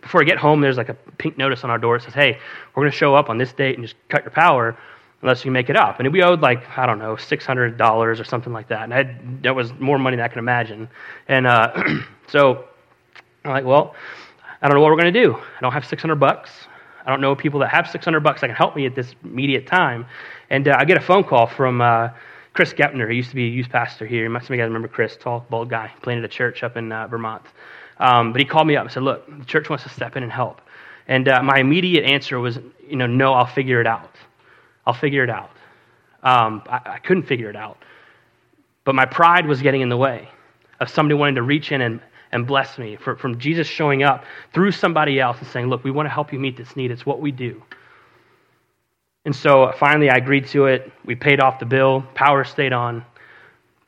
Before 0.00 0.20
I 0.20 0.24
get 0.24 0.38
home, 0.38 0.60
there's 0.60 0.78
like 0.78 0.88
a 0.88 0.94
pink 1.18 1.38
notice 1.38 1.62
on 1.62 1.70
our 1.70 1.78
door 1.78 1.98
that 1.98 2.04
says, 2.04 2.14
hey, 2.14 2.38
we're 2.74 2.82
going 2.82 2.90
to 2.90 2.96
show 2.96 3.14
up 3.14 3.28
on 3.28 3.38
this 3.38 3.52
date 3.52 3.76
and 3.76 3.84
just 3.84 3.96
cut 4.08 4.24
your 4.24 4.32
power 4.32 4.76
unless 5.20 5.44
you 5.44 5.50
make 5.50 5.70
it 5.70 5.76
up. 5.76 6.00
And 6.00 6.12
we 6.12 6.22
owed 6.22 6.40
like, 6.40 6.66
I 6.76 6.86
don't 6.86 6.98
know, 6.98 7.14
$600 7.14 8.20
or 8.20 8.24
something 8.24 8.52
like 8.52 8.68
that. 8.68 8.82
And 8.82 8.92
I 8.92 8.96
had, 8.96 9.42
that 9.44 9.54
was 9.54 9.72
more 9.78 9.98
money 9.98 10.16
than 10.16 10.24
I 10.24 10.28
can 10.28 10.40
imagine. 10.40 10.88
And 11.28 11.46
uh, 11.46 11.72
so 12.26 12.64
I'm 13.44 13.50
like, 13.50 13.64
well, 13.64 13.94
I 14.60 14.68
don't 14.68 14.76
know 14.76 14.82
what 14.82 14.90
we're 14.90 15.00
going 15.00 15.12
to 15.12 15.24
do. 15.24 15.34
I 15.34 15.60
don't 15.60 15.72
have 15.72 15.84
600 15.84 16.16
bucks. 16.16 16.50
I 17.04 17.10
don't 17.10 17.20
know 17.20 17.34
people 17.34 17.60
that 17.60 17.68
have 17.68 17.88
600 17.88 18.20
bucks 18.20 18.40
that 18.40 18.46
can 18.46 18.56
help 18.56 18.76
me 18.76 18.86
at 18.86 18.94
this 18.94 19.14
immediate 19.24 19.66
time. 19.66 20.06
And 20.50 20.68
uh, 20.68 20.76
I 20.78 20.84
get 20.84 20.96
a 20.96 21.00
phone 21.00 21.24
call 21.24 21.48
from 21.48 21.80
uh, 21.80 22.10
Chris 22.52 22.72
Gepner. 22.72 23.08
who 23.08 23.14
used 23.14 23.30
to 23.30 23.34
be 23.34 23.46
a 23.46 23.50
youth 23.50 23.68
pastor 23.70 24.06
here. 24.06 24.26
Some 24.26 24.36
of 24.36 24.50
you 24.50 24.56
guys 24.56 24.66
remember 24.66 24.88
Chris, 24.88 25.16
tall, 25.16 25.44
bald 25.50 25.68
guy, 25.68 25.90
planted 26.02 26.24
a 26.24 26.28
church 26.28 26.62
up 26.62 26.76
in 26.76 26.92
uh, 26.92 27.08
Vermont. 27.08 27.42
Um, 27.98 28.32
but 28.32 28.40
he 28.40 28.44
called 28.44 28.66
me 28.66 28.76
up 28.76 28.84
and 28.84 28.92
said, 28.92 29.02
"Look, 29.02 29.26
the 29.26 29.44
church 29.44 29.68
wants 29.68 29.84
to 29.84 29.90
step 29.90 30.16
in 30.16 30.22
and 30.22 30.32
help." 30.32 30.60
And 31.08 31.28
uh, 31.28 31.42
my 31.42 31.58
immediate 31.58 32.04
answer 32.04 32.38
was, 32.38 32.58
"You 32.88 32.96
know, 32.96 33.06
no, 33.06 33.32
I'll 33.32 33.46
figure 33.46 33.80
it 33.80 33.86
out. 33.86 34.14
I'll 34.86 34.94
figure 34.94 35.24
it 35.24 35.30
out." 35.30 35.50
Um, 36.22 36.62
I, 36.68 36.80
I 36.84 36.98
couldn't 36.98 37.24
figure 37.24 37.50
it 37.50 37.56
out, 37.56 37.78
but 38.84 38.94
my 38.94 39.04
pride 39.04 39.46
was 39.46 39.60
getting 39.60 39.80
in 39.80 39.88
the 39.88 39.96
way 39.96 40.28
of 40.80 40.88
somebody 40.88 41.14
wanting 41.14 41.36
to 41.36 41.42
reach 41.42 41.72
in 41.72 41.80
and, 41.80 42.00
and 42.32 42.46
bless 42.46 42.78
me, 42.78 42.96
for, 42.96 43.16
from 43.16 43.38
Jesus 43.38 43.66
showing 43.66 44.02
up 44.02 44.24
through 44.54 44.72
somebody 44.72 45.20
else 45.20 45.38
and 45.38 45.46
saying, 45.48 45.66
Look, 45.66 45.84
we 45.84 45.90
want 45.90 46.06
to 46.06 46.10
help 46.10 46.32
you 46.32 46.38
meet 46.38 46.56
this 46.56 46.74
need. 46.76 46.90
It's 46.90 47.06
what 47.06 47.20
we 47.20 47.30
do. 47.30 47.62
And 49.24 49.36
so 49.36 49.64
uh, 49.64 49.76
finally, 49.76 50.10
I 50.10 50.16
agreed 50.16 50.46
to 50.48 50.66
it. 50.66 50.90
We 51.04 51.14
paid 51.14 51.40
off 51.40 51.60
the 51.60 51.66
bill, 51.66 52.02
power 52.14 52.44
stayed 52.44 52.72
on. 52.72 53.04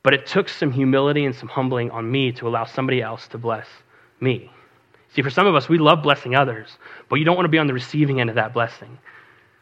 But 0.03 0.15
it 0.15 0.27
took 0.27 0.49
some 0.49 0.71
humility 0.71 1.25
and 1.25 1.35
some 1.35 1.49
humbling 1.49 1.91
on 1.91 2.11
me 2.11 2.31
to 2.33 2.47
allow 2.47 2.65
somebody 2.65 3.01
else 3.01 3.27
to 3.29 3.39
bless 3.39 3.67
me. 4.21 4.51
See, 5.15 5.23
for 5.23 5.31
some 5.31 5.47
of 5.47 5.55
us, 5.55 5.69
we 5.69 5.79
love 5.79 6.03
blessing 6.03 6.35
others, 6.35 6.77
but 7.09 7.17
you 7.17 7.25
don't 7.25 7.37
want 7.37 7.47
to 7.47 7.51
be 7.51 7.59
on 7.59 7.67
the 7.67 7.73
receiving 7.73 8.21
end 8.21 8.29
of 8.29 8.37
that 8.37 8.53
blessing. 8.53 8.99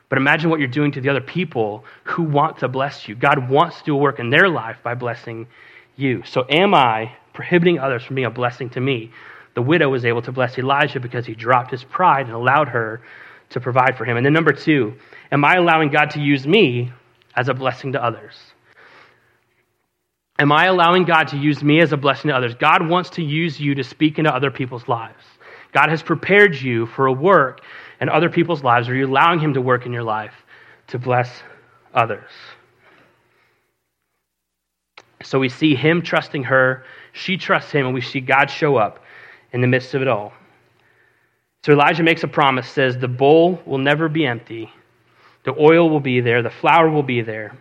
But 0.09 0.18
imagine 0.18 0.51
what 0.51 0.59
you're 0.59 0.68
doing 0.68 0.92
to 0.92 1.01
the 1.01 1.09
other 1.09 1.21
people 1.21 1.85
who 2.05 2.23
want 2.23 2.59
to 2.59 2.68
bless 2.68 3.07
you. 3.07 3.14
God 3.14 3.49
wants 3.49 3.79
to 3.79 3.85
do 3.85 3.95
a 3.95 3.99
work 3.99 4.18
in 4.18 4.31
their 4.31 4.49
life 4.49 4.79
by 4.83 4.95
blessing 4.95 5.47
you. 5.97 6.23
So, 6.25 6.45
am 6.51 6.75
I 6.75 7.12
prohibiting 7.33 7.79
others 7.79 8.05
from 8.05 8.16
being 8.16 8.27
a 8.27 8.31
blessing 8.31 8.71
to 8.71 8.81
me? 8.81 9.11
The 9.55 9.62
widow 9.62 9.88
was 9.88 10.05
able 10.05 10.23
to 10.23 10.33
bless 10.33 10.59
Elijah 10.59 11.01
because 11.01 11.27
he 11.27 11.35
dropped 11.35 11.71
his 11.71 11.85
pride 11.85 12.27
and 12.27 12.35
allowed 12.35 12.68
her 12.68 13.03
to 13.51 13.61
provide 13.61 13.97
for 13.97 14.05
him. 14.05 14.16
And 14.16 14.25
then, 14.25 14.33
number 14.33 14.53
two, 14.53 14.95
am 15.31 15.45
I 15.45 15.57
allowing 15.57 15.90
God 15.90 16.11
to 16.11 16.21
use 16.21 16.47
me 16.47 16.90
as 17.37 17.49
a 17.49 17.55
blessing 17.55 17.92
to 17.92 18.03
others? 18.03 18.35
Am 20.38 20.51
I 20.51 20.64
allowing 20.66 21.05
God 21.05 21.29
to 21.29 21.37
use 21.37 21.62
me 21.62 21.81
as 21.81 21.92
a 21.92 21.97
blessing 21.97 22.31
to 22.31 22.37
others? 22.37 22.55
God 22.55 22.88
wants 22.88 23.11
to 23.11 23.23
use 23.23 23.61
you 23.61 23.75
to 23.75 23.85
speak 23.85 24.18
into 24.18 24.35
other 24.35 24.51
people's 24.51 24.88
lives. 24.88 25.25
God 25.73 25.88
has 25.88 26.03
prepared 26.03 26.55
you 26.61 26.87
for 26.87 27.07
a 27.07 27.12
work 27.12 27.61
in 28.01 28.09
other 28.09 28.29
people's 28.29 28.62
lives. 28.62 28.88
Are 28.88 28.95
you 28.95 29.07
allowing 29.07 29.38
Him 29.38 29.55
to 29.55 29.61
work 29.61 29.87
in 29.87 29.92
your 29.92 30.03
life 30.03 30.35
to 30.88 30.99
bless 30.99 31.42
others? 31.95 32.31
So 35.23 35.38
we 35.38 35.49
see 35.49 35.75
Him 35.75 36.03
trusting 36.03 36.45
her, 36.45 36.85
she 37.12 37.37
trusts 37.37 37.70
Him, 37.70 37.87
and 37.87 37.94
we 37.94 38.01
see 38.01 38.20
God 38.20 38.51
show 38.51 38.77
up 38.77 39.01
in 39.53 39.61
the 39.61 39.66
midst 39.66 39.94
of 39.94 40.03
it 40.03 40.09
all. 40.09 40.33
So 41.64 41.72
Elijah 41.72 42.03
makes 42.03 42.25
a 42.25 42.29
promise, 42.29 42.68
says, 42.68 42.96
The 42.96 43.09
bowl 43.09 43.62
will 43.64 43.79
never 43.79 44.09
be 44.09 44.27
empty. 44.27 44.70
The 45.44 45.55
oil 45.59 45.90
will 45.90 46.01
be 46.01 46.20
there. 46.20 46.42
The 46.42 46.51
flour 46.51 46.90
will 46.90 47.03
be 47.03 47.20
there. 47.20 47.57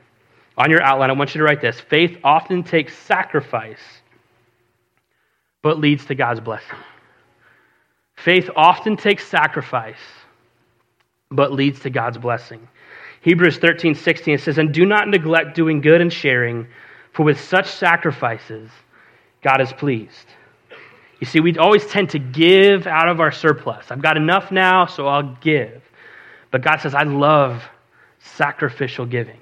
On 0.57 0.69
your 0.69 0.81
outline, 0.81 1.09
I 1.09 1.13
want 1.13 1.33
you 1.33 1.39
to 1.39 1.45
write 1.45 1.61
this 1.61 1.79
faith 1.79 2.17
often 2.23 2.63
takes 2.63 2.95
sacrifice, 2.97 3.81
but 5.61 5.79
leads 5.79 6.05
to 6.05 6.15
God's 6.15 6.39
blessing. 6.39 6.77
Faith 8.15 8.49
often 8.55 8.97
takes 8.97 9.27
sacrifice, 9.27 10.01
but 11.31 11.51
leads 11.51 11.79
to 11.81 11.89
God's 11.89 12.17
blessing. 12.17 12.67
Hebrews 13.21 13.57
13, 13.57 13.95
16 13.95 14.37
says, 14.39 14.57
And 14.57 14.73
do 14.73 14.85
not 14.85 15.07
neglect 15.07 15.55
doing 15.55 15.81
good 15.81 16.01
and 16.01 16.11
sharing, 16.11 16.67
for 17.13 17.23
with 17.23 17.39
such 17.39 17.67
sacrifices, 17.67 18.69
God 19.41 19.61
is 19.61 19.71
pleased. 19.73 20.27
You 21.19 21.27
see, 21.27 21.39
we 21.39 21.57
always 21.57 21.85
tend 21.85 22.09
to 22.11 22.19
give 22.19 22.87
out 22.87 23.07
of 23.07 23.19
our 23.19 23.31
surplus. 23.31 23.91
I've 23.91 24.01
got 24.01 24.17
enough 24.17 24.51
now, 24.51 24.85
so 24.87 25.07
I'll 25.07 25.35
give. 25.41 25.81
But 26.49 26.61
God 26.61 26.77
says, 26.77 26.95
I 26.95 27.03
love 27.03 27.63
sacrificial 28.19 29.05
giving. 29.05 29.39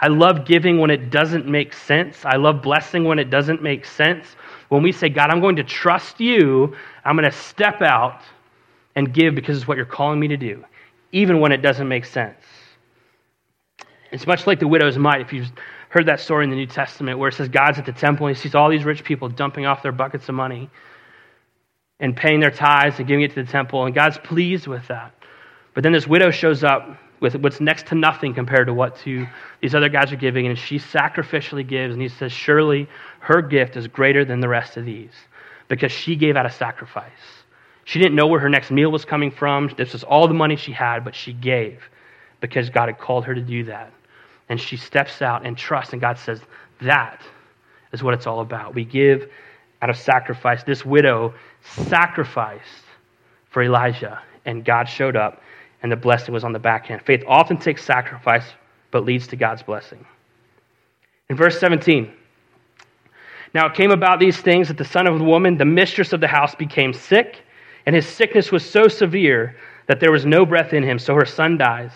I 0.00 0.08
love 0.08 0.46
giving 0.46 0.78
when 0.78 0.90
it 0.90 1.10
doesn't 1.10 1.46
make 1.46 1.74
sense. 1.74 2.24
I 2.24 2.36
love 2.36 2.62
blessing 2.62 3.04
when 3.04 3.18
it 3.18 3.28
doesn't 3.28 3.62
make 3.62 3.84
sense. 3.84 4.26
When 4.70 4.82
we 4.82 4.92
say, 4.92 5.10
God, 5.10 5.30
I'm 5.30 5.40
going 5.40 5.56
to 5.56 5.64
trust 5.64 6.20
you, 6.20 6.74
I'm 7.04 7.16
going 7.16 7.30
to 7.30 7.36
step 7.36 7.82
out 7.82 8.22
and 8.96 9.12
give 9.12 9.34
because 9.34 9.58
it's 9.58 9.68
what 9.68 9.76
you're 9.76 9.86
calling 9.86 10.18
me 10.18 10.28
to 10.28 10.38
do, 10.38 10.64
even 11.12 11.38
when 11.38 11.52
it 11.52 11.58
doesn't 11.58 11.86
make 11.86 12.06
sense. 12.06 12.38
It's 14.10 14.26
much 14.26 14.46
like 14.46 14.58
the 14.58 14.66
widow's 14.66 14.96
mite. 14.96 15.20
If 15.20 15.32
you've 15.32 15.52
heard 15.90 16.06
that 16.06 16.20
story 16.20 16.44
in 16.44 16.50
the 16.50 16.56
New 16.56 16.66
Testament 16.66 17.18
where 17.18 17.28
it 17.28 17.34
says 17.34 17.48
God's 17.48 17.78
at 17.78 17.84
the 17.84 17.92
temple 17.92 18.26
and 18.26 18.36
he 18.36 18.40
sees 18.40 18.54
all 18.54 18.70
these 18.70 18.84
rich 18.84 19.04
people 19.04 19.28
dumping 19.28 19.66
off 19.66 19.82
their 19.82 19.92
buckets 19.92 20.28
of 20.28 20.34
money 20.34 20.70
and 21.98 22.16
paying 22.16 22.40
their 22.40 22.50
tithes 22.50 22.98
and 22.98 23.06
giving 23.06 23.22
it 23.22 23.34
to 23.34 23.42
the 23.42 23.50
temple, 23.50 23.84
and 23.84 23.94
God's 23.94 24.16
pleased 24.18 24.66
with 24.66 24.88
that. 24.88 25.12
But 25.74 25.82
then 25.82 25.92
this 25.92 26.06
widow 26.06 26.30
shows 26.30 26.64
up 26.64 26.98
with 27.20 27.36
what's 27.36 27.60
next 27.60 27.88
to 27.88 27.94
nothing 27.94 28.32
compared 28.32 28.66
to 28.68 28.74
what 28.74 28.96
to 29.00 29.26
these 29.60 29.74
other 29.74 29.90
guys 29.90 30.10
are 30.10 30.16
giving, 30.16 30.46
and 30.46 30.58
she 30.58 30.78
sacrificially 30.78 31.66
gives, 31.66 31.92
and 31.92 32.00
he 32.00 32.08
says, 32.08 32.32
Surely 32.32 32.88
her 33.20 33.42
gift 33.42 33.76
is 33.76 33.86
greater 33.86 34.24
than 34.24 34.40
the 34.40 34.48
rest 34.48 34.78
of 34.78 34.86
these, 34.86 35.12
because 35.68 35.92
she 35.92 36.16
gave 36.16 36.36
out 36.36 36.46
a 36.46 36.50
sacrifice. 36.50 37.44
She 37.84 37.98
didn't 37.98 38.14
know 38.14 38.26
where 38.26 38.40
her 38.40 38.48
next 38.48 38.70
meal 38.70 38.90
was 38.90 39.04
coming 39.04 39.30
from. 39.30 39.70
This 39.76 39.92
was 39.92 40.04
all 40.04 40.28
the 40.28 40.34
money 40.34 40.56
she 40.56 40.72
had, 40.72 41.04
but 41.04 41.14
she 41.14 41.32
gave 41.32 41.82
because 42.40 42.70
God 42.70 42.88
had 42.88 42.98
called 42.98 43.26
her 43.26 43.34
to 43.34 43.42
do 43.42 43.64
that. 43.64 43.92
And 44.50 44.60
she 44.60 44.76
steps 44.76 45.22
out 45.22 45.46
and 45.46 45.56
trusts, 45.56 45.94
and 45.94 46.02
God 46.02 46.18
says, 46.18 46.42
That 46.82 47.22
is 47.92 48.02
what 48.02 48.12
it's 48.12 48.26
all 48.26 48.40
about. 48.40 48.74
We 48.74 48.84
give 48.84 49.30
out 49.80 49.88
of 49.88 49.96
sacrifice. 49.96 50.62
This 50.62 50.84
widow 50.84 51.32
sacrificed 51.62 52.84
for 53.48 53.62
Elijah, 53.62 54.20
and 54.44 54.62
God 54.64 54.86
showed 54.86 55.16
up 55.16 55.40
and 55.82 55.90
the 55.90 55.96
blessing 55.96 56.34
was 56.34 56.44
on 56.44 56.52
the 56.52 56.58
back 56.58 56.90
end. 56.90 57.02
Faith 57.02 57.22
often 57.26 57.56
takes 57.56 57.84
sacrifice, 57.84 58.44
but 58.90 59.04
leads 59.04 59.26
to 59.28 59.36
God's 59.36 59.62
blessing. 59.62 60.04
In 61.28 61.36
verse 61.36 61.58
17, 61.58 62.12
now 63.54 63.66
it 63.66 63.74
came 63.74 63.90
about 63.90 64.20
these 64.20 64.40
things 64.40 64.68
that 64.68 64.76
the 64.76 64.84
son 64.84 65.06
of 65.06 65.18
the 65.18 65.24
woman, 65.24 65.56
the 65.56 65.64
mistress 65.64 66.12
of 66.12 66.20
the 66.20 66.28
house, 66.28 66.54
became 66.54 66.92
sick, 66.92 67.42
and 67.86 67.96
his 67.96 68.06
sickness 68.06 68.52
was 68.52 68.68
so 68.68 68.88
severe 68.88 69.56
that 69.86 70.00
there 70.00 70.12
was 70.12 70.26
no 70.26 70.44
breath 70.44 70.72
in 70.72 70.82
him, 70.82 70.98
so 70.98 71.14
her 71.14 71.24
son 71.24 71.56
dies. 71.56 71.92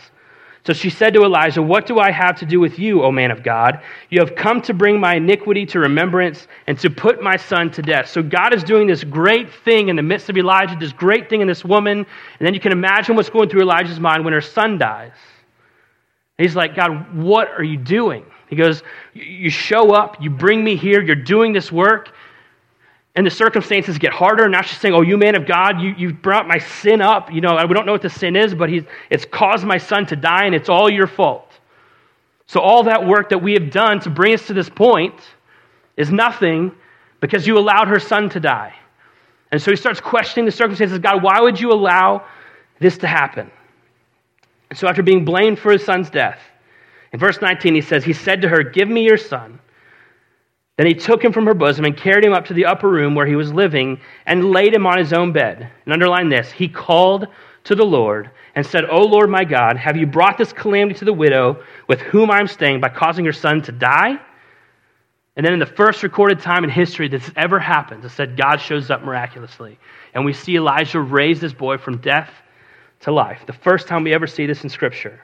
So 0.67 0.73
she 0.73 0.89
said 0.89 1.13
to 1.13 1.25
Elijah, 1.25 1.63
What 1.63 1.87
do 1.87 1.99
I 1.99 2.11
have 2.11 2.39
to 2.39 2.47
do 2.47 2.59
with 2.59 2.79
you, 2.79 3.03
O 3.03 3.13
man 3.13 3.31
of 3.31 3.43
God? 3.43 3.83
You 4.09 4.21
have 4.21 4.35
come 4.35 4.63
to 4.63 4.73
bring 4.73 4.99
my 4.99 5.17
iniquity 5.17 5.67
to 5.67 5.79
remembrance 5.79 6.49
and 6.67 6.79
to 6.79 6.89
put 6.89 7.23
my 7.23 7.37
son 7.37 7.71
to 7.73 7.83
death. 7.83 8.09
So 8.09 8.23
God 8.23 8.55
is 8.55 8.65
doing 8.65 8.87
this 8.87 9.05
great 9.05 9.53
thing 9.53 9.89
in 9.89 9.97
the 9.97 10.03
midst 10.03 10.31
of 10.31 10.39
Elijah, 10.39 10.75
this 10.81 10.93
great 10.93 11.29
thing 11.29 11.43
in 11.43 11.49
this 11.49 11.65
woman. 11.65 11.99
And 11.99 12.07
then 12.47 12.55
you 12.55 12.61
can 12.61 12.73
imagine 12.73 13.15
what's 13.15 13.29
going 13.29 13.51
through 13.51 13.61
Elijah's 13.61 14.01
mind 14.01 14.25
when 14.25 14.33
her 14.33 14.41
son 14.41 14.79
dies. 14.79 15.13
he's 16.39 16.57
like, 16.57 16.75
God, 16.75 17.15
what 17.15 17.49
are 17.49 17.65
you 17.65 17.77
doing? 17.77 18.25
He 18.49 18.57
goes, 18.57 18.83
You 19.13 19.51
show 19.51 19.93
up, 19.93 20.17
you 20.23 20.31
bring 20.31 20.65
me 20.65 20.77
here, 20.77 21.03
you're 21.03 21.15
doing 21.15 21.53
this 21.53 21.71
work, 21.71 22.15
and 23.17 23.27
the 23.27 23.31
circumstances 23.31 23.97
get 23.99 24.13
harder. 24.13 24.49
Now 24.49 24.63
she's 24.63 24.79
saying, 24.79 24.95
Oh, 24.95 25.03
you 25.03 25.17
man 25.17 25.35
of 25.35 25.47
God, 25.47 25.81
you, 25.81 25.95
you 25.97 26.13
brought 26.13 26.49
my 26.49 26.59
sin 26.59 27.01
up. 27.01 27.33
You 27.33 27.41
know, 27.41 27.57
we 27.67 27.75
don't 27.75 27.87
know 27.87 27.93
what 27.93 28.03
the 28.03 28.11
sin 28.11 28.37
is, 28.37 28.55
but 28.55 28.69
he's, 28.69 28.83
it's 29.11 29.25
caused 29.25 29.65
my 29.65 29.79
son 29.79 30.07
to 30.07 30.17
die, 30.17 30.45
and 30.45 30.55
it's 30.55 30.69
all 30.69 30.91
your 30.91 31.07
fault. 31.07 31.51
So, 32.47 32.61
all 32.61 32.83
that 32.85 33.07
work 33.07 33.31
that 33.31 33.39
we 33.39 33.53
have 33.55 33.71
done 33.71 34.01
to 34.01 34.11
bring 34.11 34.35
us 34.35 34.47
to 34.49 34.55
this 34.55 34.69
point 34.69 35.15
is 35.97 36.11
nothing 36.11 36.73
because 37.21 37.47
you 37.47 37.59
allowed 37.59 37.89
her 37.89 38.01
son 38.01 38.29
to 38.31 38.41
die. 38.41 38.75
And 39.51 39.63
so 39.63 39.71
he 39.71 39.77
starts 39.77 40.01
questioning 40.01 40.45
the 40.45 40.53
circumstances 40.53 40.99
God, 40.99 41.23
why 41.23 41.41
would 41.41 41.61
you 41.61 41.73
allow 41.73 42.25
this 42.81 42.99
to 42.99 43.07
happen? 43.07 43.51
And 44.71 44.79
so, 44.79 44.89
after 44.89 45.03
being 45.03 45.25
blamed 45.25 45.59
for 45.59 45.71
his 45.71 45.85
son's 45.85 46.11
death, 46.11 46.41
in 47.13 47.21
verse 47.21 47.41
19, 47.41 47.77
he 47.77 47.81
says, 47.81 48.05
He 48.05 48.13
said 48.13 48.43
to 48.43 48.49
her, 48.49 48.65
Give 48.65 48.89
me 48.89 49.05
your 49.05 49.17
son. 49.17 49.61
Then 50.77 50.87
he 50.87 50.95
took 50.95 51.23
him 51.23 51.33
from 51.33 51.47
her 51.47 51.55
bosom 51.55 51.85
and 51.85 51.97
carried 51.97 52.25
him 52.25 52.33
up 52.33 52.47
to 52.47 52.55
the 52.55 52.67
upper 52.67 52.89
room 52.89 53.15
where 53.15 53.27
he 53.27 53.37
was 53.37 53.53
living 53.53 54.01
and 54.27 54.51
laid 54.51 54.75
him 54.75 54.87
on 54.87 54.99
his 54.99 55.13
own 55.13 55.33
bed. 55.33 55.71
And 55.85 55.93
underline 55.93 56.29
this 56.29 56.51
He 56.51 56.69
called 56.69 57.29
to 57.65 57.75
the 57.75 57.85
Lord 57.85 58.31
and 58.55 58.67
said, 58.67 58.85
O 58.91 59.03
Lord 59.03 59.31
my 59.31 59.45
God, 59.45 59.77
have 59.77 59.97
you 59.97 60.07
brought 60.07 60.37
this 60.37 60.53
calamity 60.53 60.99
to 60.99 61.05
the 61.05 61.13
widow 61.13 61.63
with 61.89 62.01
whom 62.01 62.31
I 62.31 62.41
am 62.41 62.47
staying 62.47 62.81
by 62.81 62.89
causing 62.89 63.25
her 63.25 63.33
son 63.33 63.63
to 63.63 63.73
die? 63.73 64.19
And 65.37 65.45
then 65.45 65.53
in 65.53 65.59
the 65.59 65.67
first 65.67 66.03
recorded 66.03 66.41
time 66.41 66.63
in 66.63 66.71
history 66.71 67.09
this 67.09 67.29
ever 67.37 67.59
happened, 67.59 68.05
it 68.05 68.11
said 68.11 68.37
God 68.37 68.61
shows 68.61 68.91
up 68.91 69.03
miraculously. 69.03 69.79
And 70.13 70.25
we 70.25 70.33
see 70.33 70.57
Elijah 70.57 71.01
raise 71.01 71.41
this 71.41 71.53
boy 71.53 71.79
from 71.79 71.99
death 71.99 72.31
to 73.01 73.13
life. 73.13 73.43
The 73.47 73.53
first 73.53 73.89
time 73.89 74.05
we 74.05 74.15
ever 74.15 74.27
see 74.27 74.47
this 74.47 74.63
in 74.63 74.71
Scripture. 74.71 75.21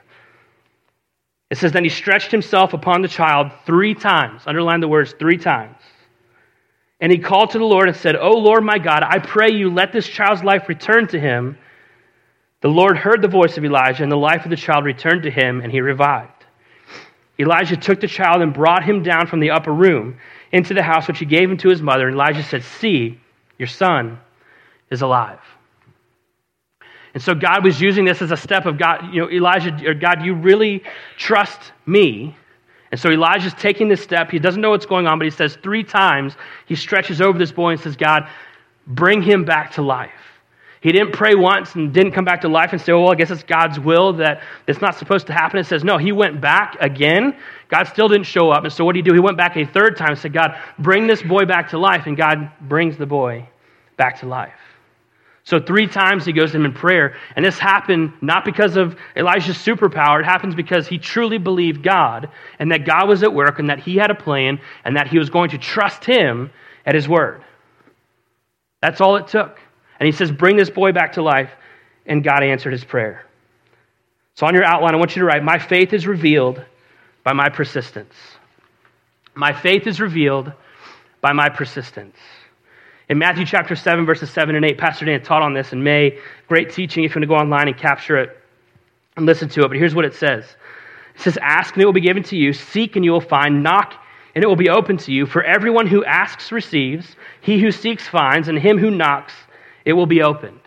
It 1.51 1.57
says, 1.57 1.73
Then 1.73 1.83
he 1.83 1.89
stretched 1.89 2.31
himself 2.31 2.73
upon 2.73 3.01
the 3.01 3.09
child 3.09 3.51
three 3.65 3.93
times. 3.93 4.43
Underline 4.47 4.79
the 4.79 4.87
words 4.87 5.13
three 5.19 5.37
times. 5.37 5.75
And 7.01 7.11
he 7.11 7.17
called 7.17 7.51
to 7.51 7.57
the 7.59 7.65
Lord 7.65 7.89
and 7.89 7.97
said, 7.97 8.15
O 8.15 8.31
Lord 8.31 8.63
my 8.63 8.77
God, 8.77 9.03
I 9.03 9.19
pray 9.19 9.51
you, 9.51 9.69
let 9.69 9.91
this 9.91 10.07
child's 10.07 10.43
life 10.43 10.69
return 10.69 11.07
to 11.07 11.19
him. 11.19 11.57
The 12.61 12.69
Lord 12.69 12.95
heard 12.97 13.21
the 13.21 13.27
voice 13.27 13.57
of 13.57 13.65
Elijah, 13.65 14.03
and 14.03 14.11
the 14.11 14.17
life 14.17 14.45
of 14.45 14.49
the 14.49 14.55
child 14.55 14.85
returned 14.85 15.23
to 15.23 15.31
him, 15.31 15.61
and 15.61 15.71
he 15.71 15.81
revived. 15.81 16.45
Elijah 17.39 17.75
took 17.75 17.99
the 17.99 18.07
child 18.07 18.41
and 18.41 18.53
brought 18.53 18.83
him 18.83 19.03
down 19.03 19.27
from 19.27 19.39
the 19.39 19.49
upper 19.49 19.73
room 19.73 20.17
into 20.51 20.73
the 20.73 20.83
house 20.83 21.07
which 21.07 21.19
he 21.19 21.25
gave 21.25 21.49
him 21.49 21.57
to 21.57 21.69
his 21.69 21.81
mother. 21.81 22.07
And 22.07 22.15
Elijah 22.15 22.43
said, 22.43 22.63
See, 22.63 23.19
your 23.57 23.67
son 23.67 24.19
is 24.89 25.01
alive. 25.01 25.39
And 27.13 27.21
so 27.21 27.35
God 27.35 27.63
was 27.63 27.81
using 27.81 28.05
this 28.05 28.21
as 28.21 28.31
a 28.31 28.37
step 28.37 28.65
of 28.65 28.77
God, 28.77 29.13
you 29.13 29.21
know, 29.21 29.29
Elijah, 29.29 29.75
or 29.85 29.93
God, 29.93 30.23
you 30.23 30.33
really 30.33 30.83
trust 31.17 31.73
me. 31.85 32.35
And 32.91 32.99
so 32.99 33.09
Elijah's 33.09 33.53
taking 33.53 33.87
this 33.87 34.01
step. 34.01 34.29
He 34.29 34.39
doesn't 34.39 34.61
know 34.61 34.71
what's 34.71 34.85
going 34.85 35.07
on, 35.07 35.17
but 35.17 35.25
he 35.25 35.31
says 35.31 35.57
three 35.61 35.83
times, 35.83 36.35
he 36.65 36.75
stretches 36.75 37.21
over 37.21 37.37
this 37.37 37.51
boy 37.51 37.71
and 37.71 37.79
says, 37.79 37.95
God, 37.95 38.27
bring 38.87 39.21
him 39.21 39.45
back 39.45 39.71
to 39.73 39.81
life. 39.81 40.11
He 40.81 40.91
didn't 40.91 41.13
pray 41.13 41.35
once 41.35 41.75
and 41.75 41.93
didn't 41.93 42.13
come 42.13 42.25
back 42.25 42.41
to 42.41 42.47
life 42.47 42.71
and 42.71 42.81
say, 42.81 42.91
well, 42.91 43.11
I 43.11 43.15
guess 43.15 43.29
it's 43.29 43.43
God's 43.43 43.79
will 43.79 44.13
that 44.13 44.41
it's 44.67 44.81
not 44.81 44.95
supposed 44.95 45.27
to 45.27 45.33
happen. 45.33 45.59
It 45.59 45.67
says, 45.67 45.83
no, 45.83 45.97
he 45.97 46.11
went 46.11 46.41
back 46.41 46.75
again. 46.79 47.37
God 47.69 47.83
still 47.83 48.07
didn't 48.07 48.25
show 48.25 48.49
up. 48.49 48.63
And 48.63 48.73
so 48.73 48.83
what 48.83 48.93
did 48.93 49.05
he 49.05 49.09
do? 49.09 49.13
He 49.13 49.19
went 49.19 49.37
back 49.37 49.55
a 49.55 49.65
third 49.65 49.95
time 49.95 50.09
and 50.09 50.17
said, 50.17 50.33
God, 50.33 50.59
bring 50.79 51.05
this 51.05 51.21
boy 51.21 51.45
back 51.45 51.69
to 51.69 51.77
life. 51.77 52.07
And 52.07 52.17
God 52.17 52.51
brings 52.61 52.97
the 52.97 53.05
boy 53.05 53.47
back 53.95 54.19
to 54.21 54.25
life. 54.25 54.53
So, 55.43 55.59
three 55.59 55.87
times 55.87 56.23
he 56.23 56.33
goes 56.33 56.51
to 56.51 56.57
him 56.57 56.65
in 56.65 56.73
prayer. 56.73 57.15
And 57.35 57.43
this 57.43 57.57
happened 57.57 58.13
not 58.21 58.45
because 58.45 58.77
of 58.77 58.95
Elijah's 59.15 59.57
superpower. 59.57 60.19
It 60.19 60.25
happens 60.25 60.53
because 60.53 60.87
he 60.87 60.99
truly 60.99 61.39
believed 61.39 61.81
God 61.81 62.29
and 62.59 62.71
that 62.71 62.85
God 62.85 63.07
was 63.07 63.23
at 63.23 63.33
work 63.33 63.57
and 63.57 63.69
that 63.69 63.79
he 63.79 63.95
had 63.95 64.11
a 64.11 64.15
plan 64.15 64.59
and 64.85 64.95
that 64.97 65.07
he 65.07 65.17
was 65.17 65.29
going 65.29 65.49
to 65.49 65.57
trust 65.57 66.05
him 66.05 66.51
at 66.85 66.93
his 66.93 67.09
word. 67.09 67.43
That's 68.81 69.01
all 69.01 69.15
it 69.15 69.27
took. 69.27 69.59
And 69.99 70.05
he 70.05 70.11
says, 70.11 70.31
Bring 70.31 70.57
this 70.57 70.69
boy 70.69 70.91
back 70.91 71.13
to 71.13 71.23
life. 71.23 71.49
And 72.05 72.23
God 72.23 72.43
answered 72.43 72.73
his 72.73 72.83
prayer. 72.83 73.25
So, 74.35 74.45
on 74.45 74.53
your 74.53 74.63
outline, 74.63 74.93
I 74.93 74.97
want 74.97 75.15
you 75.15 75.21
to 75.21 75.25
write, 75.25 75.43
My 75.43 75.59
faith 75.59 75.93
is 75.93 76.05
revealed 76.05 76.63
by 77.23 77.33
my 77.33 77.49
persistence. 77.49 78.13
My 79.33 79.53
faith 79.53 79.87
is 79.87 79.99
revealed 79.99 80.51
by 81.21 81.33
my 81.33 81.49
persistence. 81.49 82.17
In 83.11 83.17
Matthew 83.17 83.45
chapter 83.45 83.75
7, 83.75 84.05
verses 84.05 84.29
7 84.29 84.55
and 84.55 84.63
8, 84.63 84.77
Pastor 84.77 85.03
Dan 85.03 85.21
taught 85.21 85.41
on 85.41 85.53
this 85.53 85.73
in 85.73 85.83
May. 85.83 86.17
Great 86.47 86.71
teaching 86.71 87.03
if 87.03 87.13
you 87.13 87.19
want 87.19 87.23
to 87.23 87.27
go 87.27 87.35
online 87.35 87.67
and 87.67 87.77
capture 87.77 88.15
it 88.15 88.37
and 89.17 89.25
listen 89.25 89.49
to 89.49 89.65
it. 89.65 89.67
But 89.67 89.75
here's 89.75 89.93
what 89.93 90.05
it 90.05 90.13
says 90.13 90.45
It 91.15 91.19
says, 91.19 91.37
Ask 91.41 91.73
and 91.73 91.83
it 91.83 91.85
will 91.85 91.91
be 91.91 91.99
given 91.99 92.23
to 92.23 92.37
you, 92.37 92.53
seek 92.53 92.95
and 92.95 93.03
you 93.03 93.11
will 93.11 93.19
find, 93.19 93.63
knock 93.63 93.95
and 94.33 94.41
it 94.41 94.47
will 94.47 94.55
be 94.55 94.69
open 94.69 94.95
to 94.95 95.11
you. 95.11 95.25
For 95.25 95.43
everyone 95.43 95.87
who 95.87 96.05
asks 96.05 96.53
receives, 96.53 97.17
he 97.41 97.59
who 97.59 97.69
seeks 97.69 98.07
finds, 98.07 98.47
and 98.47 98.57
him 98.57 98.77
who 98.77 98.89
knocks 98.89 99.33
it 99.83 99.91
will 99.91 100.05
be 100.05 100.21
opened. 100.21 100.61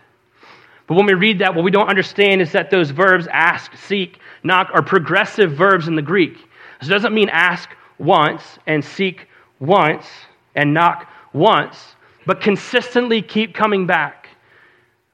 But 0.85 0.97
when 0.97 1.07
we 1.07 1.15
read 1.15 1.39
that, 1.39 1.55
what 1.55 1.63
we 1.63 1.71
don't 1.71 1.89
understand 1.89 2.43
is 2.43 2.51
that 2.51 2.69
those 2.69 2.91
verbs, 2.91 3.25
ask, 3.31 3.75
seek, 3.75 4.19
knock, 4.43 4.69
are 4.71 4.83
progressive 4.83 5.53
verbs 5.53 5.87
in 5.87 5.95
the 5.95 6.03
Greek. 6.03 6.37
This 6.79 6.89
doesn't 6.89 7.11
mean 7.11 7.29
ask 7.29 7.71
once 7.97 8.59
and 8.67 8.85
seek 8.85 9.29
once 9.59 10.05
and 10.53 10.75
knock 10.75 11.09
once 11.33 11.94
but 12.25 12.41
consistently 12.41 13.21
keep 13.21 13.53
coming 13.53 13.85
back. 13.85 14.29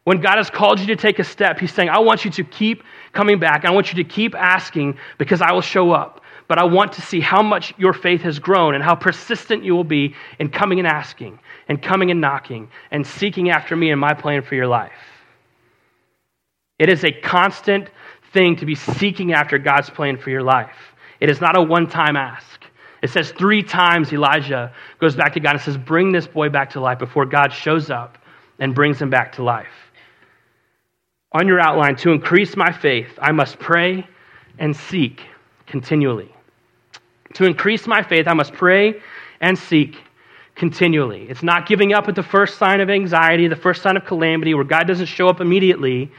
When 0.04 0.20
God 0.20 0.38
has 0.38 0.50
called 0.50 0.80
you 0.80 0.88
to 0.88 0.96
take 0.96 1.20
a 1.20 1.24
step, 1.24 1.60
He's 1.60 1.74
saying, 1.74 1.90
I 1.90 2.00
want 2.00 2.26
you 2.26 2.32
to 2.32 2.44
keep 2.44 2.84
coming 3.14 3.40
back. 3.40 3.66
I 3.66 3.72
want 3.72 3.94
you 3.94 4.04
to 4.04 4.10
keep 4.10 4.34
asking 4.36 4.98
because 5.18 5.42
I 5.42 5.52
will 5.52 5.62
show 5.62 5.92
up. 5.92 6.22
But 6.48 6.58
I 6.58 6.64
want 6.64 6.92
to 6.94 7.02
see 7.02 7.22
how 7.22 7.42
much 7.42 7.74
your 7.78 7.94
faith 7.94 8.22
has 8.22 8.40
grown 8.40 8.76
and 8.76 8.84
how 8.84 8.96
persistent 8.96 9.64
you 9.64 9.74
will 9.74 9.86
be 9.86 10.16
in 10.40 10.50
coming 10.50 10.80
and 10.80 10.88
asking 10.88 11.40
and 11.70 11.82
coming 11.82 12.12
and 12.12 12.20
knocking 12.20 12.68
and 12.90 13.06
seeking 13.06 13.52
after 13.52 13.76
me 13.76 13.92
and 13.92 14.02
my 14.02 14.14
plan 14.14 14.42
for 14.42 14.56
your 14.56 14.68
life. 14.68 14.92
It 16.78 16.90
is 16.90 17.06
a 17.06 17.12
constant 17.12 17.90
thing 18.34 18.56
to 18.58 18.66
be 18.66 18.76
seeking 18.76 19.34
after 19.34 19.58
God's 19.58 19.90
plan 19.90 20.18
for 20.18 20.30
your 20.30 20.42
life. 20.42 20.76
It 21.20 21.30
is 21.30 21.40
not 21.40 21.56
a 21.56 21.62
one 21.62 21.88
time 21.88 22.18
ask. 22.18 22.66
It 23.02 23.10
says 23.10 23.32
three 23.32 23.64
times 23.64 24.14
Elijah 24.14 24.74
goes 25.00 25.16
back 25.16 25.34
to 25.34 25.40
God 25.40 25.56
and 25.56 25.62
says, 25.62 25.78
Bring 25.78 26.12
this 26.12 26.28
boy 26.28 26.50
back 26.50 26.70
to 26.72 26.80
life 26.80 27.00
before 27.00 27.26
God 27.26 27.52
shows 27.52 27.90
up 27.90 28.18
and 28.60 28.76
brings 28.76 29.02
him 29.02 29.10
back 29.10 29.34
to 29.34 29.44
life. 29.44 29.92
On 31.34 31.48
your 31.48 31.60
outline, 31.60 31.96
to 31.98 32.12
increase 32.12 32.56
my 32.56 32.72
faith, 32.72 33.18
I 33.22 33.32
must 33.32 33.58
pray 33.58 34.06
and 34.60 34.76
seek 34.76 35.22
continually. 35.66 36.34
To 37.36 37.46
increase 37.46 37.88
my 37.88 38.04
faith, 38.04 38.28
I 38.28 38.34
must 38.34 38.54
pray 38.54 39.02
and 39.40 39.58
seek 39.58 39.98
continually. 40.56 41.28
It's 41.30 41.42
not 41.42 41.68
giving 41.68 41.94
up 41.94 42.08
at 42.08 42.16
the 42.16 42.24
first 42.24 42.58
sign 42.58 42.82
of 42.82 42.90
anxiety, 42.90 43.48
the 43.48 43.56
first 43.56 43.82
sign 43.82 43.98
of 43.98 44.06
calamity, 44.06 44.54
where 44.54 44.66
God 44.66 44.86
doesn't 44.86 45.06
show 45.08 45.28
up 45.28 45.42
immediately. 45.42 46.12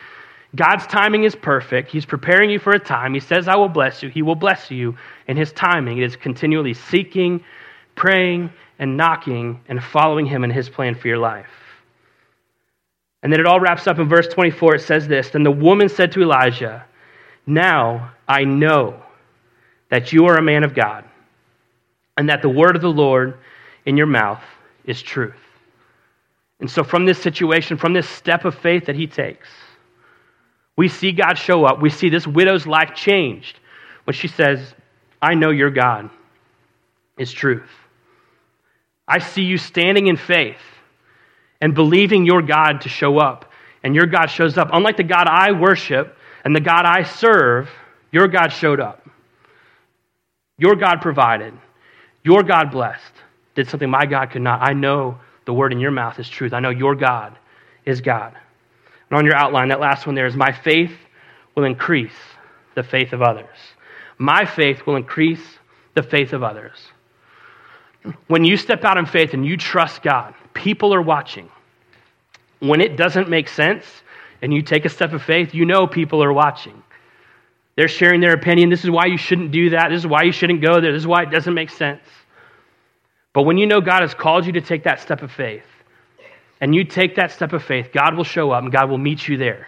God's 0.54 0.86
timing 0.86 1.24
is 1.24 1.34
perfect. 1.34 1.90
He's 1.90 2.04
preparing 2.04 2.50
you 2.50 2.58
for 2.58 2.72
a 2.72 2.78
time. 2.78 3.14
He 3.14 3.20
says, 3.20 3.48
I 3.48 3.56
will 3.56 3.70
bless 3.70 4.02
you. 4.02 4.10
He 4.10 4.20
will 4.20 4.34
bless 4.34 4.70
you 4.70 4.96
in 5.26 5.36
His 5.36 5.52
timing. 5.52 5.98
It 5.98 6.04
is 6.04 6.16
continually 6.16 6.74
seeking, 6.74 7.42
praying, 7.94 8.50
and 8.78 8.96
knocking 8.96 9.60
and 9.68 9.82
following 9.82 10.26
Him 10.26 10.44
in 10.44 10.50
His 10.50 10.68
plan 10.68 10.94
for 10.94 11.08
your 11.08 11.18
life. 11.18 11.46
And 13.22 13.32
then 13.32 13.40
it 13.40 13.46
all 13.46 13.60
wraps 13.60 13.86
up 13.86 13.98
in 13.98 14.08
verse 14.08 14.28
24. 14.28 14.74
It 14.74 14.82
says 14.82 15.08
this 15.08 15.30
Then 15.30 15.42
the 15.42 15.50
woman 15.50 15.88
said 15.88 16.12
to 16.12 16.22
Elijah, 16.22 16.84
Now 17.46 18.12
I 18.28 18.44
know 18.44 19.02
that 19.88 20.12
you 20.12 20.26
are 20.26 20.36
a 20.36 20.42
man 20.42 20.64
of 20.64 20.74
God, 20.74 21.04
and 22.16 22.28
that 22.28 22.42
the 22.42 22.48
word 22.48 22.76
of 22.76 22.82
the 22.82 22.88
Lord 22.88 23.38
in 23.86 23.96
your 23.96 24.06
mouth 24.06 24.42
is 24.84 25.00
truth. 25.00 25.34
And 26.60 26.70
so, 26.70 26.84
from 26.84 27.06
this 27.06 27.18
situation, 27.18 27.76
from 27.76 27.92
this 27.92 28.08
step 28.08 28.44
of 28.44 28.54
faith 28.54 28.86
that 28.86 28.96
he 28.96 29.06
takes, 29.06 29.48
we 30.76 30.88
see 30.88 31.12
God 31.12 31.34
show 31.34 31.64
up. 31.64 31.80
We 31.80 31.90
see 31.90 32.08
this 32.08 32.26
widow's 32.26 32.66
life 32.66 32.94
changed 32.94 33.58
when 34.04 34.14
she 34.14 34.28
says, 34.28 34.74
I 35.20 35.34
know 35.34 35.50
your 35.50 35.70
God 35.70 36.10
is 37.18 37.32
truth. 37.32 37.68
I 39.06 39.18
see 39.18 39.42
you 39.42 39.58
standing 39.58 40.06
in 40.06 40.16
faith 40.16 40.60
and 41.60 41.74
believing 41.74 42.24
your 42.24 42.42
God 42.42 42.80
to 42.82 42.88
show 42.88 43.18
up. 43.18 43.50
And 43.84 43.94
your 43.94 44.06
God 44.06 44.26
shows 44.26 44.56
up. 44.56 44.70
Unlike 44.72 44.96
the 44.96 45.04
God 45.04 45.26
I 45.26 45.52
worship 45.52 46.16
and 46.44 46.54
the 46.54 46.60
God 46.60 46.84
I 46.84 47.02
serve, 47.02 47.68
your 48.10 48.28
God 48.28 48.48
showed 48.48 48.80
up. 48.80 49.08
Your 50.56 50.76
God 50.76 51.00
provided. 51.00 51.52
Your 52.22 52.42
God 52.42 52.70
blessed. 52.70 53.12
Did 53.54 53.68
something 53.68 53.90
my 53.90 54.06
God 54.06 54.30
could 54.30 54.42
not. 54.42 54.62
I 54.62 54.72
know 54.72 55.18
the 55.44 55.52
word 55.52 55.72
in 55.72 55.80
your 55.80 55.90
mouth 55.90 56.18
is 56.18 56.28
truth. 56.28 56.52
I 56.52 56.60
know 56.60 56.70
your 56.70 56.94
God 56.94 57.36
is 57.84 58.00
God. 58.00 58.36
And 59.12 59.18
on 59.18 59.26
your 59.26 59.36
outline, 59.36 59.68
that 59.68 59.78
last 59.78 60.06
one 60.06 60.14
there 60.14 60.24
is 60.24 60.36
My 60.36 60.52
faith 60.52 60.96
will 61.54 61.64
increase 61.64 62.16
the 62.74 62.82
faith 62.82 63.12
of 63.12 63.20
others. 63.20 63.58
My 64.16 64.46
faith 64.46 64.86
will 64.86 64.96
increase 64.96 65.58
the 65.94 66.02
faith 66.02 66.32
of 66.32 66.42
others. 66.42 66.78
When 68.28 68.42
you 68.42 68.56
step 68.56 68.84
out 68.84 68.96
in 68.96 69.04
faith 69.04 69.34
and 69.34 69.44
you 69.44 69.58
trust 69.58 70.02
God, 70.02 70.32
people 70.54 70.94
are 70.94 71.02
watching. 71.02 71.50
When 72.60 72.80
it 72.80 72.96
doesn't 72.96 73.28
make 73.28 73.48
sense 73.48 73.84
and 74.40 74.54
you 74.54 74.62
take 74.62 74.86
a 74.86 74.88
step 74.88 75.12
of 75.12 75.22
faith, 75.22 75.52
you 75.52 75.66
know 75.66 75.86
people 75.86 76.24
are 76.24 76.32
watching. 76.32 76.82
They're 77.76 77.88
sharing 77.88 78.22
their 78.22 78.32
opinion. 78.32 78.70
This 78.70 78.82
is 78.82 78.90
why 78.90 79.04
you 79.04 79.18
shouldn't 79.18 79.50
do 79.50 79.68
that. 79.70 79.90
This 79.90 79.98
is 79.98 80.06
why 80.06 80.22
you 80.22 80.32
shouldn't 80.32 80.62
go 80.62 80.80
there. 80.80 80.90
This 80.90 81.02
is 81.02 81.06
why 81.06 81.24
it 81.24 81.30
doesn't 81.30 81.52
make 81.52 81.68
sense. 81.68 82.00
But 83.34 83.42
when 83.42 83.58
you 83.58 83.66
know 83.66 83.82
God 83.82 84.00
has 84.00 84.14
called 84.14 84.46
you 84.46 84.52
to 84.52 84.62
take 84.62 84.84
that 84.84 85.00
step 85.00 85.20
of 85.20 85.30
faith, 85.30 85.66
and 86.62 86.72
you 86.72 86.84
take 86.84 87.16
that 87.16 87.32
step 87.32 87.52
of 87.52 87.64
faith, 87.64 87.90
God 87.92 88.16
will 88.16 88.24
show 88.24 88.52
up 88.52 88.62
and 88.62 88.72
God 88.72 88.88
will 88.88 88.96
meet 88.96 89.26
you 89.26 89.36
there. 89.36 89.66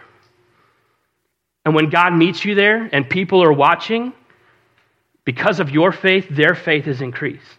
And 1.65 1.75
when 1.75 1.89
God 1.89 2.15
meets 2.15 2.45
you 2.45 2.55
there 2.55 2.89
and 2.93 3.07
people 3.09 3.43
are 3.43 3.51
watching, 3.51 4.13
because 5.25 5.59
of 5.59 5.71
your 5.71 5.91
faith, 5.91 6.25
their 6.29 6.55
faith 6.55 6.87
is 6.87 7.01
increased. 7.01 7.57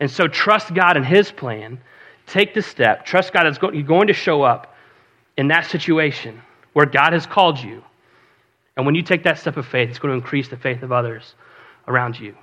And 0.00 0.10
so 0.10 0.26
trust 0.26 0.74
God 0.74 0.96
and 0.96 1.06
His 1.06 1.30
plan. 1.30 1.80
Take 2.26 2.54
the 2.54 2.62
step. 2.62 3.06
Trust 3.06 3.32
God 3.32 3.46
is 3.46 3.56
you're 3.72 3.82
going 3.84 4.08
to 4.08 4.12
show 4.12 4.42
up 4.42 4.74
in 5.36 5.46
that 5.48 5.66
situation 5.66 6.42
where 6.72 6.86
God 6.86 7.12
has 7.12 7.26
called 7.26 7.60
you. 7.60 7.84
And 8.76 8.84
when 8.84 8.96
you 8.96 9.02
take 9.02 9.22
that 9.22 9.38
step 9.38 9.56
of 9.56 9.66
faith, 9.66 9.90
it's 9.90 10.00
going 10.00 10.10
to 10.10 10.20
increase 10.20 10.48
the 10.48 10.56
faith 10.56 10.82
of 10.82 10.90
others 10.90 11.36
around 11.86 12.18
you. 12.18 12.34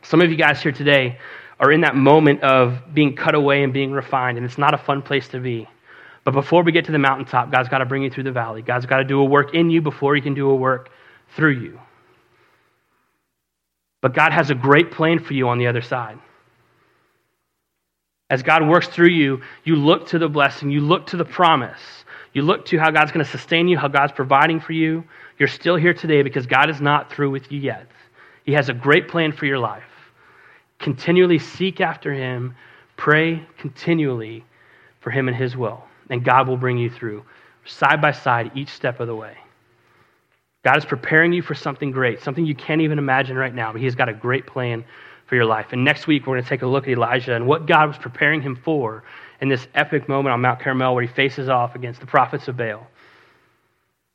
Some 0.00 0.22
of 0.22 0.30
you 0.30 0.36
guys 0.36 0.62
here 0.62 0.72
today 0.72 1.18
are 1.60 1.72
in 1.72 1.80
that 1.80 1.96
moment 1.96 2.42
of 2.42 2.78
being 2.94 3.16
cut 3.16 3.34
away 3.34 3.62
and 3.62 3.72
being 3.72 3.92
refined, 3.92 4.38
and 4.38 4.46
it's 4.46 4.58
not 4.58 4.74
a 4.74 4.78
fun 4.78 5.02
place 5.02 5.28
to 5.28 5.40
be. 5.40 5.68
But 6.24 6.32
before 6.32 6.62
we 6.62 6.72
get 6.72 6.84
to 6.86 6.92
the 6.92 6.98
mountaintop, 6.98 7.50
God's 7.50 7.68
got 7.68 7.78
to 7.78 7.86
bring 7.86 8.02
you 8.02 8.10
through 8.10 8.24
the 8.24 8.32
valley. 8.32 8.62
God's 8.62 8.86
got 8.86 8.98
to 8.98 9.04
do 9.04 9.20
a 9.20 9.24
work 9.24 9.54
in 9.54 9.70
you 9.70 9.80
before 9.80 10.14
He 10.14 10.20
can 10.20 10.34
do 10.34 10.50
a 10.50 10.54
work 10.54 10.90
through 11.34 11.54
you. 11.54 11.80
But 14.00 14.14
God 14.14 14.32
has 14.32 14.50
a 14.50 14.54
great 14.54 14.92
plan 14.92 15.18
for 15.18 15.34
you 15.34 15.48
on 15.48 15.58
the 15.58 15.66
other 15.66 15.82
side. 15.82 16.18
As 18.30 18.42
God 18.42 18.68
works 18.68 18.86
through 18.86 19.08
you, 19.08 19.40
you 19.64 19.74
look 19.76 20.08
to 20.08 20.18
the 20.18 20.28
blessing, 20.28 20.70
you 20.70 20.80
look 20.80 21.06
to 21.08 21.16
the 21.16 21.24
promise, 21.24 21.80
you 22.34 22.42
look 22.42 22.66
to 22.66 22.78
how 22.78 22.90
God's 22.90 23.10
going 23.10 23.24
to 23.24 23.30
sustain 23.30 23.68
you, 23.68 23.78
how 23.78 23.88
God's 23.88 24.12
providing 24.12 24.60
for 24.60 24.72
you. 24.72 25.04
You're 25.38 25.48
still 25.48 25.76
here 25.76 25.94
today 25.94 26.22
because 26.22 26.46
God 26.46 26.68
is 26.68 26.80
not 26.80 27.10
through 27.10 27.30
with 27.30 27.50
you 27.50 27.58
yet. 27.58 27.86
He 28.44 28.52
has 28.52 28.68
a 28.68 28.74
great 28.74 29.08
plan 29.08 29.32
for 29.32 29.46
your 29.46 29.58
life. 29.58 29.87
Continually 30.78 31.38
seek 31.38 31.80
after 31.80 32.12
Him, 32.12 32.54
pray 32.96 33.46
continually 33.58 34.44
for 35.00 35.10
Him 35.10 35.28
and 35.28 35.36
His 35.36 35.56
will, 35.56 35.82
and 36.10 36.24
God 36.24 36.48
will 36.48 36.56
bring 36.56 36.78
you 36.78 36.90
through 36.90 37.24
side 37.64 38.00
by 38.00 38.12
side 38.12 38.50
each 38.54 38.70
step 38.70 38.98
of 38.98 39.06
the 39.06 39.14
way. 39.14 39.36
God 40.64 40.78
is 40.78 40.84
preparing 40.84 41.32
you 41.32 41.42
for 41.42 41.54
something 41.54 41.90
great, 41.90 42.22
something 42.22 42.46
you 42.46 42.54
can't 42.54 42.80
even 42.80 42.98
imagine 42.98 43.36
right 43.36 43.54
now, 43.54 43.72
but 43.72 43.80
He 43.80 43.84
has 43.84 43.94
got 43.94 44.08
a 44.08 44.14
great 44.14 44.46
plan 44.46 44.84
for 45.28 45.34
your 45.34 45.44
life. 45.44 45.66
And 45.72 45.84
next 45.84 46.06
week, 46.06 46.26
we're 46.26 46.34
going 46.34 46.42
to 46.42 46.48
take 46.48 46.62
a 46.62 46.66
look 46.66 46.84
at 46.84 46.90
Elijah 46.90 47.34
and 47.34 47.46
what 47.46 47.66
God 47.66 47.88
was 47.88 47.98
preparing 47.98 48.40
him 48.40 48.56
for 48.56 49.04
in 49.40 49.48
this 49.48 49.66
epic 49.74 50.08
moment 50.08 50.32
on 50.32 50.40
Mount 50.40 50.60
Carmel 50.60 50.94
where 50.94 51.02
he 51.02 51.08
faces 51.08 51.48
off 51.48 51.74
against 51.74 52.00
the 52.00 52.06
prophets 52.06 52.48
of 52.48 52.56
Baal. 52.56 52.86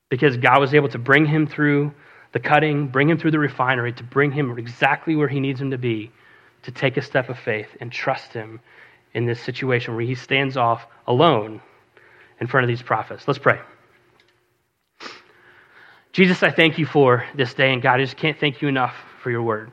Because 0.10 0.38
God 0.38 0.60
was 0.60 0.74
able 0.74 0.90
to 0.90 0.98
bring 0.98 1.26
him 1.26 1.46
through 1.46 1.94
the 2.34 2.40
cutting, 2.40 2.88
bring 2.88 3.10
him 3.10 3.18
through 3.20 3.32
the 3.32 3.40
refinery, 3.40 3.94
to 3.94 4.04
bring 4.04 4.32
him 4.32 4.58
exactly 4.58 5.16
where 5.16 5.28
he 5.28 5.40
needs 5.40 5.62
him 5.62 5.70
to 5.70 5.78
be, 5.78 6.12
to 6.64 6.72
take 6.72 6.98
a 6.98 7.02
step 7.02 7.30
of 7.30 7.38
faith 7.40 7.68
and 7.80 7.92
trust 7.92 8.34
him 8.34 8.60
in 9.14 9.26
this 9.26 9.40
situation 9.42 9.96
where 9.96 10.06
he 10.06 10.16
stands 10.16 10.58
off 10.58 10.86
alone 11.08 11.62
in 12.40 12.48
front 12.48 12.64
of 12.64 12.68
these 12.68 12.82
prophets. 12.82 13.28
Let's 13.28 13.40
pray. 13.40 13.60
Jesus, 16.12 16.44
I 16.44 16.52
thank 16.52 16.78
you 16.78 16.86
for 16.86 17.26
this 17.36 17.54
day, 17.54 17.74
and 17.74 17.82
God, 17.82 18.00
I 18.00 18.04
just 18.04 18.18
can't 18.18 18.40
thank 18.40 18.62
you 18.62 18.68
enough 18.68 18.96
for 19.22 19.32
your 19.32 19.42
word. 19.42 19.72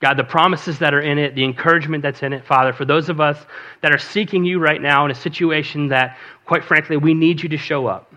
God, 0.00 0.16
the 0.16 0.24
promises 0.24 0.80
that 0.80 0.94
are 0.94 1.00
in 1.00 1.18
it, 1.18 1.36
the 1.36 1.44
encouragement 1.44 2.02
that's 2.02 2.24
in 2.24 2.32
it, 2.32 2.44
Father, 2.44 2.72
for 2.72 2.84
those 2.84 3.08
of 3.08 3.20
us 3.20 3.38
that 3.82 3.92
are 3.92 3.98
seeking 3.98 4.44
you 4.44 4.58
right 4.58 4.82
now 4.82 5.04
in 5.04 5.12
a 5.12 5.14
situation 5.14 5.88
that, 5.88 6.18
quite 6.44 6.64
frankly, 6.64 6.96
we 6.96 7.14
need 7.14 7.40
you 7.40 7.50
to 7.50 7.56
show 7.56 7.86
up. 7.86 8.12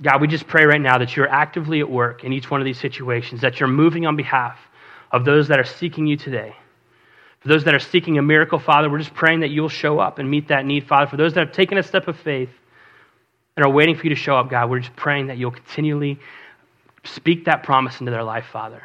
God, 0.00 0.22
we 0.22 0.26
just 0.28 0.46
pray 0.46 0.64
right 0.64 0.80
now 0.80 0.96
that 0.98 1.14
you're 1.14 1.28
actively 1.28 1.80
at 1.80 1.90
work 1.90 2.24
in 2.24 2.32
each 2.32 2.50
one 2.50 2.62
of 2.62 2.64
these 2.64 2.80
situations, 2.80 3.42
that 3.42 3.60
you're 3.60 3.68
moving 3.68 4.06
on 4.06 4.16
behalf 4.16 4.58
of 5.12 5.24
those 5.24 5.48
that 5.48 5.60
are 5.60 5.64
seeking 5.64 6.06
you 6.06 6.16
today. 6.16 6.56
For 7.40 7.48
those 7.48 7.64
that 7.64 7.74
are 7.74 7.80
seeking 7.80 8.18
a 8.18 8.22
miracle, 8.22 8.58
Father, 8.58 8.88
we're 8.88 8.98
just 8.98 9.14
praying 9.14 9.40
that 9.40 9.50
you'll 9.50 9.68
show 9.68 9.98
up 9.98 10.18
and 10.18 10.30
meet 10.30 10.48
that 10.48 10.64
need, 10.64 10.86
Father. 10.86 11.10
For 11.10 11.16
those 11.16 11.34
that 11.34 11.46
have 11.46 11.54
taken 11.54 11.76
a 11.76 11.82
step 11.82 12.08
of 12.08 12.18
faith 12.18 12.50
and 13.56 13.66
are 13.66 13.70
waiting 13.70 13.96
for 13.96 14.04
you 14.04 14.10
to 14.10 14.16
show 14.16 14.36
up, 14.36 14.48
God, 14.48 14.70
we're 14.70 14.80
just 14.80 14.94
praying 14.96 15.26
that 15.26 15.38
you'll 15.38 15.50
continually 15.50 16.18
speak 17.04 17.44
that 17.46 17.62
promise 17.62 18.00
into 18.00 18.12
their 18.12 18.22
life, 18.22 18.46
Father. 18.52 18.82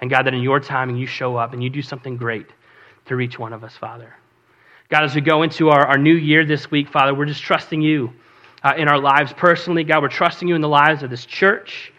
And 0.00 0.10
God, 0.10 0.26
that 0.26 0.34
in 0.34 0.42
your 0.42 0.60
timing 0.60 0.96
you 0.96 1.06
show 1.06 1.36
up 1.36 1.52
and 1.52 1.62
you 1.62 1.70
do 1.70 1.82
something 1.82 2.16
great 2.16 2.46
through 3.06 3.20
each 3.20 3.38
one 3.38 3.52
of 3.52 3.62
us, 3.62 3.76
Father. 3.76 4.14
God, 4.90 5.04
as 5.04 5.14
we 5.14 5.20
go 5.20 5.42
into 5.42 5.70
our, 5.70 5.86
our 5.86 5.98
new 5.98 6.14
year 6.14 6.44
this 6.44 6.70
week, 6.70 6.88
Father, 6.88 7.14
we're 7.14 7.24
just 7.26 7.42
trusting 7.42 7.80
you 7.80 8.12
uh, 8.64 8.74
in 8.76 8.88
our 8.88 8.98
lives 8.98 9.32
personally. 9.32 9.84
God, 9.84 10.02
we're 10.02 10.08
trusting 10.08 10.48
you 10.48 10.54
in 10.54 10.60
the 10.60 10.68
lives 10.68 11.02
of 11.02 11.10
this 11.10 11.24
church. 11.24 11.92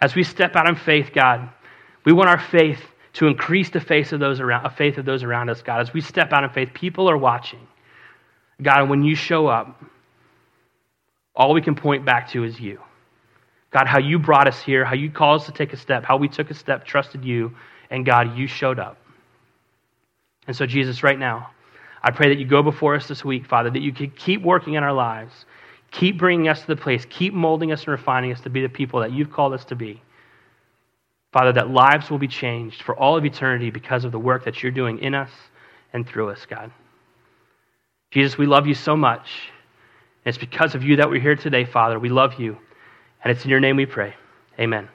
As 0.00 0.14
we 0.14 0.22
step 0.22 0.56
out 0.56 0.68
in 0.68 0.74
faith, 0.74 1.10
God, 1.14 1.48
we 2.04 2.12
want 2.12 2.28
our 2.28 2.40
faith 2.40 2.80
to 3.16 3.26
increase 3.26 3.70
the 3.70 3.80
faith 3.80 4.12
of 4.12 4.20
those 4.20 4.40
around, 4.40 4.68
faith 4.72 4.98
of 4.98 5.06
those 5.06 5.22
around 5.22 5.48
us, 5.48 5.62
God. 5.62 5.80
As 5.80 5.94
we 5.94 6.02
step 6.02 6.34
out 6.34 6.44
in 6.44 6.50
faith, 6.50 6.74
people 6.74 7.08
are 7.08 7.16
watching. 7.16 7.66
God, 8.62 8.90
when 8.90 9.04
you 9.04 9.14
show 9.14 9.46
up, 9.46 9.82
all 11.34 11.54
we 11.54 11.62
can 11.62 11.74
point 11.74 12.04
back 12.04 12.30
to 12.32 12.44
is 12.44 12.60
you. 12.60 12.78
God, 13.70 13.86
how 13.86 13.98
you 13.98 14.18
brought 14.18 14.48
us 14.48 14.60
here, 14.60 14.84
how 14.84 14.94
you 14.94 15.10
called 15.10 15.40
us 15.40 15.46
to 15.46 15.52
take 15.52 15.72
a 15.72 15.78
step, 15.78 16.04
how 16.04 16.18
we 16.18 16.28
took 16.28 16.50
a 16.50 16.54
step, 16.54 16.84
trusted 16.84 17.24
you, 17.24 17.54
and 17.88 18.04
God, 18.04 18.36
you 18.36 18.46
showed 18.46 18.78
up. 18.78 18.98
And 20.46 20.54
so, 20.54 20.66
Jesus, 20.66 21.02
right 21.02 21.18
now, 21.18 21.50
I 22.02 22.10
pray 22.10 22.28
that 22.28 22.38
you 22.38 22.44
go 22.44 22.62
before 22.62 22.94
us 22.96 23.08
this 23.08 23.24
week, 23.24 23.46
Father, 23.46 23.70
that 23.70 23.80
you 23.80 23.92
can 23.92 24.10
keep 24.10 24.42
working 24.42 24.74
in 24.74 24.82
our 24.82 24.92
lives, 24.92 25.46
keep 25.90 26.18
bringing 26.18 26.48
us 26.48 26.60
to 26.60 26.66
the 26.66 26.76
place, 26.76 27.06
keep 27.08 27.32
molding 27.32 27.72
us 27.72 27.80
and 27.80 27.88
refining 27.88 28.30
us 28.30 28.42
to 28.42 28.50
be 28.50 28.60
the 28.60 28.68
people 28.68 29.00
that 29.00 29.10
you've 29.10 29.32
called 29.32 29.54
us 29.54 29.64
to 29.66 29.74
be. 29.74 30.02
Father, 31.32 31.52
that 31.52 31.70
lives 31.70 32.10
will 32.10 32.18
be 32.18 32.28
changed 32.28 32.82
for 32.82 32.96
all 32.96 33.16
of 33.16 33.24
eternity 33.24 33.70
because 33.70 34.04
of 34.04 34.12
the 34.12 34.18
work 34.18 34.44
that 34.44 34.62
you're 34.62 34.72
doing 34.72 34.98
in 35.00 35.14
us 35.14 35.30
and 35.92 36.06
through 36.06 36.30
us, 36.30 36.46
God. 36.46 36.70
Jesus, 38.10 38.38
we 38.38 38.46
love 38.46 38.66
you 38.66 38.74
so 38.74 38.96
much. 38.96 39.28
And 40.24 40.34
It's 40.34 40.38
because 40.38 40.74
of 40.74 40.82
you 40.82 40.96
that 40.96 41.10
we're 41.10 41.20
here 41.20 41.36
today, 41.36 41.64
Father. 41.64 41.98
We 41.98 42.08
love 42.08 42.40
you. 42.40 42.56
And 43.22 43.30
it's 43.30 43.44
in 43.44 43.50
your 43.50 43.60
name 43.60 43.76
we 43.76 43.86
pray. 43.86 44.14
Amen. 44.58 44.88